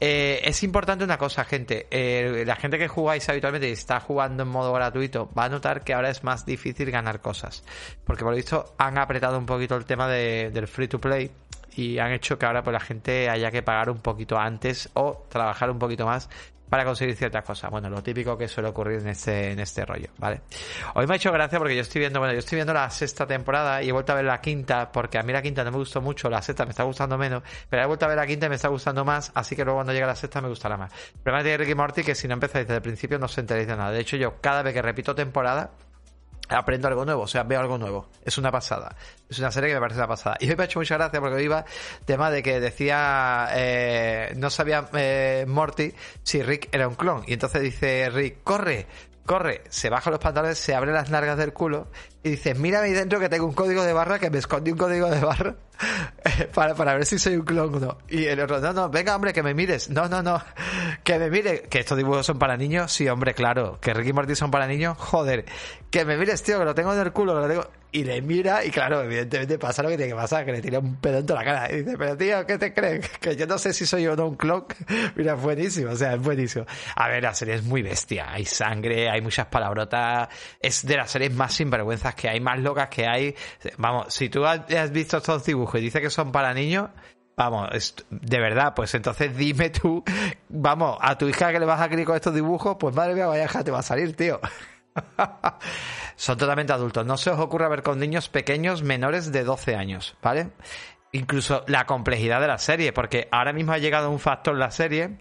Eh, 0.00 0.40
es 0.44 0.62
importante 0.62 1.04
una 1.04 1.18
cosa, 1.18 1.44
gente. 1.44 1.86
Eh, 1.90 2.44
la 2.46 2.56
gente 2.56 2.78
que 2.78 2.88
jugáis 2.88 3.28
habitualmente 3.28 3.68
y 3.68 3.72
está 3.72 4.00
jugando 4.00 4.42
en 4.42 4.48
modo 4.48 4.72
gratuito 4.72 5.30
va 5.36 5.44
a 5.44 5.48
notar 5.48 5.82
que 5.84 5.94
ahora 5.94 6.10
es 6.10 6.24
más 6.24 6.44
difícil 6.44 6.90
ganar 6.90 7.20
cosas. 7.20 7.64
Porque 8.04 8.22
por 8.22 8.32
lo 8.32 8.36
visto 8.36 8.74
han 8.78 8.98
apretado 8.98 9.38
un 9.38 9.46
poquito 9.46 9.76
el 9.76 9.84
tema 9.84 10.08
del 10.08 10.66
free 10.66 10.88
to 10.88 11.00
play 11.00 11.30
y 11.76 11.98
han 11.98 12.12
hecho 12.12 12.38
que 12.38 12.46
ahora 12.46 12.62
pues 12.62 12.72
la 12.72 12.80
gente 12.80 13.28
haya 13.28 13.50
que 13.50 13.62
pagar 13.62 13.90
un 13.90 13.98
poquito 13.98 14.38
antes 14.38 14.88
o 14.94 15.26
trabajar 15.28 15.70
un 15.70 15.78
poquito 15.78 16.06
más 16.06 16.28
para 16.68 16.84
conseguir 16.84 17.16
ciertas 17.16 17.44
cosas. 17.44 17.70
Bueno, 17.70 17.88
lo 17.88 18.02
típico 18.02 18.36
que 18.36 18.48
suele 18.48 18.68
ocurrir 18.68 19.00
en 19.00 19.08
este, 19.08 19.52
en 19.52 19.60
este 19.60 19.84
rollo, 19.84 20.08
¿vale? 20.18 20.42
Hoy 20.94 21.06
me 21.06 21.14
ha 21.14 21.16
hecho 21.16 21.32
gracia 21.32 21.58
porque 21.58 21.74
yo 21.74 21.82
estoy 21.82 22.00
viendo, 22.00 22.18
bueno, 22.18 22.32
yo 22.32 22.38
estoy 22.38 22.56
viendo 22.56 22.72
la 22.72 22.88
sexta 22.90 23.26
temporada 23.26 23.82
y 23.82 23.88
he 23.88 23.92
vuelto 23.92 24.12
a 24.12 24.16
ver 24.16 24.24
la 24.24 24.40
quinta, 24.40 24.90
porque 24.90 25.18
a 25.18 25.22
mí 25.22 25.32
la 25.32 25.42
quinta 25.42 25.64
no 25.64 25.70
me 25.70 25.78
gustó 25.78 26.00
mucho, 26.00 26.28
la 26.30 26.42
sexta 26.42 26.64
me 26.64 26.70
está 26.70 26.84
gustando 26.84 27.18
menos, 27.18 27.42
pero 27.68 27.82
he 27.82 27.86
vuelto 27.86 28.04
a 28.04 28.08
ver 28.08 28.16
la 28.16 28.26
quinta 28.26 28.46
y 28.46 28.48
me 28.48 28.56
está 28.56 28.68
gustando 28.68 29.04
más, 29.04 29.30
así 29.34 29.54
que 29.54 29.64
luego 29.64 29.78
cuando 29.78 29.92
llegue 29.92 30.06
la 30.06 30.16
sexta 30.16 30.40
me 30.40 30.48
gustará 30.48 30.76
más. 30.76 30.92
El 31.14 31.20
problema 31.20 31.42
de 31.42 31.56
Ricky 31.56 31.74
Morty 31.74 32.02
que 32.02 32.14
si 32.14 32.28
no 32.28 32.34
empezáis 32.34 32.66
desde 32.66 32.76
el 32.76 32.82
principio 32.82 33.18
no 33.18 33.26
os 33.26 33.38
enteréis 33.38 33.68
de 33.68 33.76
nada. 33.76 33.90
De 33.90 34.00
hecho, 34.00 34.16
yo 34.16 34.40
cada 34.40 34.62
vez 34.62 34.74
que 34.74 34.82
repito 34.82 35.14
temporada, 35.14 35.70
aprendo 36.48 36.88
algo 36.88 37.04
nuevo, 37.04 37.22
o 37.22 37.26
sea, 37.26 37.42
veo 37.42 37.60
algo 37.60 37.78
nuevo. 37.78 38.08
Es 38.24 38.38
una 38.38 38.50
pasada. 38.50 38.96
Es 39.28 39.38
una 39.38 39.50
serie 39.50 39.70
que 39.70 39.74
me 39.74 39.80
parece 39.80 39.98
una 39.98 40.08
pasada. 40.08 40.36
Y 40.40 40.48
hoy 40.48 40.56
me 40.56 40.64
ha 40.64 40.66
hecho 40.66 40.78
mucha 40.78 40.96
gracia 40.96 41.20
porque 41.20 41.42
iba 41.42 41.64
tema 42.04 42.30
de 42.30 42.42
que 42.42 42.60
decía, 42.60 43.48
eh, 43.52 44.32
no 44.36 44.50
sabía 44.50 44.88
eh, 44.94 45.44
Morty 45.48 45.92
si 46.22 46.42
Rick 46.42 46.68
era 46.72 46.88
un 46.88 46.94
clon. 46.94 47.24
Y 47.26 47.34
entonces 47.34 47.62
dice 47.62 48.10
Rick, 48.10 48.42
corre, 48.42 48.86
corre, 49.24 49.62
se 49.68 49.90
baja 49.90 50.10
los 50.10 50.20
pantalones, 50.20 50.58
se 50.58 50.74
abre 50.74 50.92
las 50.92 51.10
nargas 51.10 51.38
del 51.38 51.52
culo 51.52 51.88
y 52.24 52.30
dice, 52.30 52.54
mira 52.54 52.80
ahí 52.80 52.92
dentro 52.92 53.20
que 53.20 53.28
tengo 53.28 53.44
un 53.44 53.52
código 53.52 53.84
de 53.84 53.92
barra, 53.92 54.18
que 54.18 54.30
me 54.30 54.38
escondí 54.38 54.72
un 54.72 54.78
código 54.78 55.10
de 55.10 55.20
barra 55.20 55.56
para, 56.54 56.74
para 56.74 56.94
ver 56.94 57.04
si 57.04 57.18
soy 57.18 57.36
un 57.36 57.44
clon 57.44 57.74
o 57.74 57.78
no. 57.78 57.98
Y 58.08 58.24
el 58.24 58.40
otro, 58.40 58.60
no, 58.60 58.72
no, 58.72 58.88
venga 58.88 59.14
hombre, 59.14 59.34
que 59.34 59.42
me 59.42 59.52
mires. 59.52 59.90
No, 59.90 60.08
no, 60.08 60.22
no, 60.22 60.42
que 61.04 61.18
me 61.18 61.28
mire. 61.28 61.64
Que 61.68 61.80
estos 61.80 61.98
dibujos 61.98 62.24
son 62.24 62.38
para 62.38 62.56
niños, 62.56 62.90
sí, 62.90 63.06
hombre, 63.08 63.34
claro. 63.34 63.78
Que 63.78 63.92
Ricky 63.92 64.14
Morty 64.14 64.34
son 64.34 64.50
para 64.50 64.66
niños, 64.66 64.96
joder. 64.96 65.44
Que 65.90 66.06
me 66.06 66.16
mires, 66.16 66.42
tío, 66.42 66.58
que 66.58 66.64
lo 66.64 66.74
tengo 66.74 66.94
en 66.94 67.00
el 67.00 67.12
culo, 67.12 67.34
que 67.34 67.40
lo 67.40 67.48
tengo 67.48 67.70
y 67.94 68.02
le 68.02 68.20
mira 68.22 68.64
y 68.64 68.72
claro, 68.72 69.04
evidentemente 69.04 69.56
pasa 69.56 69.80
lo 69.80 69.88
que 69.88 69.96
tiene 69.96 70.10
que 70.10 70.16
pasar, 70.16 70.44
que 70.44 70.50
le 70.50 70.60
tira 70.60 70.80
un 70.80 70.96
pedo 70.96 71.18
en 71.18 71.26
toda 71.26 71.44
la 71.44 71.44
cara. 71.44 71.72
Y 71.72 71.82
dice, 71.82 71.96
pero 71.96 72.16
tío, 72.16 72.44
¿qué 72.44 72.58
te 72.58 72.74
crees? 72.74 73.08
Que 73.20 73.36
yo 73.36 73.46
no 73.46 73.56
sé 73.56 73.72
si 73.72 73.86
soy 73.86 74.04
o 74.08 74.16
no 74.16 74.26
un 74.26 74.34
clock. 74.34 74.74
Mira, 75.14 75.34
es 75.34 75.40
buenísimo, 75.40 75.92
o 75.92 75.96
sea, 75.96 76.14
es 76.14 76.20
buenísimo. 76.20 76.66
A 76.96 77.08
ver, 77.08 77.22
la 77.22 77.32
serie 77.32 77.54
es 77.54 77.62
muy 77.62 77.82
bestia. 77.82 78.32
Hay 78.32 78.46
sangre, 78.46 79.08
hay 79.08 79.20
muchas 79.20 79.46
palabrotas. 79.46 80.28
Es 80.58 80.84
de 80.84 80.96
las 80.96 81.08
series 81.08 81.32
más 81.32 81.54
sinvergüenzas 81.54 82.13
que 82.14 82.28
hay, 82.28 82.40
más 82.40 82.58
locas 82.58 82.88
que 82.88 83.06
hay. 83.06 83.34
Vamos, 83.78 84.12
si 84.12 84.28
tú 84.28 84.44
has 84.44 84.90
visto 84.90 85.18
estos 85.18 85.44
dibujos 85.44 85.80
y 85.80 85.84
dices 85.84 86.00
que 86.00 86.10
son 86.10 86.32
para 86.32 86.54
niños, 86.54 86.90
Vamos, 87.36 87.68
de 88.10 88.38
verdad, 88.38 88.74
pues 88.76 88.94
entonces 88.94 89.36
dime 89.36 89.70
tú, 89.70 90.04
vamos, 90.48 90.96
a 91.00 91.18
tu 91.18 91.28
hija 91.28 91.50
que 91.50 91.58
le 91.58 91.66
vas 91.66 91.80
a 91.80 91.88
querer 91.88 92.04
con 92.04 92.14
estos 92.14 92.32
dibujos, 92.32 92.76
pues 92.78 92.94
madre 92.94 93.14
mía, 93.14 93.26
vaya 93.26 93.44
hija 93.44 93.64
te 93.64 93.72
va 93.72 93.80
a 93.80 93.82
salir, 93.82 94.14
tío. 94.14 94.40
Son 96.16 96.38
totalmente 96.38 96.72
adultos. 96.72 97.04
No 97.04 97.16
se 97.16 97.30
os 97.30 97.40
ocurra 97.40 97.68
ver 97.68 97.82
con 97.82 97.98
niños 97.98 98.28
pequeños 98.28 98.82
menores 98.84 99.32
de 99.32 99.42
12 99.42 99.74
años, 99.74 100.16
¿vale? 100.22 100.50
Incluso 101.10 101.64
la 101.66 101.86
complejidad 101.86 102.40
de 102.40 102.46
la 102.46 102.58
serie, 102.58 102.92
porque 102.92 103.28
ahora 103.32 103.52
mismo 103.52 103.72
ha 103.72 103.78
llegado 103.78 104.10
un 104.10 104.20
factor 104.20 104.54
en 104.54 104.60
la 104.60 104.70
serie 104.70 105.18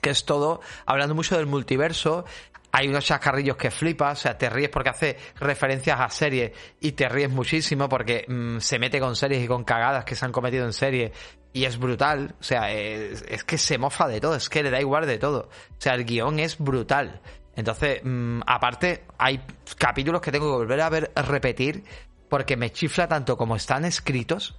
que 0.00 0.10
es 0.10 0.24
todo, 0.24 0.60
hablando 0.86 1.14
mucho 1.14 1.36
del 1.36 1.46
multiverso, 1.46 2.24
hay 2.72 2.88
unos 2.88 3.04
chascarrillos 3.04 3.56
que 3.56 3.70
flipas, 3.70 4.18
o 4.18 4.22
sea, 4.22 4.38
te 4.38 4.50
ríes 4.50 4.68
porque 4.70 4.90
hace 4.90 5.16
referencias 5.40 5.98
a 6.00 6.08
series 6.10 6.52
y 6.80 6.92
te 6.92 7.08
ríes 7.08 7.30
muchísimo 7.30 7.88
porque 7.88 8.24
mm, 8.28 8.58
se 8.58 8.78
mete 8.78 9.00
con 9.00 9.16
series 9.16 9.44
y 9.44 9.48
con 9.48 9.64
cagadas 9.64 10.04
que 10.04 10.14
se 10.14 10.24
han 10.24 10.32
cometido 10.32 10.64
en 10.64 10.72
serie 10.72 11.12
y 11.52 11.64
es 11.64 11.78
brutal, 11.78 12.34
o 12.38 12.42
sea, 12.42 12.70
es, 12.70 13.24
es, 13.26 13.42
que 13.44 13.56
se 13.56 13.78
mofa 13.78 14.06
de 14.06 14.20
todo, 14.20 14.34
es 14.34 14.48
que 14.48 14.62
le 14.62 14.70
da 14.70 14.80
igual 14.80 15.06
de 15.06 15.18
todo, 15.18 15.48
o 15.48 15.80
sea, 15.80 15.94
el 15.94 16.04
guion 16.04 16.38
es 16.38 16.58
brutal. 16.58 17.20
Entonces, 17.58 18.00
mm, 18.04 18.42
aparte, 18.46 19.04
hay 19.18 19.40
capítulos 19.76 20.20
que 20.20 20.30
tengo 20.30 20.46
que 20.46 20.58
volver 20.58 20.80
a 20.80 20.88
ver, 20.90 21.10
repetir, 21.16 21.82
porque 22.28 22.56
me 22.56 22.70
chifla 22.70 23.08
tanto 23.08 23.36
como 23.36 23.56
están 23.56 23.84
escritos, 23.84 24.56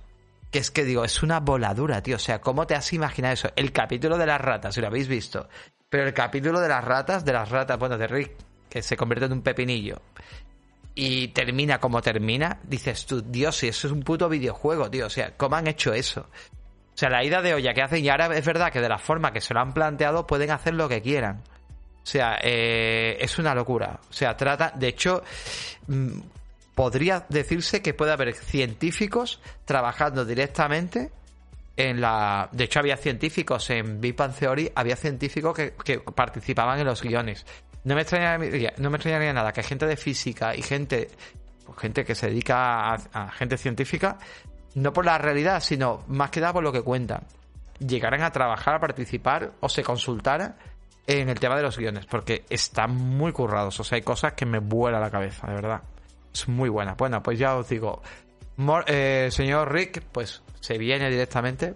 que 0.52 0.60
es 0.60 0.70
que 0.70 0.84
digo, 0.84 1.06
es 1.06 1.24
una 1.24 1.40
voladura, 1.40 2.02
tío. 2.02 2.18
O 2.18 2.20
sea, 2.20 2.42
¿cómo 2.42 2.68
te 2.68 2.76
has 2.76 2.92
imaginado 2.92 3.36
eso? 3.36 3.52
El 3.56 3.72
capítulo 3.72 4.18
de 4.18 4.26
las 4.26 4.42
ratas, 4.42 4.76
si 4.76 4.82
lo 4.82 4.88
habéis 4.88 5.08
visto. 5.08 5.48
Pero 5.90 6.06
el 6.06 6.14
capítulo 6.14 6.60
de 6.60 6.70
las 6.70 6.84
ratas, 6.84 7.26
de 7.26 7.34
las 7.34 7.50
ratas, 7.50 7.80
bueno, 7.80 7.98
de 7.98 8.08
Rick, 8.08 8.32
que 8.70 8.82
se 8.82 8.96
convierte 8.96 9.26
en 9.26 9.34
un 9.34 9.42
pepinillo. 9.42 10.02
Y 10.94 11.30
termina 11.30 11.80
como 11.80 12.02
termina, 12.02 12.60
dices 12.64 13.06
tú, 13.06 13.22
Dios, 13.22 13.56
si 13.58 13.68
eso 13.68 13.88
es 13.88 13.94
un 13.94 14.04
puto 14.04 14.30
videojuego, 14.30 14.90
tío. 14.90 15.08
O 15.08 15.10
sea, 15.10 15.36
¿cómo 15.36 15.56
han 15.56 15.68
hecho 15.68 15.94
eso? 15.94 16.22
O 16.22 16.98
sea, 17.00 17.10
la 17.10 17.24
ida 17.24 17.42
de 17.42 17.54
olla 17.54 17.74
que 17.74 17.82
hacen, 17.82 18.04
y 18.04 18.10
ahora 18.10 18.28
es 18.38 18.46
verdad 18.46 18.72
que 18.72 18.82
de 18.82 18.90
la 18.90 19.00
forma 19.00 19.32
que 19.32 19.42
se 19.42 19.54
lo 19.54 19.62
han 19.62 19.74
planteado, 19.74 20.28
pueden 20.28 20.52
hacer 20.52 20.74
lo 20.74 20.88
que 20.90 21.02
quieran. 21.02 21.42
O 22.04 22.06
sea, 22.06 22.38
eh, 22.42 23.18
es 23.20 23.40
una 23.40 23.56
locura. 23.56 24.00
O 24.10 24.14
sea, 24.14 24.36
trata, 24.36 24.74
de 24.76 24.90
hecho, 24.90 25.24
mm, 25.88 26.20
podría 26.76 27.26
decirse 27.30 27.82
que 27.82 27.94
puede 27.94 28.12
haber 28.12 28.34
científicos 28.34 29.40
trabajando 29.66 30.26
directamente 30.26 31.12
en 31.80 32.02
la... 32.02 32.50
De 32.52 32.66
hecho, 32.66 32.80
había 32.80 32.98
científicos 32.98 33.70
en 33.70 34.02
Big 34.02 34.14
Bang 34.14 34.34
Theory, 34.34 34.70
había 34.76 34.98
científicos 34.98 35.56
que, 35.56 36.00
participaban 36.14 36.78
en 36.78 36.86
los 36.86 37.02
guiones. 37.02 37.46
No 37.86 37.96
me, 37.96 38.02
extrañaría, 38.02 39.34
nada 39.34 39.54
que 39.54 39.64
gente 39.64 39.88
de 39.88 39.96
física 39.96 40.54
y 40.54 40.62
gente, 40.62 41.10
pues, 41.66 41.78
gente 41.80 42.04
que 42.04 42.16
se 42.16 42.28
dedica 42.28 42.92
a, 42.92 42.96
a 43.14 43.32
gente 43.32 43.58
científica, 43.58 44.18
no 44.76 44.92
por 44.92 45.06
la 45.06 45.18
realidad, 45.18 45.62
sino 45.62 46.04
más 46.08 46.30
que 46.32 46.42
nada 46.42 46.52
por 46.52 46.64
lo 46.64 46.74
que 46.74 46.82
cuentan, 46.82 47.24
llegaran 47.80 48.24
a 48.24 48.32
trabajar, 48.32 48.76
a 48.76 48.80
participar 48.82 49.54
o 49.62 49.70
se 49.70 49.82
consultaran 49.82 50.58
en 51.08 51.30
el 51.30 51.40
tema 51.40 51.56
de 51.56 51.64
los 51.64 51.78
guiones, 51.78 52.06
porque 52.08 52.44
están 52.50 52.94
muy 52.94 53.32
currados. 53.32 53.80
O 53.80 53.86
sea, 53.86 53.96
hay 53.96 54.02
cosas 54.02 54.34
que 54.34 54.46
me 54.46 54.60
vuela 54.60 55.00
la 55.00 55.10
cabeza, 55.10 55.48
de 55.48 55.56
verdad. 55.56 55.82
Es 56.34 56.50
muy 56.50 56.68
buena. 56.68 56.96
Bueno, 56.96 57.24
pues 57.24 57.40
ya 57.40 57.56
os 57.56 57.70
digo, 57.70 58.02
eh, 58.86 59.30
señor 59.32 59.74
Rick, 59.74 60.04
pues 60.12 60.44
se 60.60 60.78
viene 60.78 61.10
directamente. 61.10 61.76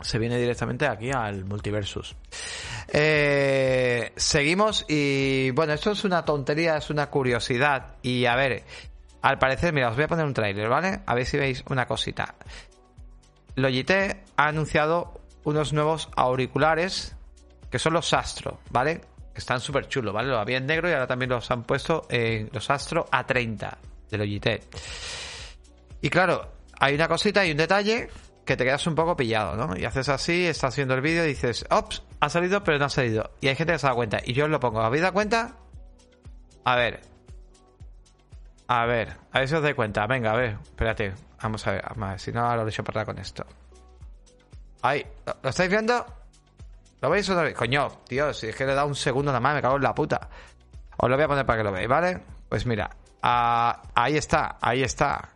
Se 0.00 0.18
viene 0.18 0.38
directamente 0.38 0.86
aquí 0.86 1.10
al 1.10 1.44
multiversus. 1.44 2.14
Eh, 2.86 4.12
seguimos 4.14 4.84
y 4.88 5.50
bueno, 5.50 5.72
esto 5.72 5.90
es 5.90 6.04
una 6.04 6.24
tontería, 6.24 6.76
es 6.76 6.90
una 6.90 7.10
curiosidad. 7.10 7.96
Y 8.02 8.26
a 8.26 8.36
ver, 8.36 8.62
al 9.22 9.38
parecer, 9.38 9.72
mira, 9.72 9.88
os 9.88 9.96
voy 9.96 10.04
a 10.04 10.08
poner 10.08 10.24
un 10.24 10.34
tráiler, 10.34 10.68
¿vale? 10.68 11.00
A 11.04 11.14
ver 11.14 11.26
si 11.26 11.36
veis 11.36 11.64
una 11.68 11.86
cosita. 11.86 12.36
Logitech 13.56 14.18
ha 14.36 14.48
anunciado 14.48 15.20
unos 15.42 15.72
nuevos 15.72 16.08
auriculares 16.14 17.16
que 17.70 17.78
son 17.78 17.92
los 17.94 18.12
Astro, 18.12 18.60
¿vale? 18.70 19.00
Que 19.32 19.38
están 19.38 19.60
súper 19.60 19.88
chulos, 19.88 20.14
¿vale? 20.14 20.28
Lo 20.28 20.38
había 20.38 20.58
en 20.58 20.66
negro 20.66 20.88
y 20.88 20.92
ahora 20.92 21.06
también 21.06 21.30
los 21.30 21.50
han 21.50 21.64
puesto 21.64 22.06
en 22.08 22.48
los 22.52 22.70
Astro 22.70 23.06
A30 23.10 23.76
de 24.10 24.18
Logitech. 24.18 24.62
Y 26.00 26.08
claro, 26.08 26.57
hay 26.78 26.94
una 26.94 27.08
cosita 27.08 27.44
y 27.44 27.50
un 27.50 27.56
detalle 27.56 28.08
que 28.44 28.56
te 28.56 28.64
quedas 28.64 28.86
un 28.86 28.94
poco 28.94 29.16
pillado, 29.16 29.56
¿no? 29.56 29.76
Y 29.76 29.84
haces 29.84 30.08
así, 30.08 30.46
estás 30.46 30.72
haciendo 30.72 30.94
el 30.94 31.02
vídeo 31.02 31.24
y 31.24 31.28
dices, 31.28 31.66
ops, 31.70 32.02
ha 32.20 32.28
salido 32.28 32.64
pero 32.64 32.78
no 32.78 32.86
ha 32.86 32.88
salido. 32.88 33.30
Y 33.40 33.48
hay 33.48 33.56
gente 33.56 33.74
que 33.74 33.78
se 33.78 33.86
da 33.86 33.94
cuenta. 33.94 34.20
Y 34.24 34.32
yo 34.32 34.44
os 34.44 34.50
lo 34.50 34.58
pongo, 34.58 34.80
¿habéis 34.80 35.02
dado 35.02 35.12
cuenta? 35.12 35.56
A 36.64 36.76
ver. 36.76 37.00
A 38.68 38.86
ver, 38.86 39.16
a 39.32 39.38
ver 39.38 39.48
si 39.48 39.54
os 39.54 39.62
dais 39.62 39.74
cuenta. 39.74 40.06
Venga, 40.06 40.32
a 40.32 40.36
ver, 40.36 40.58
espérate. 40.62 41.14
Vamos 41.42 41.66
a 41.66 41.72
ver, 41.72 41.84
a 41.84 41.94
ver 41.94 42.20
si 42.20 42.32
no 42.32 42.56
lo 42.56 42.66
he 42.66 42.70
hecho 42.70 42.84
para 42.84 43.04
con 43.04 43.18
esto. 43.18 43.44
Ahí, 44.82 45.04
¿lo 45.42 45.50
estáis 45.50 45.70
viendo? 45.70 46.04
¿Lo 47.00 47.10
veis 47.10 47.28
otra 47.30 47.44
vez? 47.44 47.54
Coño, 47.54 47.88
tío, 48.06 48.32
si 48.32 48.48
es 48.48 48.56
que 48.56 48.66
le 48.66 48.74
da 48.74 48.84
un 48.84 48.94
segundo 48.94 49.30
nada 49.30 49.40
más, 49.40 49.54
me 49.54 49.62
cago 49.62 49.76
en 49.76 49.82
la 49.82 49.94
puta. 49.94 50.28
Os 50.96 51.08
lo 51.08 51.16
voy 51.16 51.24
a 51.24 51.28
poner 51.28 51.46
para 51.46 51.58
que 51.58 51.64
lo 51.64 51.72
veáis, 51.72 51.88
¿vale? 51.88 52.20
Pues 52.48 52.66
mira, 52.66 52.90
ah, 53.22 53.82
ahí 53.94 54.16
está, 54.16 54.56
ahí 54.60 54.82
está. 54.82 55.30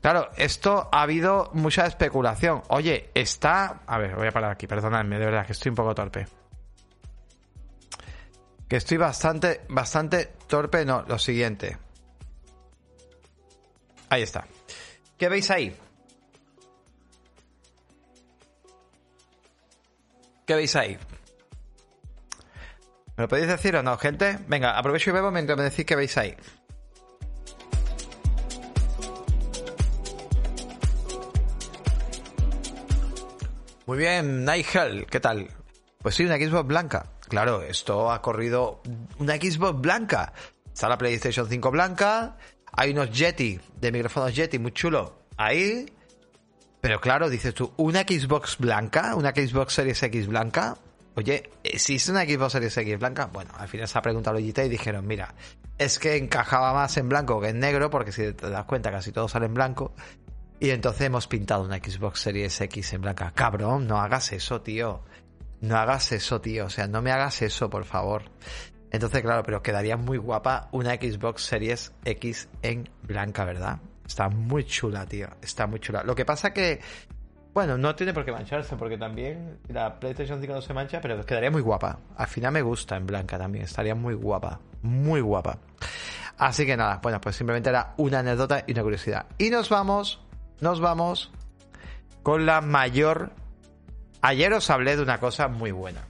Claro, 0.00 0.30
esto 0.36 0.88
ha 0.92 1.02
habido 1.02 1.50
mucha 1.54 1.86
especulación. 1.86 2.62
Oye, 2.68 3.10
está... 3.14 3.80
A 3.86 3.98
ver, 3.98 4.14
voy 4.14 4.28
a 4.28 4.32
parar 4.32 4.52
aquí, 4.52 4.66
perdonadme, 4.66 5.18
de 5.18 5.24
verdad, 5.24 5.44
que 5.44 5.52
estoy 5.52 5.70
un 5.70 5.76
poco 5.76 5.94
torpe. 5.94 6.26
Que 8.68 8.76
estoy 8.76 8.96
bastante, 8.96 9.62
bastante 9.68 10.34
torpe. 10.46 10.84
No, 10.84 11.02
lo 11.02 11.18
siguiente. 11.18 11.76
Ahí 14.10 14.22
está. 14.22 14.46
¿Qué 15.16 15.28
veis 15.28 15.50
ahí? 15.50 15.76
¿Qué 20.46 20.54
veis 20.54 20.76
ahí? 20.76 20.96
¿Me 23.16 23.22
lo 23.22 23.28
podéis 23.28 23.48
decir 23.48 23.74
o 23.74 23.82
no, 23.82 23.98
gente? 23.98 24.38
Venga, 24.46 24.78
aprovecho 24.78 25.10
y 25.10 25.12
bebo 25.12 25.30
mientras 25.30 25.58
me 25.58 25.64
decís 25.64 25.84
que 25.84 25.96
veis 25.96 26.16
ahí. 26.16 26.36
Muy 33.88 33.96
bien, 33.96 34.44
Nigel, 34.44 35.06
¿qué 35.06 35.18
tal? 35.18 35.48
Pues 36.02 36.14
sí, 36.14 36.26
una 36.26 36.36
Xbox 36.36 36.68
blanca. 36.68 37.06
Claro, 37.26 37.62
esto 37.62 38.12
ha 38.12 38.20
corrido 38.20 38.82
una 39.18 39.36
Xbox 39.36 39.80
blanca. 39.80 40.34
Está 40.70 40.90
la 40.90 40.98
PlayStation 40.98 41.48
5 41.48 41.70
blanca. 41.70 42.36
Hay 42.70 42.90
unos 42.90 43.10
Yeti, 43.10 43.58
de 43.80 43.90
micrófonos 43.90 44.36
Yeti, 44.36 44.58
muy 44.58 44.72
chulo. 44.72 45.20
Ahí. 45.38 45.90
Pero 46.82 47.00
claro, 47.00 47.30
dices 47.30 47.54
tú, 47.54 47.72
¿una 47.78 48.02
Xbox 48.02 48.58
blanca? 48.58 49.14
¿Una 49.14 49.30
Xbox 49.30 49.72
Series 49.72 50.02
X 50.02 50.26
blanca? 50.26 50.76
Oye, 51.14 51.50
¿existe 51.64 52.10
una 52.10 52.26
Xbox 52.26 52.52
Series 52.52 52.76
X 52.76 52.98
blanca? 52.98 53.30
Bueno, 53.32 53.52
al 53.56 53.68
final 53.68 53.88
se 53.88 53.96
ha 53.96 54.02
preguntado 54.02 54.38
y 54.38 54.52
dijeron, 54.52 55.06
mira, 55.06 55.34
es 55.78 55.98
que 55.98 56.16
encajaba 56.16 56.74
más 56.74 56.94
en 56.98 57.08
blanco 57.08 57.40
que 57.40 57.48
en 57.48 57.58
negro, 57.58 57.88
porque 57.88 58.12
si 58.12 58.34
te 58.34 58.50
das 58.50 58.66
cuenta 58.66 58.90
casi 58.90 59.12
todo 59.12 59.28
sale 59.28 59.46
en 59.46 59.54
blanco. 59.54 59.94
Y 60.60 60.70
entonces 60.70 61.02
hemos 61.02 61.26
pintado 61.28 61.62
una 61.62 61.76
Xbox 61.76 62.20
Series 62.20 62.60
X 62.60 62.92
en 62.92 63.02
blanca. 63.02 63.32
Cabrón, 63.34 63.86
no 63.86 64.00
hagas 64.00 64.32
eso, 64.32 64.60
tío. 64.60 65.02
No 65.60 65.76
hagas 65.76 66.12
eso, 66.12 66.40
tío. 66.40 66.66
O 66.66 66.70
sea, 66.70 66.86
no 66.88 67.00
me 67.02 67.12
hagas 67.12 67.42
eso, 67.42 67.70
por 67.70 67.84
favor. 67.84 68.24
Entonces, 68.90 69.22
claro, 69.22 69.42
pero 69.42 69.62
quedaría 69.62 69.96
muy 69.96 70.18
guapa 70.18 70.68
una 70.72 70.94
Xbox 70.94 71.42
Series 71.42 71.92
X 72.04 72.48
en 72.62 72.88
blanca, 73.02 73.44
¿verdad? 73.44 73.78
Está 74.06 74.28
muy 74.28 74.64
chula, 74.64 75.06
tío. 75.06 75.28
Está 75.42 75.66
muy 75.66 75.78
chula. 75.78 76.02
Lo 76.02 76.14
que 76.14 76.24
pasa 76.24 76.52
que 76.52 76.80
bueno, 77.58 77.76
no 77.76 77.92
tiene 77.96 78.12
por 78.12 78.24
qué 78.24 78.30
mancharse, 78.30 78.76
porque 78.76 78.96
también 78.96 79.58
la 79.66 79.98
PlayStation 79.98 80.40
5 80.40 80.52
no 80.52 80.62
se 80.62 80.72
mancha, 80.72 81.00
pero 81.00 81.24
quedaría 81.26 81.50
muy 81.50 81.60
guapa. 81.60 81.98
Al 82.16 82.28
final 82.28 82.52
me 82.52 82.62
gusta 82.62 82.96
en 82.96 83.04
blanca 83.04 83.36
también, 83.36 83.64
estaría 83.64 83.96
muy 83.96 84.14
guapa, 84.14 84.60
muy 84.82 85.20
guapa. 85.20 85.58
Así 86.36 86.64
que 86.64 86.76
nada, 86.76 87.00
bueno, 87.02 87.20
pues 87.20 87.34
simplemente 87.34 87.70
era 87.70 87.94
una 87.96 88.20
anécdota 88.20 88.62
y 88.64 88.72
una 88.72 88.82
curiosidad. 88.82 89.26
Y 89.38 89.50
nos 89.50 89.68
vamos, 89.70 90.20
nos 90.60 90.80
vamos 90.80 91.30
con 92.22 92.46
la 92.46 92.60
mayor... 92.60 93.32
Ayer 94.20 94.52
os 94.52 94.68
hablé 94.70 94.96
de 94.96 95.02
una 95.02 95.20
cosa 95.20 95.46
muy 95.48 95.70
buena. 95.70 96.08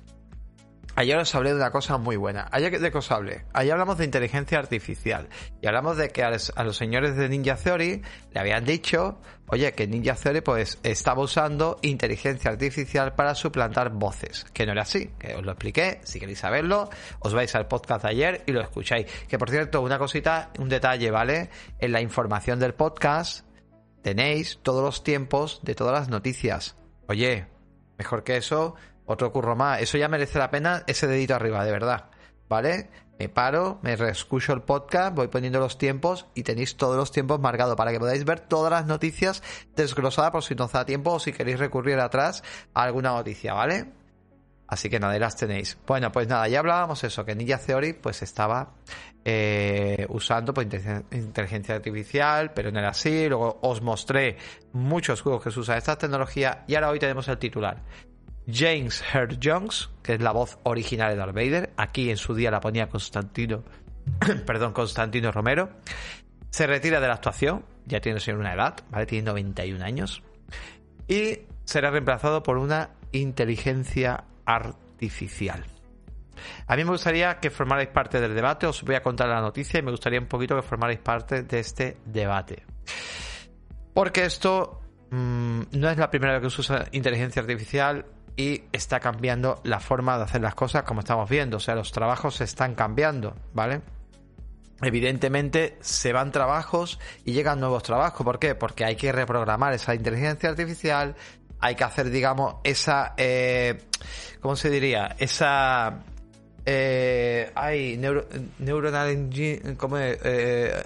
Ayer 0.99 1.17
os 1.17 1.33
hablé 1.37 1.51
de 1.51 1.55
una 1.55 1.71
cosa 1.71 1.97
muy 1.97 2.17
buena. 2.17 2.49
Ayer 2.51 2.81
de 2.81 2.91
qué 2.91 2.99
os 2.99 3.13
hablé? 3.13 3.45
Ayer 3.53 3.71
hablamos 3.71 3.99
de 3.99 4.05
inteligencia 4.05 4.59
artificial. 4.59 5.29
Y 5.63 5.69
hablamos 5.69 5.97
de 5.97 6.09
que 6.09 6.25
a 6.25 6.31
los, 6.31 6.77
señores 6.77 7.15
de 7.15 7.29
Ninja 7.29 7.55
Theory 7.55 8.03
le 8.33 8.41
habían 8.41 8.65
dicho, 8.65 9.21
oye, 9.47 9.75
que 9.75 9.87
Ninja 9.87 10.17
Theory 10.17 10.41
pues 10.41 10.81
estaba 10.83 11.23
usando 11.23 11.79
inteligencia 11.83 12.51
artificial 12.51 13.15
para 13.15 13.37
suplantar 13.37 13.91
voces. 13.91 14.45
Que 14.53 14.67
no 14.67 14.73
era 14.73 14.83
así, 14.83 15.13
que 15.21 15.37
os 15.37 15.45
lo 15.45 15.53
expliqué. 15.53 16.01
Si 16.03 16.19
queréis 16.19 16.41
saberlo, 16.41 16.91
os 17.21 17.33
vais 17.33 17.55
al 17.55 17.69
podcast 17.69 18.03
de 18.03 18.11
ayer 18.11 18.43
y 18.47 18.51
lo 18.51 18.61
escucháis. 18.61 19.07
Que 19.29 19.39
por 19.39 19.51
cierto, 19.51 19.81
una 19.83 20.01
cosita, 20.01 20.51
un 20.59 20.69
detalle, 20.69 21.13
¿vale? 21.13 21.49
En 21.79 21.93
la 21.93 22.01
información 22.01 22.59
del 22.59 22.75
podcast 22.75 23.48
tenéis 24.09 24.59
todos 24.63 24.83
los 24.83 25.05
tiempos 25.05 25.61
de 25.63 25.75
todas 25.75 25.93
las 25.93 26.09
noticias. 26.09 26.77
Oye, 27.09 27.47
mejor 27.99 28.25
que 28.25 28.39
eso, 28.39 28.75
otro 29.05 29.31
curro 29.33 29.55
más. 29.55 29.83
Eso 29.83 29.99
ya 29.99 30.09
merece 30.09 30.39
la 30.39 30.51
pena 30.51 30.83
ese 30.87 31.07
dedito 31.07 31.35
arriba, 31.35 31.63
de 31.63 31.73
verdad. 31.73 32.07
¿Vale? 32.49 32.89
Me 33.19 33.29
paro, 33.29 33.79
me 33.83 33.97
reescucho 33.97 34.55
el 34.55 34.63
podcast, 34.63 35.15
voy 35.15 35.29
poniendo 35.29 35.61
los 35.61 35.77
tiempos 35.77 36.25
y 36.35 36.43
tenéis 36.43 36.79
todos 36.79 36.97
los 36.97 37.13
tiempos 37.13 37.39
marcados 37.39 37.77
para 37.77 37.93
que 37.93 37.99
podáis 37.99 38.25
ver 38.25 38.41
todas 38.41 38.71
las 38.71 38.87
noticias 38.87 39.43
desglosadas 39.77 40.31
por 40.31 40.43
si 40.43 40.55
no 40.55 40.65
os 40.65 40.73
da 40.73 40.87
tiempo 40.87 41.13
o 41.13 41.21
si 41.21 41.35
queréis 41.35 41.59
recurrir 41.59 42.01
atrás 42.01 42.43
a 42.73 42.85
alguna 42.85 43.11
noticia, 43.11 43.53
¿vale? 43.53 43.93
Así 44.69 44.91
que 44.91 45.01
nada, 45.01 45.19
las 45.19 45.35
tenéis. 45.35 45.79
Bueno, 45.87 46.13
pues 46.13 46.29
nada, 46.29 46.47
ya 46.47 46.59
hablábamos 46.59 47.03
eso, 47.03 47.25
que 47.25 47.35
Ninja 47.35 47.57
Theory 47.59 47.95
pues 47.95 48.21
estaba 48.23 48.75
eh, 49.25 50.07
usando 50.11 50.53
pues, 50.53 50.69
inteligencia 51.11 51.77
artificial, 51.77 52.53
pero 52.53 52.71
no 52.71 52.79
era 52.79 52.91
así. 52.91 53.29
Luego 53.29 53.59
os 53.63 53.81
mostré 53.81 54.37
muchos 54.75 55.23
juegos 55.23 55.43
que 55.43 55.51
se 55.51 55.61
usan 55.61 55.79
esta 55.79 55.97
tecnología 55.97 56.65
y 56.69 56.75
ahora 56.75 56.91
hoy 56.91 56.99
tenemos 56.99 57.27
el 57.29 57.39
titular. 57.39 57.83
James 58.51 59.03
Earl 59.15 59.39
Jones, 59.43 59.89
que 60.03 60.15
es 60.15 60.21
la 60.21 60.33
voz 60.33 60.59
original 60.65 61.11
de 61.13 61.17
Darth 61.17 61.35
Vader, 61.35 61.73
aquí 61.77 62.11
en 62.11 62.19
su 62.19 62.35
día 62.35 62.51
la 62.51 62.61
ponía 62.61 62.89
Constantino, 62.89 63.65
perdón, 64.47 64.73
Constantino 64.75 65.33
Romero, 65.33 65.71
se 66.51 66.67
retira 66.67 67.01
de 67.01 67.09
la 67.09 67.15
actuación, 67.15 67.65
ya 67.87 68.01
tiene 68.01 68.21
una 68.35 68.55
edad, 68.55 68.77
¿vale? 68.91 69.07
Tiene 69.07 69.27
91 69.27 69.85
años, 69.85 70.23
y 71.07 71.41
será 71.65 71.91
reemplazado 71.91 72.43
por 72.43 72.57
una 72.57 72.91
inteligencia 73.13 74.25
artificial. 74.49 75.65
A 76.67 76.77
mí 76.77 76.85
me 76.85 76.91
gustaría 76.91 77.39
que 77.39 77.51
formarais 77.51 77.89
parte 77.89 78.21
del 78.21 78.35
debate, 78.35 78.67
os 78.67 78.83
voy 78.83 78.95
a 78.95 79.03
contar 79.03 79.29
la 79.29 79.41
noticia 79.41 79.79
y 79.79 79.83
me 79.83 79.91
gustaría 79.91 80.19
un 80.19 80.27
poquito 80.27 80.57
que 80.57 80.63
formarais 80.63 81.01
parte 81.01 81.43
de 81.43 81.59
este 81.59 81.99
debate. 82.07 82.65
Porque 83.93 84.25
esto 84.25 84.81
mm, 85.11 85.63
no 85.73 85.91
es 85.91 85.99
la 85.99 86.11
primera 86.11 86.35
vez 86.35 86.43
que 86.43 86.51
se 86.51 86.61
usa 86.61 86.87
inteligencia 86.93 87.43
artificial, 87.43 88.07
y 88.39 88.63
está 88.71 89.01
cambiando 89.01 89.61
la 89.65 89.81
forma 89.81 90.17
de 90.17 90.23
hacer 90.23 90.41
las 90.41 90.55
cosas 90.55 90.85
como 90.85 91.01
estamos 91.01 91.29
viendo. 91.29 91.57
O 91.57 91.61
sea, 91.61 91.75
los 91.75 91.91
trabajos 91.91 92.37
se 92.37 92.45
están 92.45 92.77
cambiando, 92.77 93.35
¿vale? 93.53 93.83
Evidentemente 94.81 95.77
se 95.81 96.13
van 96.13 96.31
trabajos 96.31 97.01
y 97.25 97.33
llegan 97.33 97.59
nuevos 97.59 97.83
trabajos. 97.83 98.25
¿Por 98.25 98.39
qué? 98.39 98.55
Porque 98.55 98.85
hay 98.85 98.95
que 98.95 99.11
reprogramar 99.11 99.73
esa 99.73 99.93
inteligencia 99.93 100.51
artificial, 100.51 101.17
hay 101.61 101.75
que 101.75 101.85
hacer, 101.85 102.11
digamos, 102.11 102.57
esa... 102.65 103.15
Eh, 103.17 103.79
¿Cómo 104.41 104.57
se 104.57 104.71
diría? 104.71 105.17
Esa... 105.19 106.05
Eh, 106.65 107.51
ay, 107.55 108.01
neuronal 108.59 109.09
engine... 109.09 109.77
¿cómo, 109.77 109.99
eh, 109.99 110.19
eh, 110.23 110.83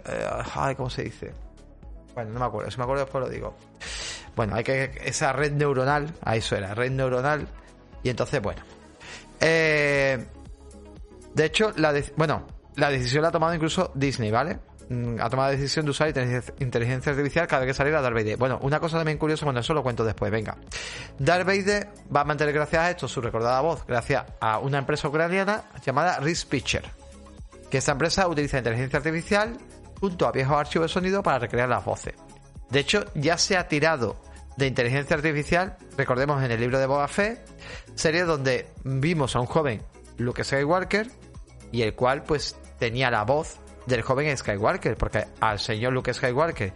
ay, 0.55 0.75
¿Cómo 0.75 0.89
se 0.91 1.05
dice? 1.05 1.33
Bueno, 2.14 2.33
no 2.33 2.41
me 2.41 2.47
acuerdo. 2.47 2.70
Si 2.70 2.79
me 2.79 2.85
acuerdo 2.85 3.05
después 3.05 3.25
lo 3.25 3.31
digo. 3.31 3.57
Bueno, 4.35 4.55
hay 4.55 4.64
que 4.64 4.91
esa 5.05 5.33
red 5.33 5.53
neuronal, 5.53 6.12
a 6.23 6.37
eso 6.37 6.57
era, 6.57 6.75
red 6.75 6.91
neuronal. 6.91 7.47
Y 8.03 8.11
entonces, 8.11 8.41
bueno. 8.41 8.62
Eh, 9.41 10.25
de 11.35 11.45
hecho, 11.45 11.73
la 11.77 11.95
bueno, 12.16 12.47
la 12.77 12.91
decisión 12.91 13.23
la 13.23 13.29
ha 13.29 13.33
tomado 13.33 13.55
incluso 13.55 13.91
Disney, 13.95 14.31
¿vale? 14.31 14.59
Mm, 14.93 15.20
ha 15.20 15.30
tomado 15.30 15.51
la 15.51 15.57
decisión 15.57 15.86
de 15.86 15.90
usar 15.90 16.09
inteligencia 16.59 17.12
artificial 17.12 17.47
cada 17.47 17.61
vez 17.61 17.70
que 17.70 17.74
saliera 17.74 18.03
Darth 18.03 18.14
Vader. 18.14 18.36
Bueno, 18.36 18.59
una 18.62 18.78
cosa 18.78 18.99
también 18.99 19.16
curiosa, 19.16 19.47
bueno, 19.47 19.61
eso 19.61 19.72
lo 19.72 19.82
cuento 19.82 20.05
después, 20.05 20.30
venga. 20.30 20.57
Darth 21.18 21.47
Vader 21.47 21.88
va 22.14 22.20
a 22.20 22.24
mantener 22.24 22.53
gracias 22.53 22.82
a 22.82 22.90
esto 22.90 23.09
su 23.09 23.22
recordada 23.22 23.61
voz, 23.62 23.86
gracias 23.86 24.24
a 24.40 24.59
una 24.59 24.78
empresa 24.78 25.09
ucraniana 25.09 25.64
llamada 25.84 26.20
Risk 26.20 26.49
Pitcher. 26.49 26.84
Que 27.70 27.78
esta 27.78 27.93
empresa 27.93 28.28
utiliza 28.28 28.59
inteligencia 28.59 28.99
artificial 28.99 29.57
junto 29.99 30.26
a 30.26 30.32
viejos 30.32 30.59
archivos 30.59 30.90
de 30.90 30.93
sonido 30.93 31.22
para 31.22 31.38
recrear 31.38 31.70
las 31.70 31.84
voces. 31.84 32.14
De 32.68 32.80
hecho, 32.80 33.05
ya 33.14 33.38
se 33.38 33.57
ha 33.57 33.68
tirado 33.68 34.20
de 34.59 34.66
inteligencia 34.66 35.16
artificial, 35.16 35.78
recordemos 35.97 36.43
en 36.43 36.51
el 36.51 36.61
libro 36.61 36.78
de 36.78 36.86
Boba 36.86 37.09
Fett, 37.09 37.40
serie 37.95 38.24
donde 38.24 38.66
vimos 38.84 39.36
a 39.36 39.40
un 39.40 39.47
joven 39.47 39.80
Luke 40.18 40.45
Skywalker 40.45 41.09
y 41.70 41.80
el 41.80 41.95
cual 41.95 42.24
pues 42.24 42.57
tenía 42.78 43.11
la 43.11 43.24
voz 43.24 43.62
del 43.87 44.03
joven 44.03 44.37
Skywalker, 44.37 44.97
porque 44.97 45.26
al 45.41 45.59
señor 45.59 45.93
Luke 45.93 46.12
Skywalker, 46.12 46.72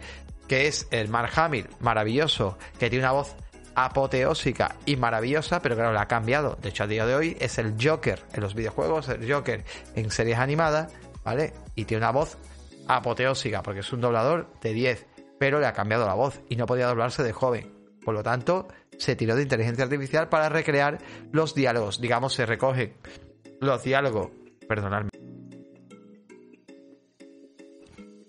que 0.47 0.67
es 0.67 0.87
el 0.91 1.09
Mark 1.09 1.31
Hamill 1.35 1.67
maravilloso, 1.79 2.57
que 2.79 2.89
tiene 2.89 3.05
una 3.05 3.13
voz 3.13 3.35
apoteósica 3.75 4.75
y 4.85 4.95
maravillosa, 4.95 5.61
pero 5.61 5.75
claro, 5.75 5.93
la 5.93 6.01
ha 6.01 6.07
cambiado. 6.07 6.57
De 6.61 6.69
hecho, 6.69 6.83
a 6.83 6.87
día 6.87 7.05
de 7.05 7.15
hoy 7.15 7.37
es 7.39 7.57
el 7.57 7.75
Joker 7.81 8.23
en 8.33 8.41
los 8.41 8.55
videojuegos, 8.55 9.09
el 9.09 9.31
Joker 9.31 9.63
en 9.95 10.09
series 10.09 10.39
animadas, 10.39 10.91
¿vale? 11.23 11.53
Y 11.75 11.85
tiene 11.85 12.03
una 12.03 12.11
voz 12.11 12.37
apoteósica, 12.87 13.61
porque 13.61 13.81
es 13.81 13.93
un 13.93 14.01
doblador 14.01 14.47
de 14.61 14.73
10 14.73 15.05
pero 15.37 15.59
le 15.59 15.67
ha 15.67 15.73
cambiado 15.73 16.05
la 16.05 16.13
voz 16.13 16.41
y 16.49 16.55
no 16.55 16.65
podía 16.65 16.87
doblarse 16.87 17.23
de 17.23 17.33
joven. 17.33 17.73
Por 18.03 18.13
lo 18.13 18.23
tanto, 18.23 18.67
se 18.97 19.15
tiró 19.15 19.35
de 19.35 19.43
inteligencia 19.43 19.83
artificial 19.83 20.29
para 20.29 20.49
recrear 20.49 20.99
los 21.31 21.53
diálogos. 21.53 21.99
Digamos, 22.01 22.33
se 22.33 22.45
recogen 22.45 22.93
los 23.59 23.83
diálogos. 23.83 24.29
Perdonadme. 24.67 25.26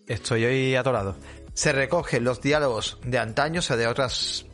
Estoy 0.08 0.44
hoy 0.46 0.74
atorado. 0.74 1.16
Se 1.52 1.72
recogen 1.72 2.24
los 2.24 2.40
diálogos 2.40 2.98
de 3.04 3.18
antaño, 3.18 3.60
o 3.60 3.62
sea, 3.62 3.76
de 3.76 3.86
otras 3.86 4.46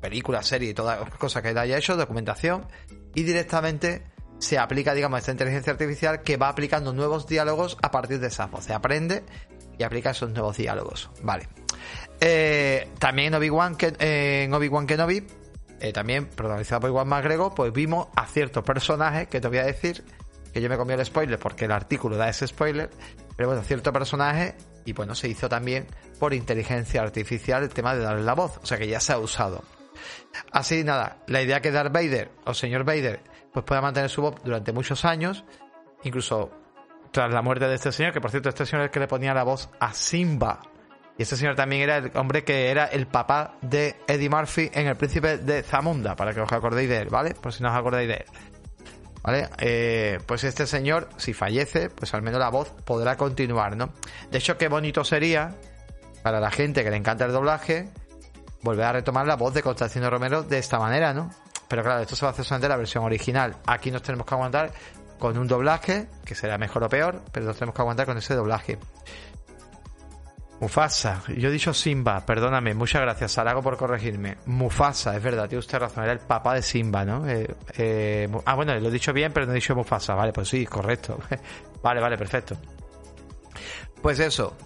películas, 0.00 0.46
series 0.46 0.70
y 0.70 0.74
todas 0.74 1.08
cosas 1.10 1.42
que 1.42 1.48
haya 1.48 1.76
hecho, 1.76 1.96
documentación, 1.96 2.66
y 3.14 3.24
directamente 3.24 4.04
se 4.38 4.58
aplica, 4.58 4.94
digamos, 4.94 5.18
esta 5.20 5.32
inteligencia 5.32 5.72
artificial 5.72 6.22
que 6.22 6.36
va 6.36 6.48
aplicando 6.48 6.92
nuevos 6.92 7.26
diálogos 7.26 7.76
a 7.82 7.90
partir 7.90 8.20
de 8.20 8.28
esa 8.28 8.46
voz. 8.46 8.64
Se 8.64 8.72
aprende 8.72 9.24
y 9.76 9.82
aplica 9.82 10.10
esos 10.10 10.30
nuevos 10.30 10.56
diálogos. 10.56 11.10
Vale. 11.22 11.48
Eh, 12.20 12.88
también 12.98 13.34
Obi-Wan 13.34 13.76
en 13.98 14.54
Obi-Wan 14.54 14.86
Kenobi, 14.86 15.26
eh, 15.80 15.92
también 15.92 16.26
protagonizado 16.26 16.82
por 16.82 16.90
Iwan 16.90 17.08
McGregor, 17.08 17.54
pues 17.54 17.72
vimos 17.72 18.06
a 18.14 18.26
ciertos 18.26 18.62
personajes 18.62 19.26
que 19.26 19.40
te 19.40 19.48
voy 19.48 19.58
a 19.58 19.64
decir, 19.64 20.04
que 20.52 20.60
yo 20.60 20.68
me 20.68 20.76
comí 20.76 20.92
el 20.92 21.04
spoiler 21.04 21.40
porque 21.40 21.64
el 21.64 21.72
artículo 21.72 22.16
da 22.16 22.28
ese 22.28 22.46
spoiler, 22.46 22.90
pero 23.36 23.48
bueno, 23.48 23.64
cierto 23.64 23.92
personaje, 23.92 24.54
y 24.84 24.92
bueno, 24.92 25.14
se 25.14 25.28
hizo 25.28 25.48
también 25.48 25.86
por 26.18 26.34
inteligencia 26.34 27.02
artificial 27.02 27.62
el 27.62 27.70
tema 27.70 27.94
de 27.94 28.02
darle 28.02 28.22
la 28.22 28.34
voz, 28.34 28.58
o 28.62 28.66
sea 28.66 28.78
que 28.78 28.88
ya 28.88 29.00
se 29.00 29.12
ha 29.12 29.18
usado. 29.18 29.62
Así 30.50 30.84
nada, 30.84 31.18
la 31.26 31.42
idea 31.42 31.60
que 31.60 31.70
Darth 31.70 31.92
Vader 31.92 32.30
o 32.44 32.54
señor 32.54 32.84
Vader 32.84 33.20
pues 33.52 33.64
pueda 33.64 33.80
mantener 33.80 34.08
su 34.08 34.22
voz 34.22 34.36
durante 34.42 34.72
muchos 34.72 35.04
años 35.04 35.44
incluso 36.04 36.50
tras 37.10 37.32
la 37.32 37.42
muerte 37.42 37.68
de 37.68 37.74
este 37.74 37.92
señor, 37.92 38.12
que 38.12 38.20
por 38.20 38.30
cierto, 38.30 38.48
este 38.48 38.66
señor 38.66 38.84
es 38.84 38.86
el 38.88 38.92
que 38.92 39.00
le 39.00 39.08
ponía 39.08 39.34
la 39.34 39.44
voz 39.44 39.68
a 39.80 39.92
Simba. 39.92 40.60
Y 41.18 41.22
este 41.22 41.36
señor 41.36 41.54
también 41.54 41.82
era 41.82 41.98
el 41.98 42.10
hombre 42.14 42.42
que 42.42 42.70
era 42.70 42.86
el 42.86 43.06
papá 43.06 43.58
de 43.60 43.96
Eddie 44.06 44.30
Murphy 44.30 44.70
en 44.72 44.86
El 44.86 44.96
Príncipe 44.96 45.36
de 45.36 45.62
Zamunda, 45.62 46.16
para 46.16 46.32
que 46.32 46.40
os 46.40 46.50
acordéis 46.50 46.88
de 46.88 46.98
él, 46.98 47.08
¿vale? 47.10 47.34
Por 47.34 47.52
si 47.52 47.62
no 47.62 47.70
os 47.70 47.76
acordáis 47.76 48.08
de 48.08 48.14
él. 48.14 48.24
¿Vale? 49.22 49.48
Eh, 49.58 50.18
pues 50.26 50.42
este 50.44 50.66
señor, 50.66 51.08
si 51.16 51.32
fallece, 51.32 51.90
pues 51.90 52.12
al 52.14 52.22
menos 52.22 52.40
la 52.40 52.50
voz 52.50 52.70
podrá 52.84 53.16
continuar, 53.16 53.76
¿no? 53.76 53.90
De 54.30 54.38
hecho, 54.38 54.58
qué 54.58 54.68
bonito 54.68 55.04
sería 55.04 55.54
para 56.22 56.40
la 56.40 56.50
gente 56.50 56.82
que 56.82 56.90
le 56.90 56.96
encanta 56.96 57.24
el 57.24 57.32
doblaje 57.32 57.88
volver 58.62 58.84
a 58.84 58.92
retomar 58.92 59.26
la 59.26 59.36
voz 59.36 59.54
de 59.54 59.62
Constantino 59.62 60.10
Romero 60.10 60.42
de 60.42 60.58
esta 60.58 60.78
manera, 60.78 61.12
¿no? 61.12 61.30
Pero 61.68 61.82
claro, 61.82 62.02
esto 62.02 62.16
se 62.16 62.24
va 62.24 62.30
a 62.30 62.32
hacer 62.32 62.44
solamente 62.44 62.68
la 62.68 62.76
versión 62.76 63.04
original. 63.04 63.56
Aquí 63.66 63.90
nos 63.90 64.02
tenemos 64.02 64.26
que 64.26 64.34
aguantar 64.34 64.72
con 65.18 65.38
un 65.38 65.46
doblaje, 65.46 66.08
que 66.24 66.34
será 66.34 66.58
mejor 66.58 66.82
o 66.84 66.88
peor, 66.88 67.22
pero 67.30 67.46
nos 67.46 67.56
tenemos 67.56 67.74
que 67.74 67.82
aguantar 67.82 68.06
con 68.06 68.18
ese 68.18 68.34
doblaje. 68.34 68.78
Mufasa, 70.62 71.24
yo 71.26 71.48
he 71.48 71.52
dicho 71.52 71.74
Simba, 71.74 72.24
perdóname, 72.24 72.72
muchas 72.72 73.02
gracias, 73.02 73.32
Sarago, 73.32 73.60
por 73.62 73.76
corregirme. 73.76 74.36
Mufasa, 74.46 75.16
es 75.16 75.20
verdad, 75.20 75.48
tiene 75.48 75.58
usted 75.58 75.76
razón, 75.80 76.04
era 76.04 76.12
el 76.12 76.20
papá 76.20 76.54
de 76.54 76.62
Simba, 76.62 77.04
¿no? 77.04 77.28
Eh, 77.28 77.52
eh, 77.76 78.28
ah, 78.44 78.54
bueno, 78.54 78.72
lo 78.78 78.86
he 78.86 78.92
dicho 78.92 79.12
bien, 79.12 79.32
pero 79.32 79.44
no 79.44 79.50
he 79.50 79.56
dicho 79.56 79.74
Mufasa, 79.74 80.14
vale, 80.14 80.32
pues 80.32 80.46
sí, 80.46 80.64
correcto. 80.64 81.18
vale, 81.82 82.00
vale, 82.00 82.16
perfecto. 82.16 82.56
Pues 84.00 84.20
eso. 84.20 84.56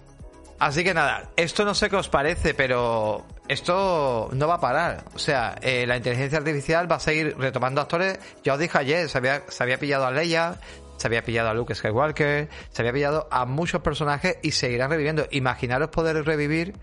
Así 0.58 0.84
que 0.84 0.92
nada, 0.92 1.30
esto 1.34 1.64
no 1.64 1.74
sé 1.74 1.88
qué 1.88 1.96
os 1.96 2.10
parece, 2.10 2.52
pero 2.52 3.24
esto 3.48 4.28
no 4.34 4.48
va 4.48 4.56
a 4.56 4.60
parar. 4.60 5.02
O 5.14 5.18
sea, 5.18 5.56
eh, 5.62 5.86
la 5.86 5.96
inteligencia 5.96 6.36
artificial 6.36 6.92
va 6.92 6.96
a 6.96 7.00
seguir 7.00 7.34
retomando 7.38 7.80
actores. 7.80 8.18
Ya 8.44 8.52
os 8.52 8.58
dije 8.58 8.76
ayer, 8.76 9.08
se 9.08 9.16
había, 9.16 9.44
se 9.48 9.62
había 9.62 9.78
pillado 9.78 10.04
a 10.04 10.10
Leia, 10.10 10.60
se 10.96 11.06
había 11.06 11.22
pillado 11.22 11.50
a 11.50 11.54
Luke 11.54 11.74
Skywalker, 11.74 12.48
se 12.70 12.82
había 12.82 12.92
pillado 12.92 13.28
a 13.30 13.44
muchos 13.46 13.82
personajes 13.82 14.38
y 14.42 14.52
seguirán 14.52 14.90
reviviendo. 14.90 15.26
Imaginaros 15.30 15.88
poder 15.88 16.24
revivir 16.24 16.74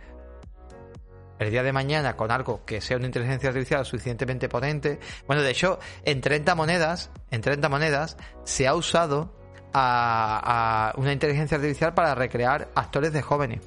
el 1.40 1.52
día 1.52 1.64
de 1.64 1.74
mañana 1.74 2.16
con 2.16 2.32
algo 2.32 2.64
que 2.66 2.82
sea 2.82 2.98
una 2.98 3.06
inteligencia 3.06 3.50
artificial 3.50 3.86
suficientemente 3.86 4.50
potente. 4.50 5.00
Bueno, 5.28 5.42
de 5.42 5.52
hecho, 5.52 5.80
en 6.04 6.22
30 6.22 6.56
monedas, 6.56 7.12
en 7.32 7.42
30 7.42 7.70
monedas 7.70 8.18
se 8.44 8.68
ha 8.68 8.76
usado 8.76 9.34
a, 9.74 10.94
una 10.98 11.12
inteligencia 11.12 11.58
artificial 11.58 11.94
para 11.94 12.16
recrear 12.16 12.70
actores 12.76 13.12
de 13.14 13.22
jóvenes. 13.22 13.62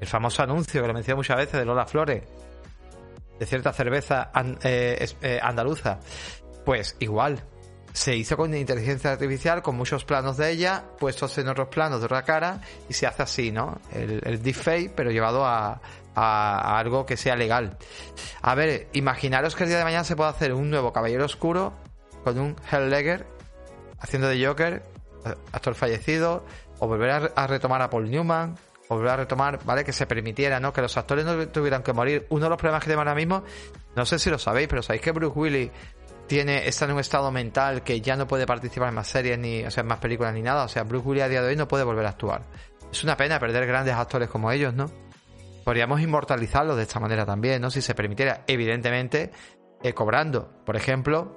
El 0.00 0.06
famoso 0.06 0.42
anuncio 0.42 0.80
que 0.80 0.88
lo 0.88 0.94
mencioné 0.94 1.16
muchas 1.16 1.36
veces 1.36 1.60
de 1.60 1.64
Lola 1.64 1.86
Flores, 1.86 2.22
de 3.38 3.46
cierta 3.46 3.72
cerveza 3.72 4.30
eh, 4.62 5.08
eh, 5.22 5.40
andaluza. 5.42 5.98
Pues 6.64 6.96
igual, 7.00 7.42
se 7.92 8.16
hizo 8.16 8.36
con 8.36 8.54
inteligencia 8.54 9.12
artificial, 9.12 9.62
con 9.62 9.76
muchos 9.76 10.04
planos 10.04 10.36
de 10.36 10.50
ella, 10.50 10.84
puestos 10.98 11.36
en 11.38 11.48
otros 11.48 11.68
planos 11.68 12.00
de 12.00 12.06
otra 12.06 12.22
cara, 12.22 12.60
y 12.88 12.94
se 12.94 13.06
hace 13.06 13.22
así, 13.22 13.50
¿no? 13.50 13.80
El, 13.92 14.20
el 14.24 14.42
deepfake, 14.42 14.92
pero 14.94 15.10
llevado 15.10 15.44
a, 15.44 15.80
algo 16.14 17.06
que 17.06 17.16
sea 17.16 17.34
legal. 17.34 17.78
A 18.42 18.54
ver, 18.54 18.88
imaginaros 18.92 19.54
que 19.54 19.64
el 19.64 19.70
día 19.70 19.78
de 19.78 19.84
mañana 19.84 20.04
se 20.04 20.16
puede 20.16 20.28
hacer 20.28 20.52
un 20.52 20.68
nuevo 20.68 20.92
Caballero 20.92 21.24
Oscuro 21.24 21.72
con 22.24 22.38
un 22.38 22.56
Hell 22.70 22.90
Ledger 22.90 23.26
haciendo 24.00 24.28
de 24.28 24.44
Joker, 24.44 24.82
actor 25.52 25.74
fallecido, 25.74 26.44
o 26.78 26.88
volver 26.88 27.32
a, 27.34 27.46
retomar 27.46 27.82
a 27.82 27.90
Paul 27.90 28.10
Newman, 28.10 28.56
o 28.88 28.96
volver 28.96 29.12
a 29.12 29.16
retomar, 29.18 29.60
¿vale? 29.64 29.84
Que 29.84 29.92
se 29.92 30.06
permitiera, 30.06 30.58
¿no? 30.58 30.72
Que 30.72 30.80
los 30.80 30.96
actores 30.96 31.24
no 31.24 31.48
tuvieran 31.48 31.82
que 31.82 31.92
morir. 31.92 32.26
Uno 32.30 32.44
de 32.44 32.50
los 32.50 32.58
problemas 32.58 32.82
que 32.82 32.86
tenemos 32.86 33.06
ahora 33.06 33.14
mismo, 33.14 33.44
no 33.94 34.06
sé 34.06 34.18
si 34.18 34.30
lo 34.30 34.38
sabéis, 34.38 34.68
pero 34.68 34.82
sabéis 34.82 35.02
que 35.02 35.12
Bruce 35.12 35.38
Willis 35.38 35.70
tiene, 36.30 36.68
está 36.68 36.84
en 36.84 36.92
un 36.92 37.00
estado 37.00 37.32
mental 37.32 37.82
que 37.82 38.00
ya 38.00 38.14
no 38.14 38.28
puede 38.28 38.46
participar 38.46 38.90
en 38.90 38.94
más 38.94 39.08
series, 39.08 39.36
ni, 39.36 39.64
o 39.64 39.70
sea, 39.72 39.80
en 39.80 39.88
más 39.88 39.98
películas 39.98 40.32
ni 40.32 40.42
nada. 40.42 40.62
O 40.62 40.68
sea, 40.68 40.84
Bruce 40.84 41.04
Willis 41.04 41.24
a 41.24 41.28
día 41.28 41.42
de 41.42 41.48
hoy 41.48 41.56
no 41.56 41.66
puede 41.66 41.82
volver 41.82 42.06
a 42.06 42.10
actuar. 42.10 42.46
Es 42.88 43.02
una 43.02 43.16
pena 43.16 43.40
perder 43.40 43.66
grandes 43.66 43.94
actores 43.94 44.28
como 44.28 44.52
ellos, 44.52 44.72
¿no? 44.72 44.88
Podríamos 45.64 46.00
inmortalizarlos 46.00 46.76
de 46.76 46.84
esta 46.84 47.00
manera 47.00 47.26
también, 47.26 47.60
¿no? 47.60 47.68
Si 47.68 47.82
se 47.82 47.96
permitiera, 47.96 48.44
evidentemente, 48.46 49.32
eh, 49.82 49.92
cobrando. 49.92 50.62
Por 50.64 50.76
ejemplo, 50.76 51.34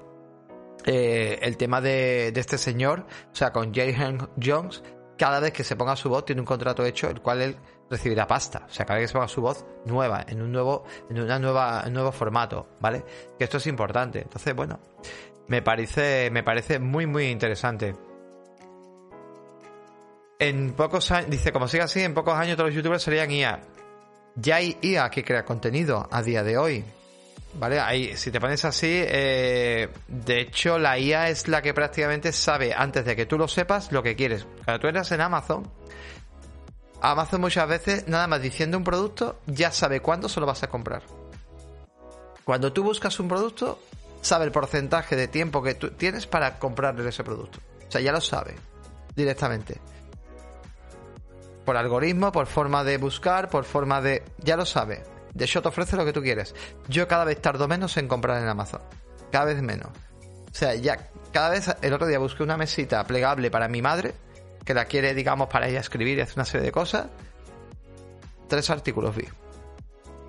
eh, 0.85 1.39
el 1.41 1.57
tema 1.57 1.81
de, 1.81 2.31
de, 2.31 2.39
este 2.39 2.59
señor, 2.59 3.07
o 3.31 3.35
sea, 3.35 3.51
con 3.51 3.73
J. 3.73 4.29
Jones, 4.39 4.83
cada 5.17 5.39
vez 5.39 5.53
que 5.53 5.63
se 5.63 5.75
ponga 5.75 5.95
su 5.95 6.07
voz 6.07 6.23
tiene 6.23 6.41
un 6.41 6.45
contrato 6.45 6.85
hecho, 6.85 7.09
el 7.09 7.19
cual 7.19 7.41
él 7.41 7.57
recibirá 7.89 8.27
pasta. 8.27 8.65
O 8.69 8.73
sea, 8.73 8.85
cada 8.85 8.99
vez 8.99 9.05
que 9.05 9.07
se 9.09 9.13
ponga 9.13 9.27
su 9.27 9.41
voz 9.41 9.65
nueva, 9.85 10.25
en 10.27 10.41
un 10.41 10.51
nuevo, 10.51 10.83
en 11.09 11.19
una 11.19 11.39
nueva, 11.39 11.83
nuevo 11.89 12.11
formato, 12.11 12.67
¿vale? 12.79 13.03
Que 13.37 13.43
esto 13.43 13.57
es 13.57 13.67
importante. 13.67 14.21
Entonces, 14.21 14.55
bueno, 14.55 14.79
me 15.47 15.61
parece, 15.61 16.29
me 16.31 16.43
parece 16.43 16.79
muy, 16.79 17.05
muy 17.05 17.25
interesante. 17.25 17.95
En 20.39 20.73
pocos 20.73 21.11
años, 21.11 21.29
dice, 21.29 21.51
como 21.51 21.67
siga 21.67 21.85
así, 21.85 22.01
en 22.01 22.13
pocos 22.13 22.33
años 22.33 22.57
todos 22.57 22.69
los 22.69 22.75
youtubers 22.75 23.03
serían 23.03 23.31
IA. 23.31 23.61
Ya 24.35 24.55
hay 24.55 24.77
IA 24.81 25.09
que 25.09 25.23
crea 25.23 25.45
contenido 25.45 26.07
a 26.11 26.21
día 26.21 26.43
de 26.43 26.57
hoy. 26.57 26.83
¿Vale? 27.55 27.79
Ahí, 27.79 28.17
si 28.17 28.31
te 28.31 28.39
pones 28.39 28.65
así, 28.65 28.89
eh, 28.91 29.87
de 30.07 30.41
hecho, 30.41 30.79
la 30.79 30.97
IA 30.97 31.29
es 31.29 31.47
la 31.47 31.61
que 31.61 31.71
prácticamente 31.73 32.31
sabe, 32.31 32.73
antes 32.75 33.05
de 33.05 33.15
que 33.15 33.27
tú 33.27 33.37
lo 33.37 33.47
sepas, 33.47 33.91
lo 33.91 34.01
que 34.01 34.15
quieres. 34.15 34.47
Cuando 34.65 34.81
tú 34.81 34.87
eres 34.87 35.11
en 35.11 35.21
Amazon, 35.21 35.71
Amazon 37.03 37.41
muchas 37.41 37.67
veces, 37.67 38.07
nada 38.07 38.27
más 38.27 38.41
diciendo 38.41 38.77
un 38.77 38.85
producto, 38.85 39.41
ya 39.45 39.71
sabe 39.71 39.99
cuándo 39.99 40.29
se 40.29 40.39
lo 40.39 40.45
vas 40.45 40.63
a 40.63 40.69
comprar. 40.69 41.03
Cuando 42.45 42.71
tú 42.71 42.81
buscas 42.81 43.19
un 43.19 43.27
producto, 43.27 43.77
sabe 44.21 44.45
el 44.45 44.53
porcentaje 44.53 45.17
de 45.17 45.27
tiempo 45.27 45.61
que 45.61 45.75
tú 45.75 45.91
tienes 45.91 46.27
para 46.27 46.59
comprarle 46.59 47.07
ese 47.09 47.25
producto. 47.25 47.59
O 47.85 47.91
sea, 47.91 47.99
ya 47.99 48.13
lo 48.13 48.21
sabe 48.21 48.55
directamente. 49.17 49.81
Por 51.65 51.75
algoritmo, 51.75 52.31
por 52.31 52.47
forma 52.47 52.85
de 52.85 52.97
buscar, 52.97 53.49
por 53.49 53.65
forma 53.65 53.99
de... 53.99 54.23
Ya 54.37 54.55
lo 54.55 54.65
sabe. 54.65 55.03
De 55.33 55.43
hecho, 55.43 55.61
te 55.61 55.67
ofrece 55.67 55.97
lo 55.97 56.05
que 56.05 56.13
tú 56.13 56.21
quieres. 56.21 56.55
Yo 56.87 57.09
cada 57.09 57.25
vez 57.25 57.41
tardo 57.41 57.67
menos 57.67 57.97
en 57.97 58.07
comprar 58.07 58.41
en 58.41 58.47
Amazon. 58.47 58.81
Cada 59.29 59.45
vez 59.45 59.61
menos. 59.61 59.89
O 59.89 60.55
sea, 60.55 60.73
ya 60.75 61.09
cada 61.33 61.49
vez... 61.49 61.69
El 61.81 61.91
otro 61.91 62.07
día 62.07 62.19
busqué 62.19 62.43
una 62.43 62.55
mesita 62.55 63.03
plegable 63.03 63.51
para 63.51 63.67
mi 63.67 63.81
madre 63.81 64.13
que 64.65 64.73
la 64.73 64.85
quiere, 64.85 65.13
digamos, 65.13 65.47
para 65.47 65.67
ella 65.67 65.79
escribir 65.79 66.17
y 66.17 66.21
hacer 66.21 66.35
una 66.37 66.45
serie 66.45 66.65
de 66.65 66.71
cosas, 66.71 67.07
tres 68.47 68.69
artículos 68.69 69.15
vi. 69.15 69.25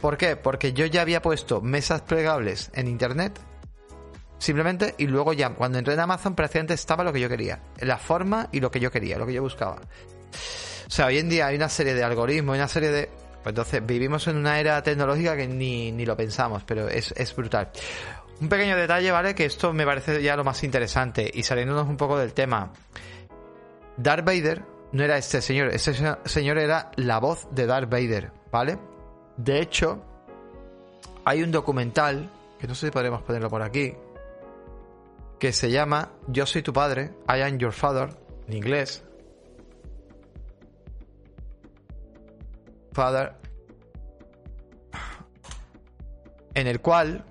¿Por 0.00 0.16
qué? 0.16 0.36
Porque 0.36 0.72
yo 0.72 0.86
ya 0.86 1.02
había 1.02 1.22
puesto 1.22 1.60
mesas 1.60 2.02
plegables 2.02 2.70
en 2.74 2.88
internet, 2.88 3.38
simplemente, 4.38 4.94
y 4.98 5.06
luego 5.06 5.32
ya, 5.32 5.50
cuando 5.50 5.78
entré 5.78 5.94
en 5.94 6.00
Amazon, 6.00 6.34
prácticamente 6.34 6.74
estaba 6.74 7.04
lo 7.04 7.12
que 7.12 7.20
yo 7.20 7.28
quería, 7.28 7.60
la 7.80 7.96
forma 7.96 8.48
y 8.52 8.60
lo 8.60 8.70
que 8.70 8.80
yo 8.80 8.90
quería, 8.90 9.18
lo 9.18 9.26
que 9.26 9.32
yo 9.32 9.42
buscaba. 9.42 9.76
O 9.76 10.90
sea, 10.90 11.06
hoy 11.06 11.18
en 11.18 11.28
día 11.28 11.46
hay 11.46 11.56
una 11.56 11.68
serie 11.68 11.94
de 11.94 12.04
algoritmos, 12.04 12.56
una 12.56 12.68
serie 12.68 12.90
de... 12.90 13.08
Pues 13.42 13.52
entonces, 13.52 13.84
vivimos 13.84 14.26
en 14.26 14.36
una 14.36 14.58
era 14.58 14.82
tecnológica 14.82 15.36
que 15.36 15.46
ni, 15.46 15.92
ni 15.92 16.06
lo 16.06 16.16
pensamos, 16.16 16.62
pero 16.64 16.88
es, 16.88 17.12
es 17.16 17.34
brutal. 17.34 17.70
Un 18.40 18.48
pequeño 18.48 18.76
detalle, 18.76 19.10
¿vale? 19.10 19.34
Que 19.34 19.44
esto 19.44 19.72
me 19.72 19.84
parece 19.84 20.22
ya 20.22 20.36
lo 20.36 20.44
más 20.44 20.62
interesante 20.64 21.30
y 21.32 21.42
saliéndonos 21.42 21.88
un 21.88 21.96
poco 21.96 22.18
del 22.18 22.32
tema. 22.32 22.72
Darth 23.96 24.24
Vader 24.24 24.64
no 24.92 25.02
era 25.02 25.18
este 25.18 25.40
señor, 25.40 25.68
este 25.68 25.94
señor 26.24 26.58
era 26.58 26.90
la 26.96 27.18
voz 27.18 27.48
de 27.50 27.66
Darth 27.66 27.90
Vader, 27.90 28.32
¿vale? 28.50 28.78
De 29.36 29.60
hecho, 29.60 30.02
hay 31.24 31.42
un 31.42 31.50
documental, 31.50 32.30
que 32.58 32.66
no 32.66 32.74
sé 32.74 32.86
si 32.86 32.92
podremos 32.92 33.22
ponerlo 33.22 33.50
por 33.50 33.62
aquí, 33.62 33.94
que 35.38 35.52
se 35.52 35.70
llama 35.70 36.12
Yo 36.28 36.46
soy 36.46 36.62
tu 36.62 36.72
padre, 36.72 37.12
I 37.28 37.40
am 37.40 37.58
your 37.58 37.72
father, 37.72 38.10
en 38.46 38.54
inglés. 38.54 39.04
Father. 42.92 43.34
En 46.54 46.68
el 46.68 46.80
cual 46.80 47.24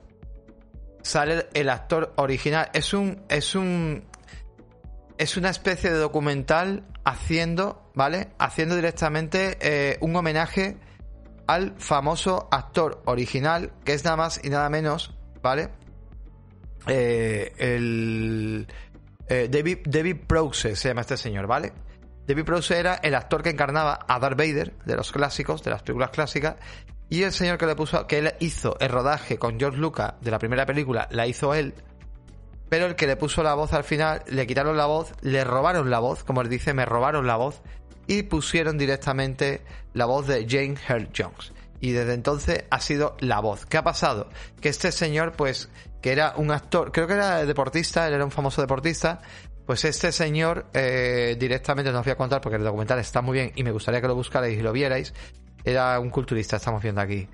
sale 1.01 1.47
el 1.53 1.69
actor 1.69 2.13
original. 2.17 2.69
Es 2.73 2.93
un. 2.93 3.23
Es 3.29 3.55
un 3.55 4.03
es 5.17 5.37
una 5.37 5.49
especie 5.49 5.91
de 5.91 5.97
documental 5.97 6.85
haciendo, 7.03 7.91
¿vale? 7.93 8.29
Haciendo 8.39 8.75
directamente 8.75 9.57
eh, 9.61 9.97
un 10.01 10.15
homenaje 10.15 10.77
al 11.47 11.75
famoso 11.77 12.47
actor 12.51 13.01
original, 13.05 13.73
que 13.83 13.93
es 13.93 14.03
nada 14.03 14.17
más 14.17 14.39
y 14.43 14.49
nada 14.49 14.69
menos, 14.69 15.15
¿vale? 15.41 15.69
Eh, 16.87 17.53
el 17.57 18.67
eh, 19.27 19.47
David, 19.49 19.79
David 19.85 20.17
Prowse 20.27 20.75
se 20.75 20.89
llama 20.89 21.01
este 21.01 21.17
señor, 21.17 21.47
¿vale? 21.47 21.73
David 22.27 22.45
Prowse 22.45 22.79
era 22.79 22.95
el 22.95 23.15
actor 23.15 23.43
que 23.43 23.49
encarnaba 23.49 23.99
a 24.07 24.19
Darth 24.19 24.37
Vader 24.37 24.73
de 24.85 24.95
los 24.95 25.11
clásicos, 25.11 25.63
de 25.63 25.71
las 25.71 25.83
películas 25.83 26.11
clásicas, 26.11 26.55
y 27.09 27.23
el 27.23 27.31
señor 27.31 27.57
que 27.57 27.65
le 27.65 27.75
puso, 27.75 28.07
que 28.07 28.19
él 28.19 28.33
hizo 28.39 28.77
el 28.79 28.89
rodaje 28.89 29.37
con 29.37 29.59
George 29.59 29.77
Lucas 29.77 30.13
de 30.21 30.31
la 30.31 30.39
primera 30.39 30.65
película, 30.65 31.07
la 31.11 31.27
hizo 31.27 31.53
él, 31.53 31.73
pero 32.73 32.87
el 32.87 32.95
que 32.95 33.05
le 33.05 33.15
puso 33.17 33.43
la 33.43 33.53
voz 33.53 33.71
al 33.73 33.83
final, 33.83 34.23
le 34.25 34.47
quitaron 34.47 34.75
la 34.75 34.87
voz, 34.87 35.13
le 35.21 35.43
robaron 35.43 35.91
la 35.91 35.99
voz, 35.99 36.23
como 36.23 36.41
él 36.41 36.49
dice, 36.49 36.73
me 36.73 36.87
robaron 36.87 37.27
la 37.27 37.35
voz, 37.35 37.61
y 38.07 38.23
pusieron 38.23 38.79
directamente 38.79 39.61
la 39.93 40.05
voz 40.05 40.25
de 40.25 40.47
Jane 40.49 40.73
Earl 40.89 41.09
Jones. 41.15 41.53
Y 41.81 41.91
desde 41.91 42.15
entonces 42.15 42.63
ha 42.71 42.79
sido 42.79 43.15
la 43.19 43.41
voz. 43.41 43.67
¿Qué 43.67 43.77
ha 43.77 43.83
pasado? 43.83 44.27
Que 44.59 44.69
este 44.69 44.91
señor, 44.91 45.33
pues, 45.33 45.69
que 46.01 46.13
era 46.13 46.33
un 46.35 46.49
actor, 46.49 46.91
creo 46.91 47.05
que 47.05 47.13
era 47.13 47.45
deportista, 47.45 48.07
él 48.07 48.15
era 48.15 48.25
un 48.25 48.31
famoso 48.31 48.59
deportista, 48.59 49.21
Pues 49.67 49.85
este 49.85 50.11
señor, 50.11 50.65
eh, 50.73 51.37
directamente 51.39 51.91
no 51.91 51.99
os 51.99 52.05
voy 52.05 52.13
a 52.13 52.17
contar 52.17 52.41
porque 52.41 52.55
el 52.55 52.63
documental 52.63 52.97
está 52.97 53.21
muy 53.21 53.33
bien 53.35 53.51
y 53.53 53.63
me 53.63 53.69
gustaría 53.69 54.01
que 54.01 54.07
lo 54.07 54.15
buscarais 54.15 54.57
y 54.57 54.63
lo 54.63 54.73
vierais. 54.73 55.13
Era 55.63 55.99
un 55.99 56.09
culturista, 56.09 56.55
estamos 56.55 56.81
viendo 56.81 57.01
aquí. 57.01 57.29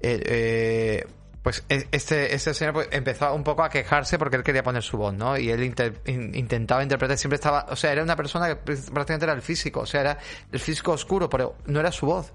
Eh, 0.00 0.22
eh, 0.24 1.06
pues 1.48 1.64
e, 1.70 1.88
este, 1.92 2.34
este 2.34 2.52
señor 2.52 2.74
pues, 2.74 2.88
empezó 2.90 3.32
un 3.32 3.42
poco 3.42 3.62
a 3.62 3.70
quejarse 3.70 4.18
porque 4.18 4.36
él 4.36 4.42
quería 4.42 4.62
poner 4.62 4.82
su 4.82 4.98
voz, 4.98 5.14
¿no? 5.14 5.38
Y 5.38 5.48
él 5.48 5.64
intentaba 5.64 6.82
interpretar, 6.82 7.16
siempre 7.16 7.36
estaba, 7.36 7.64
o 7.70 7.74
sea, 7.74 7.90
era 7.90 8.02
una 8.02 8.16
persona 8.16 8.48
que 8.48 8.56
prácticamente 8.56 9.24
era 9.24 9.32
el 9.32 9.40
físico, 9.40 9.80
o 9.80 9.86
sea, 9.86 10.02
era 10.02 10.18
el 10.52 10.60
físico 10.60 10.92
oscuro, 10.92 11.30
pero 11.30 11.56
no 11.64 11.80
era 11.80 11.90
su 11.90 12.04
voz. 12.04 12.34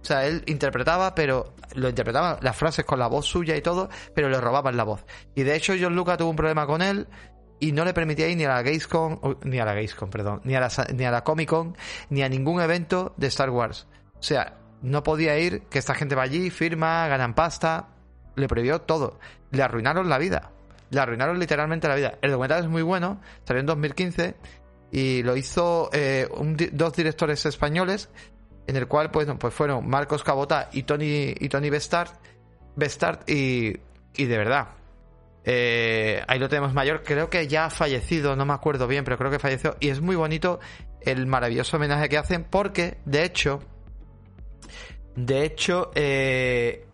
O 0.00 0.04
sea, 0.06 0.24
él 0.24 0.44
interpretaba, 0.46 1.14
pero 1.14 1.52
lo 1.74 1.90
interpretaba 1.90 2.38
las 2.40 2.56
frases 2.56 2.86
con 2.86 2.98
la 2.98 3.06
voz 3.06 3.26
suya 3.26 3.54
y 3.54 3.60
todo, 3.60 3.90
pero 4.14 4.30
le 4.30 4.40
robaban 4.40 4.78
la 4.78 4.84
voz. 4.84 5.04
Y 5.34 5.42
de 5.42 5.56
hecho, 5.56 5.74
John 5.78 5.94
Lucas 5.94 6.16
tuvo 6.16 6.30
un 6.30 6.36
problema 6.36 6.66
con 6.66 6.80
él 6.80 7.06
y 7.60 7.72
no 7.72 7.84
le 7.84 7.92
permitía 7.92 8.28
ir 8.28 8.38
ni 8.38 8.46
a 8.46 8.48
la 8.48 8.62
Gamescom, 8.62 9.20
ni 9.42 9.58
a 9.58 9.66
la 9.66 9.74
Gamescom, 9.74 10.08
perdón, 10.08 10.40
ni 10.44 10.54
a 10.54 10.60
la, 10.60 10.70
ni 10.94 11.04
a 11.04 11.10
la 11.10 11.22
Comic 11.22 11.50
Con, 11.50 11.76
ni 12.08 12.22
a 12.22 12.30
ningún 12.30 12.62
evento 12.62 13.12
de 13.18 13.26
Star 13.26 13.50
Wars. 13.50 13.86
O 14.18 14.22
sea, 14.22 14.56
no 14.80 15.02
podía 15.02 15.38
ir, 15.38 15.64
que 15.64 15.78
esta 15.78 15.94
gente 15.94 16.14
va 16.14 16.22
allí, 16.22 16.48
firma, 16.48 17.06
ganan 17.08 17.34
pasta, 17.34 17.90
le 18.36 18.48
prohibió 18.48 18.80
todo. 18.80 19.18
Le 19.50 19.62
arruinaron 19.62 20.08
la 20.08 20.18
vida. 20.18 20.50
Le 20.90 21.00
arruinaron 21.00 21.38
literalmente 21.38 21.88
la 21.88 21.94
vida. 21.94 22.18
El 22.22 22.30
documental 22.30 22.64
es 22.64 22.68
muy 22.68 22.82
bueno, 22.82 23.20
salió 23.44 23.60
en 23.60 23.66
2015 23.66 24.34
y 24.92 25.22
lo 25.22 25.36
hizo 25.36 25.90
eh, 25.92 26.28
dos 26.72 26.92
directores 26.92 27.44
españoles, 27.46 28.10
en 28.66 28.76
el 28.76 28.86
cual 28.86 29.10
pues, 29.10 29.28
pues 29.38 29.52
fueron 29.52 29.88
Marcos 29.88 30.22
Cabota 30.22 30.68
y 30.72 30.84
Tony, 30.84 31.34
y 31.38 31.48
Tony 31.48 31.68
y, 33.26 33.76
y 34.16 34.24
de 34.24 34.38
verdad, 34.38 34.68
eh, 35.44 36.22
ahí 36.26 36.38
lo 36.38 36.48
tenemos 36.48 36.72
mayor, 36.72 37.02
creo 37.02 37.28
que 37.28 37.46
ya 37.46 37.66
ha 37.66 37.70
fallecido, 37.70 38.34
no 38.34 38.46
me 38.46 38.54
acuerdo 38.54 38.86
bien, 38.86 39.04
pero 39.04 39.18
creo 39.18 39.30
que 39.30 39.38
falleció. 39.38 39.76
Y 39.80 39.88
es 39.88 40.00
muy 40.00 40.16
bonito 40.16 40.58
el 41.02 41.26
maravilloso 41.26 41.76
homenaje 41.76 42.08
que 42.08 42.16
hacen 42.16 42.44
porque, 42.44 42.98
de 43.04 43.24
hecho, 43.24 43.60
de 45.16 45.44
hecho, 45.44 45.90
eh, 45.94 46.86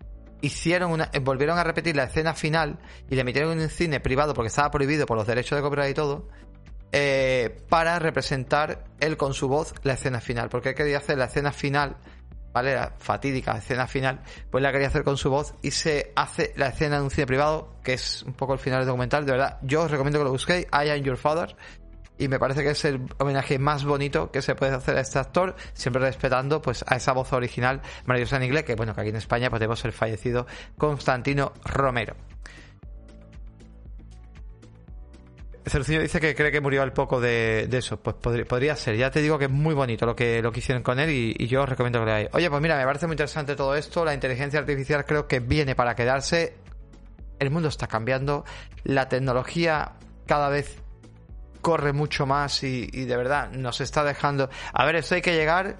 hicieron 0.42 0.92
una, 0.92 1.10
volvieron 1.22 1.58
a 1.58 1.64
repetir 1.64 1.96
la 1.96 2.04
escena 2.04 2.34
final 2.34 2.78
y 3.08 3.14
le 3.14 3.24
metieron 3.24 3.52
en 3.52 3.60
un 3.60 3.68
cine 3.68 4.00
privado 4.00 4.34
porque 4.34 4.48
estaba 4.48 4.70
prohibido 4.70 5.06
por 5.06 5.16
los 5.16 5.26
derechos 5.26 5.56
de 5.56 5.62
copyright 5.62 5.90
y 5.90 5.94
todo. 5.94 6.28
Eh, 6.92 7.64
para 7.68 8.00
representar 8.00 8.84
él 8.98 9.16
con 9.16 9.32
su 9.32 9.46
voz 9.46 9.74
la 9.84 9.92
escena 9.92 10.20
final, 10.20 10.48
porque 10.48 10.70
él 10.70 10.74
quería 10.74 10.98
hacer 10.98 11.18
la 11.18 11.26
escena 11.26 11.52
final 11.52 11.96
¿vale? 12.52 12.74
La 12.74 12.92
fatídica 12.98 13.56
escena 13.56 13.86
final, 13.86 14.20
pues 14.50 14.62
la 14.62 14.72
quería 14.72 14.88
hacer 14.88 15.04
con 15.04 15.16
su 15.16 15.30
voz 15.30 15.54
y 15.62 15.70
se 15.70 16.12
hace 16.16 16.52
la 16.56 16.68
escena 16.68 16.96
en 16.96 17.04
un 17.04 17.10
cine 17.10 17.26
privado, 17.26 17.76
que 17.82 17.94
es 17.94 18.22
un 18.22 18.34
poco 18.34 18.52
el 18.54 18.58
final 18.58 18.80
del 18.80 18.88
documental, 18.88 19.24
de 19.24 19.32
verdad, 19.32 19.58
yo 19.62 19.82
os 19.82 19.90
recomiendo 19.90 20.18
que 20.18 20.24
lo 20.24 20.32
busquéis, 20.32 20.66
I 20.72 20.90
Am 20.90 21.02
Your 21.02 21.16
Father, 21.16 21.56
y 22.20 22.28
me 22.28 22.38
parece 22.38 22.62
que 22.62 22.70
es 22.70 22.84
el 22.84 23.00
homenaje 23.18 23.58
más 23.58 23.84
bonito 23.84 24.30
que 24.30 24.42
se 24.42 24.54
puede 24.54 24.74
hacer 24.74 24.96
a 24.96 25.00
este 25.00 25.18
actor, 25.18 25.56
siempre 25.72 26.02
respetando 26.02 26.60
pues 26.60 26.84
a 26.86 26.96
esa 26.96 27.12
voz 27.12 27.32
original 27.32 27.80
maravillosa 28.04 28.36
en 28.36 28.42
inglés, 28.44 28.64
que 28.64 28.74
bueno, 28.74 28.94
que 28.94 29.00
aquí 29.00 29.10
en 29.10 29.16
España 29.16 29.48
pues, 29.48 29.84
el 29.84 29.92
fallecido 29.92 30.46
Constantino 30.76 31.54
Romero. 31.64 32.14
Cerucillo 35.64 36.00
dice 36.00 36.20
que 36.20 36.34
cree 36.34 36.50
que 36.50 36.60
murió 36.60 36.82
al 36.82 36.92
poco 36.92 37.20
de, 37.20 37.68
eso. 37.72 37.98
Pues 38.00 38.16
podría, 38.16 38.76
ser. 38.76 38.96
Ya 38.96 39.10
te 39.10 39.22
digo 39.22 39.38
que 39.38 39.44
es 39.44 39.50
muy 39.50 39.74
bonito 39.74 40.04
lo 40.04 40.16
que, 40.16 40.42
lo 40.42 40.50
que 40.50 40.58
hicieron 40.58 40.82
con 40.82 40.98
él 40.98 41.10
y, 41.10 41.46
yo 41.46 41.62
os 41.62 41.68
recomiendo 41.68 42.00
que 42.00 42.04
lo 42.04 42.10
leáis. 42.10 42.28
Oye, 42.32 42.50
pues 42.50 42.60
mira, 42.60 42.76
me 42.76 42.84
parece 42.84 43.06
muy 43.06 43.14
interesante 43.14 43.54
todo 43.54 43.74
esto. 43.76 44.04
La 44.04 44.12
inteligencia 44.12 44.58
artificial 44.58 45.04
creo 45.04 45.28
que 45.28 45.40
viene 45.40 45.74
para 45.74 45.94
quedarse. 45.94 46.54
El 47.38 47.50
mundo 47.50 47.68
está 47.68 47.86
cambiando. 47.86 48.44
La 48.84 49.08
tecnología 49.08 49.92
cada 50.26 50.48
vez 50.48 50.82
corre 51.60 51.92
mucho 51.92 52.26
más 52.26 52.62
y, 52.62 52.86
de 52.86 53.16
verdad 53.16 53.50
nos 53.50 53.80
está 53.80 54.04
dejando... 54.04 54.50
A 54.72 54.84
ver, 54.84 54.96
esto 54.96 55.14
hay 55.14 55.22
que 55.22 55.34
llegar 55.34 55.76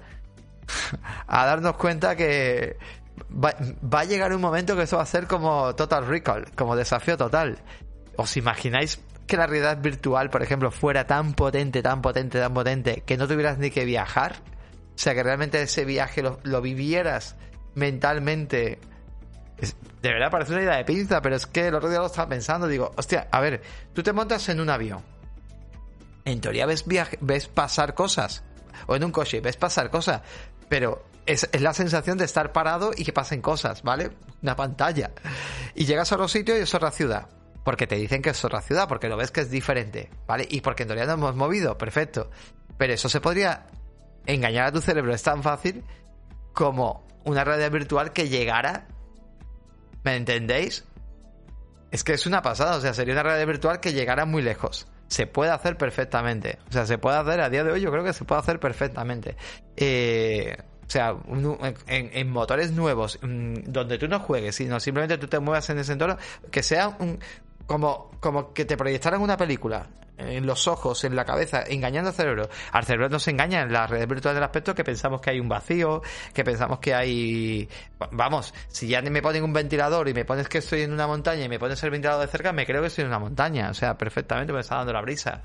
a 1.27 1.45
darnos 1.45 1.75
cuenta 1.75 2.15
que 2.15 2.77
va, 3.31 3.99
a 3.99 4.03
llegar 4.05 4.33
un 4.33 4.41
momento 4.41 4.75
que 4.75 4.83
eso 4.83 4.97
va 4.97 5.03
a 5.03 5.07
ser 5.07 5.27
como 5.27 5.75
Total 5.75 6.05
Recall, 6.05 6.51
como 6.55 6.75
desafío 6.75 7.17
total. 7.17 7.57
¿Os 8.15 8.35
imagináis 8.37 8.99
que 9.27 9.37
la 9.37 9.47
realidad 9.47 9.77
virtual, 9.81 10.29
por 10.29 10.43
ejemplo, 10.43 10.71
fuera 10.71 11.07
tan 11.07 11.33
potente, 11.33 11.81
tan 11.81 12.01
potente, 12.01 12.39
tan 12.39 12.53
potente, 12.53 13.03
que 13.05 13.17
no 13.17 13.27
tuvieras 13.27 13.57
ni 13.57 13.71
que 13.71 13.85
viajar, 13.85 14.35
o 14.93 14.97
sea, 14.97 15.15
que 15.15 15.23
realmente 15.23 15.61
ese 15.61 15.85
viaje 15.85 16.21
lo, 16.21 16.61
vivieras 16.61 17.37
mentalmente, 17.73 18.79
de 20.01 20.09
verdad 20.09 20.29
parece 20.29 20.51
una 20.51 20.63
idea 20.63 20.75
de 20.75 20.83
pinza, 20.83 21.21
pero 21.21 21.37
es 21.37 21.47
que 21.47 21.67
el 21.67 21.75
otro 21.75 21.89
día 21.89 21.99
lo 21.99 22.07
estaba 22.07 22.27
pensando, 22.27 22.67
digo, 22.67 22.91
hostia, 22.97 23.27
a 23.31 23.39
ver, 23.39 23.61
tú 23.93 24.03
te 24.03 24.11
montas 24.11 24.49
en 24.49 24.59
un 24.59 24.69
avión, 24.69 25.01
en 26.25 26.41
teoría 26.41 26.65
ves, 26.65 26.85
ves 27.19 27.47
pasar 27.47 27.93
cosas, 27.93 28.43
o 28.87 28.95
en 28.95 29.03
un 29.03 29.11
coche, 29.11 29.41
ves 29.41 29.57
pasar 29.57 29.89
cosas, 29.89 30.21
pero 30.69 31.05
es, 31.25 31.49
es, 31.51 31.61
la 31.61 31.73
sensación 31.73 32.17
de 32.17 32.25
estar 32.25 32.51
parado 32.51 32.91
y 32.95 33.03
que 33.03 33.13
pasen 33.13 33.41
cosas, 33.41 33.83
¿vale? 33.83 34.11
Una 34.41 34.55
pantalla. 34.55 35.11
Y 35.75 35.85
llegas 35.85 36.11
a 36.11 36.17
los 36.17 36.31
sitios 36.31 36.57
y 36.57 36.61
es 36.61 36.73
otra 36.73 36.91
ciudad 36.91 37.27
porque 37.63 37.87
te 37.87 37.95
dicen 37.95 38.21
que 38.21 38.31
es 38.31 38.43
otra 38.43 38.61
ciudad, 38.61 38.87
porque 38.87 39.07
lo 39.07 39.17
ves 39.17 39.31
que 39.31 39.41
es 39.41 39.51
diferente, 39.51 40.09
¿vale? 40.25 40.47
Y 40.49 40.61
porque 40.61 40.83
en 40.83 40.89
realidad 40.89 41.07
no 41.07 41.13
hemos 41.13 41.35
movido, 41.35 41.77
perfecto. 41.77 42.29
Pero 42.77 42.93
eso 42.93 43.09
se 43.09 43.21
podría 43.21 43.67
engañar 44.25 44.67
a 44.67 44.71
tu 44.71 44.81
cerebro, 44.81 45.13
es 45.13 45.23
tan 45.23 45.43
fácil 45.43 45.83
como 46.53 47.05
una 47.23 47.43
realidad 47.43 47.71
virtual 47.71 48.13
que 48.13 48.29
llegara, 48.29 48.87
¿me 50.03 50.15
entendéis? 50.15 50.85
Es 51.91 52.03
que 52.03 52.13
es 52.13 52.25
una 52.25 52.41
pasada, 52.41 52.77
o 52.77 52.81
sea, 52.81 52.93
sería 52.93 53.13
una 53.13 53.23
realidad 53.23 53.47
virtual 53.47 53.79
que 53.79 53.93
llegara 53.93 54.25
muy 54.25 54.41
lejos. 54.41 54.87
Se 55.11 55.27
puede 55.27 55.51
hacer 55.51 55.77
perfectamente. 55.77 56.57
O 56.69 56.71
sea, 56.71 56.85
se 56.85 56.97
puede 56.97 57.17
hacer 57.17 57.41
a 57.41 57.49
día 57.49 57.65
de 57.65 57.71
hoy, 57.73 57.81
yo 57.81 57.91
creo 57.91 58.01
que 58.01 58.13
se 58.13 58.23
puede 58.23 58.39
hacer 58.39 58.61
perfectamente. 58.61 59.35
Eh, 59.75 60.55
o 60.87 60.89
sea, 60.89 61.17
en, 61.87 62.29
motores 62.29 62.71
nuevos, 62.71 63.19
mm, 63.21 63.55
donde 63.65 63.97
tú 63.97 64.07
no 64.07 64.21
juegues, 64.21 64.55
sino 64.55 64.79
simplemente 64.79 65.17
tú 65.17 65.27
te 65.27 65.37
muevas 65.39 65.69
en 65.69 65.79
ese 65.79 65.91
entorno, 65.91 66.17
que 66.49 66.63
sea 66.63 66.95
un, 66.99 67.19
como, 67.65 68.11
como 68.21 68.53
que 68.53 68.63
te 68.63 68.77
proyectaran 68.77 69.21
una 69.21 69.35
película 69.35 69.85
en 70.17 70.45
los 70.45 70.67
ojos, 70.67 71.03
en 71.03 71.15
la 71.15 71.25
cabeza, 71.25 71.63
engañando 71.67 72.09
al 72.09 72.15
cerebro. 72.15 72.49
Al 72.71 72.83
cerebro 72.85 73.09
nos 73.09 73.27
engaña 73.27 73.61
en 73.61 73.71
la 73.71 73.87
red 73.87 74.07
virtual 74.07 74.35
del 74.35 74.43
aspecto 74.43 74.75
que 74.75 74.83
pensamos 74.83 75.21
que 75.21 75.31
hay 75.31 75.39
un 75.39 75.49
vacío, 75.49 76.01
que 76.33 76.43
pensamos 76.43 76.79
que 76.79 76.93
hay... 76.93 77.69
Vamos, 78.11 78.53
si 78.67 78.87
ya 78.87 79.01
me 79.01 79.21
ponen 79.21 79.43
un 79.43 79.53
ventilador 79.53 80.07
y 80.09 80.13
me 80.13 80.25
pones 80.25 80.47
que 80.47 80.59
estoy 80.59 80.81
en 80.81 80.93
una 80.93 81.07
montaña 81.07 81.45
y 81.45 81.49
me 81.49 81.59
pones 81.59 81.81
el 81.83 81.91
ventilador 81.91 82.25
de 82.25 82.31
cerca, 82.31 82.53
me 82.53 82.65
creo 82.65 82.81
que 82.81 82.87
estoy 82.87 83.03
en 83.03 83.09
una 83.09 83.19
montaña. 83.19 83.69
O 83.69 83.73
sea, 83.73 83.97
perfectamente 83.97 84.53
me 84.53 84.59
está 84.59 84.77
dando 84.77 84.93
la 84.93 85.01
brisa. 85.01 85.41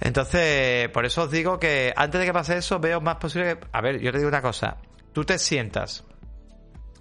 Entonces, 0.00 0.88
por 0.90 1.04
eso 1.04 1.22
os 1.22 1.30
digo 1.30 1.58
que 1.58 1.92
antes 1.96 2.20
de 2.20 2.26
que 2.26 2.32
pase 2.32 2.56
eso, 2.56 2.78
veo 2.78 3.00
más 3.00 3.16
posible 3.16 3.56
que... 3.56 3.66
A 3.72 3.80
ver, 3.80 4.00
yo 4.00 4.12
te 4.12 4.18
digo 4.18 4.28
una 4.28 4.42
cosa. 4.42 4.76
Tú 5.12 5.24
te 5.24 5.38
sientas 5.38 6.04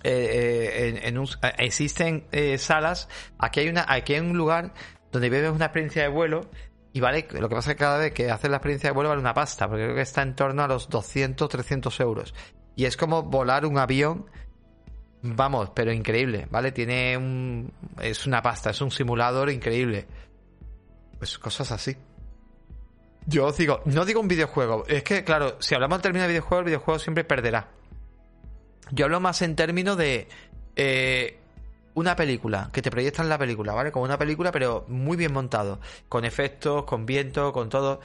eh, 0.04 0.94
eh, 0.96 1.08
en, 1.08 1.24
existen 1.58 2.26
eh, 2.32 2.58
salas. 2.58 3.10
Aquí 3.38 3.62
hay 3.62 3.70
una, 3.70 3.86
aquí 3.88 4.14
hay 4.14 4.22
un 4.22 4.38
lugar 4.38 4.74
donde 5.12 5.30
vives 5.30 5.52
una 5.52 5.66
experiencia 5.66 6.04
de 6.04 6.10
vuelo 6.10 6.50
y 6.92 7.00
vale, 7.02 7.28
lo 7.32 7.50
que 7.50 7.56
pasa 7.56 7.72
es 7.72 7.76
que 7.76 7.80
cada 7.80 7.98
vez 8.00 8.14
que 8.14 8.32
haces 8.32 8.50
la 8.50 8.58
experiencia 8.58 8.90
de 8.90 8.94
vuelo 8.94 9.10
vale 9.10 9.22
una 9.22 9.34
pasta, 9.34 9.68
porque 9.68 9.84
creo 9.84 9.96
que 9.96 10.02
está 10.02 10.22
en 10.24 10.36
torno 10.36 10.64
a 10.64 10.68
los 10.68 10.90
200, 10.90 11.48
300 11.48 12.00
euros. 12.00 12.34
Y 12.76 12.86
es 12.86 12.98
como 12.98 13.24
volar 13.24 13.66
un 13.66 13.78
avión, 13.78 14.26
vamos, 15.22 15.72
pero 15.76 15.92
increíble, 15.92 16.48
¿vale? 16.50 16.72
Tiene 16.72 17.16
un, 17.16 17.72
es 18.02 18.26
una 18.26 18.42
pasta, 18.42 18.72
es 18.72 18.82
un 18.82 18.90
simulador 18.90 19.52
increíble. 19.52 20.08
Pues 21.20 21.38
cosas 21.38 21.72
así. 21.72 21.96
Yo 23.28 23.52
digo, 23.52 23.82
no 23.86 24.06
digo 24.06 24.22
un 24.22 24.28
videojuego, 24.28 24.86
es 24.88 25.04
que 25.04 25.24
claro, 25.24 25.58
si 25.60 25.76
hablamos 25.76 25.98
en 25.98 26.02
términos 26.02 26.28
de 26.28 26.34
videojuego, 26.34 26.60
el 26.60 26.66
videojuego 26.66 27.00
siempre 27.00 27.24
perderá. 27.24 27.70
Yo 28.92 29.06
hablo 29.06 29.20
más 29.20 29.44
en 29.44 29.56
términos 29.56 29.98
de 29.98 30.28
eh, 30.76 31.39
una 31.94 32.16
película, 32.16 32.70
que 32.72 32.82
te 32.82 32.92
proyectan 32.92 33.30
la 33.30 33.38
película, 33.38 33.74
¿vale? 33.74 33.92
Como 33.92 34.06
una 34.06 34.18
película, 34.18 34.52
pero 34.52 34.86
muy 34.88 35.18
bien 35.18 35.34
montado, 35.34 35.80
con 36.08 36.26
efectos, 36.26 36.86
con 36.86 37.06
viento, 37.06 37.52
con 37.52 37.70
todo. 37.70 38.00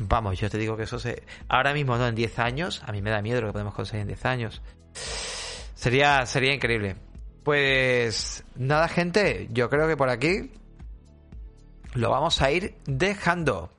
Vamos, 0.00 0.38
yo 0.38 0.48
te 0.48 0.58
digo 0.58 0.76
que 0.76 0.84
eso 0.84 0.98
se... 0.98 1.24
Ahora 1.48 1.72
mismo, 1.72 1.96
¿no? 1.96 2.06
En 2.06 2.14
10 2.14 2.38
años, 2.38 2.82
a 2.86 2.92
mí 2.92 3.02
me 3.02 3.10
da 3.10 3.22
miedo 3.22 3.40
lo 3.40 3.48
que 3.48 3.52
podemos 3.52 3.74
conseguir 3.74 4.02
en 4.02 4.08
10 4.08 4.24
años. 4.24 4.62
Sería, 5.74 6.26
sería 6.26 6.54
increíble. 6.54 6.96
Pues 7.42 8.44
nada, 8.54 8.88
gente, 8.88 9.48
yo 9.50 9.70
creo 9.70 9.88
que 9.88 9.96
por 9.96 10.10
aquí 10.10 10.52
lo 11.94 12.10
vamos 12.10 12.40
a 12.42 12.50
ir 12.50 12.76
dejando. 12.86 13.70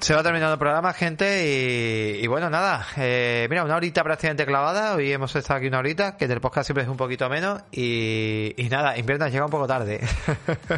Se 0.00 0.14
va 0.14 0.22
terminando 0.22 0.54
el 0.54 0.58
programa, 0.58 0.94
gente, 0.94 2.18
y, 2.22 2.26
bueno, 2.26 2.48
nada, 2.48 2.86
eh, 2.96 3.46
mira, 3.50 3.64
una 3.64 3.76
horita 3.76 4.02
prácticamente 4.02 4.46
clavada, 4.46 4.94
hoy 4.94 5.12
hemos 5.12 5.36
estado 5.36 5.58
aquí 5.58 5.66
una 5.66 5.78
horita, 5.78 6.16
que 6.16 6.26
del 6.26 6.40
podcast 6.40 6.68
siempre 6.68 6.84
es 6.84 6.88
un 6.88 6.96
poquito 6.96 7.28
menos, 7.28 7.60
y, 7.70 8.54
nada, 8.70 8.96
invierno 8.96 9.26
ha 9.26 9.28
llegado 9.28 9.44
un 9.44 9.50
poco 9.50 9.66
tarde. 9.66 10.00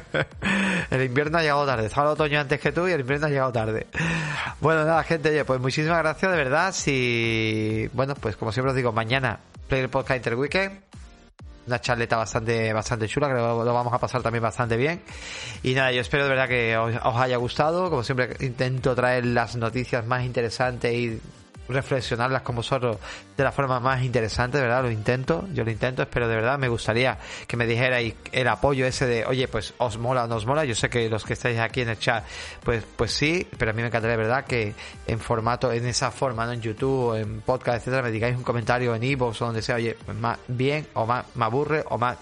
el 0.90 1.02
invierno 1.04 1.38
ha 1.38 1.42
llegado 1.42 1.64
tarde, 1.64 1.86
estaba 1.86 2.08
el 2.08 2.14
otoño 2.14 2.40
antes 2.40 2.60
que 2.60 2.72
tú 2.72 2.88
y 2.88 2.92
el 2.92 3.00
invierno 3.02 3.28
ha 3.28 3.30
llegado 3.30 3.52
tarde. 3.52 3.86
Bueno, 4.60 4.84
nada, 4.84 5.04
gente, 5.04 5.44
pues 5.44 5.60
muchísimas 5.60 5.98
gracias, 5.98 6.32
de 6.32 6.36
verdad, 6.36 6.72
si, 6.72 7.88
bueno, 7.92 8.16
pues 8.16 8.34
como 8.34 8.50
siempre 8.50 8.70
os 8.70 8.76
digo, 8.76 8.90
mañana 8.90 9.38
play 9.68 9.82
el 9.82 9.88
podcast 9.88 10.16
Interweekend, 10.16 10.80
una 11.66 11.80
charleta 11.80 12.16
bastante, 12.16 12.72
bastante 12.72 13.08
chula, 13.08 13.28
que 13.28 13.34
lo, 13.34 13.64
lo, 13.64 13.74
vamos 13.74 13.92
a 13.92 13.98
pasar 13.98 14.22
también 14.22 14.42
bastante 14.42 14.76
bien. 14.76 15.02
Y 15.62 15.74
nada, 15.74 15.92
yo 15.92 16.00
espero 16.00 16.24
de 16.24 16.30
verdad 16.30 16.48
que 16.48 16.76
os, 16.76 16.94
os 17.02 17.16
haya 17.16 17.36
gustado. 17.36 17.90
Como 17.90 18.02
siempre, 18.02 18.36
intento 18.40 18.94
traer 18.94 19.26
las 19.26 19.56
noticias 19.56 20.06
más 20.06 20.24
interesantes 20.24 20.92
y 20.92 21.20
reflexionarlas 21.72 22.42
con 22.42 22.56
vosotros 22.56 22.98
de 23.36 23.44
la 23.44 23.52
forma 23.52 23.80
más 23.80 24.02
interesante, 24.02 24.60
verdad, 24.60 24.82
lo 24.82 24.90
intento, 24.90 25.48
yo 25.52 25.64
lo 25.64 25.70
intento, 25.70 26.06
pero 26.08 26.28
de 26.28 26.36
verdad 26.36 26.58
me 26.58 26.68
gustaría 26.68 27.18
que 27.46 27.56
me 27.56 27.66
dijerais 27.66 28.14
el 28.32 28.48
apoyo 28.48 28.86
ese 28.86 29.06
de, 29.06 29.26
oye, 29.26 29.48
pues 29.48 29.74
os 29.78 29.98
mola 29.98 30.24
o 30.24 30.26
no 30.26 30.36
os 30.36 30.46
mola, 30.46 30.64
yo 30.64 30.74
sé 30.74 30.88
que 30.88 31.08
los 31.08 31.24
que 31.24 31.32
estáis 31.32 31.58
aquí 31.58 31.80
en 31.80 31.90
el 31.90 31.98
chat, 31.98 32.24
pues, 32.62 32.84
pues 32.96 33.12
sí, 33.12 33.46
pero 33.58 33.70
a 33.70 33.74
mí 33.74 33.82
me 33.82 33.88
encantaría, 33.88 34.16
de 34.16 34.22
verdad, 34.22 34.44
que 34.44 34.74
en 35.06 35.18
formato, 35.18 35.72
en 35.72 35.86
esa 35.86 36.10
forma, 36.10 36.46
¿no? 36.46 36.52
En 36.52 36.60
YouTube, 36.60 37.16
en 37.16 37.40
podcast, 37.40 37.78
etcétera, 37.78 38.02
me 38.02 38.10
digáis 38.10 38.36
un 38.36 38.42
comentario 38.42 38.94
en 38.94 39.02
iVoox 39.02 39.42
o 39.42 39.46
donde 39.46 39.62
sea, 39.62 39.76
oye, 39.76 39.96
más 40.20 40.38
bien, 40.48 40.86
o 40.94 41.06
más, 41.06 41.24
me 41.34 41.44
aburre, 41.44 41.84
o 41.88 41.98
más, 41.98 42.18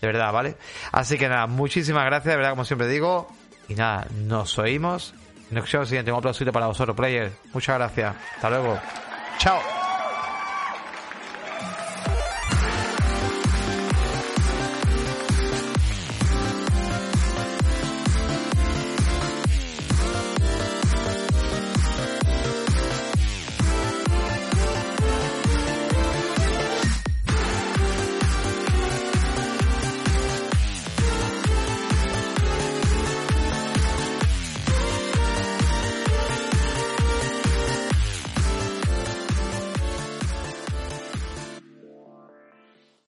de 0.00 0.06
verdad, 0.06 0.32
¿vale? 0.32 0.56
Así 0.92 1.18
que 1.18 1.28
nada, 1.28 1.46
muchísimas 1.46 2.04
gracias, 2.04 2.32
de 2.32 2.36
verdad, 2.36 2.50
como 2.50 2.64
siempre 2.64 2.88
digo, 2.88 3.28
y 3.68 3.74
nada, 3.74 4.06
nos 4.14 4.58
oímos 4.58 5.14
en 5.50 5.56
el 5.56 5.62
siguiente, 5.86 6.12
un 6.12 6.18
aplausito 6.18 6.52
para 6.52 6.66
vosotros, 6.66 6.96
players. 6.96 7.32
Muchas 7.52 7.76
gracias. 7.76 8.14
Hasta 8.36 8.50
luego. 8.50 8.78
Chao. 9.38 9.60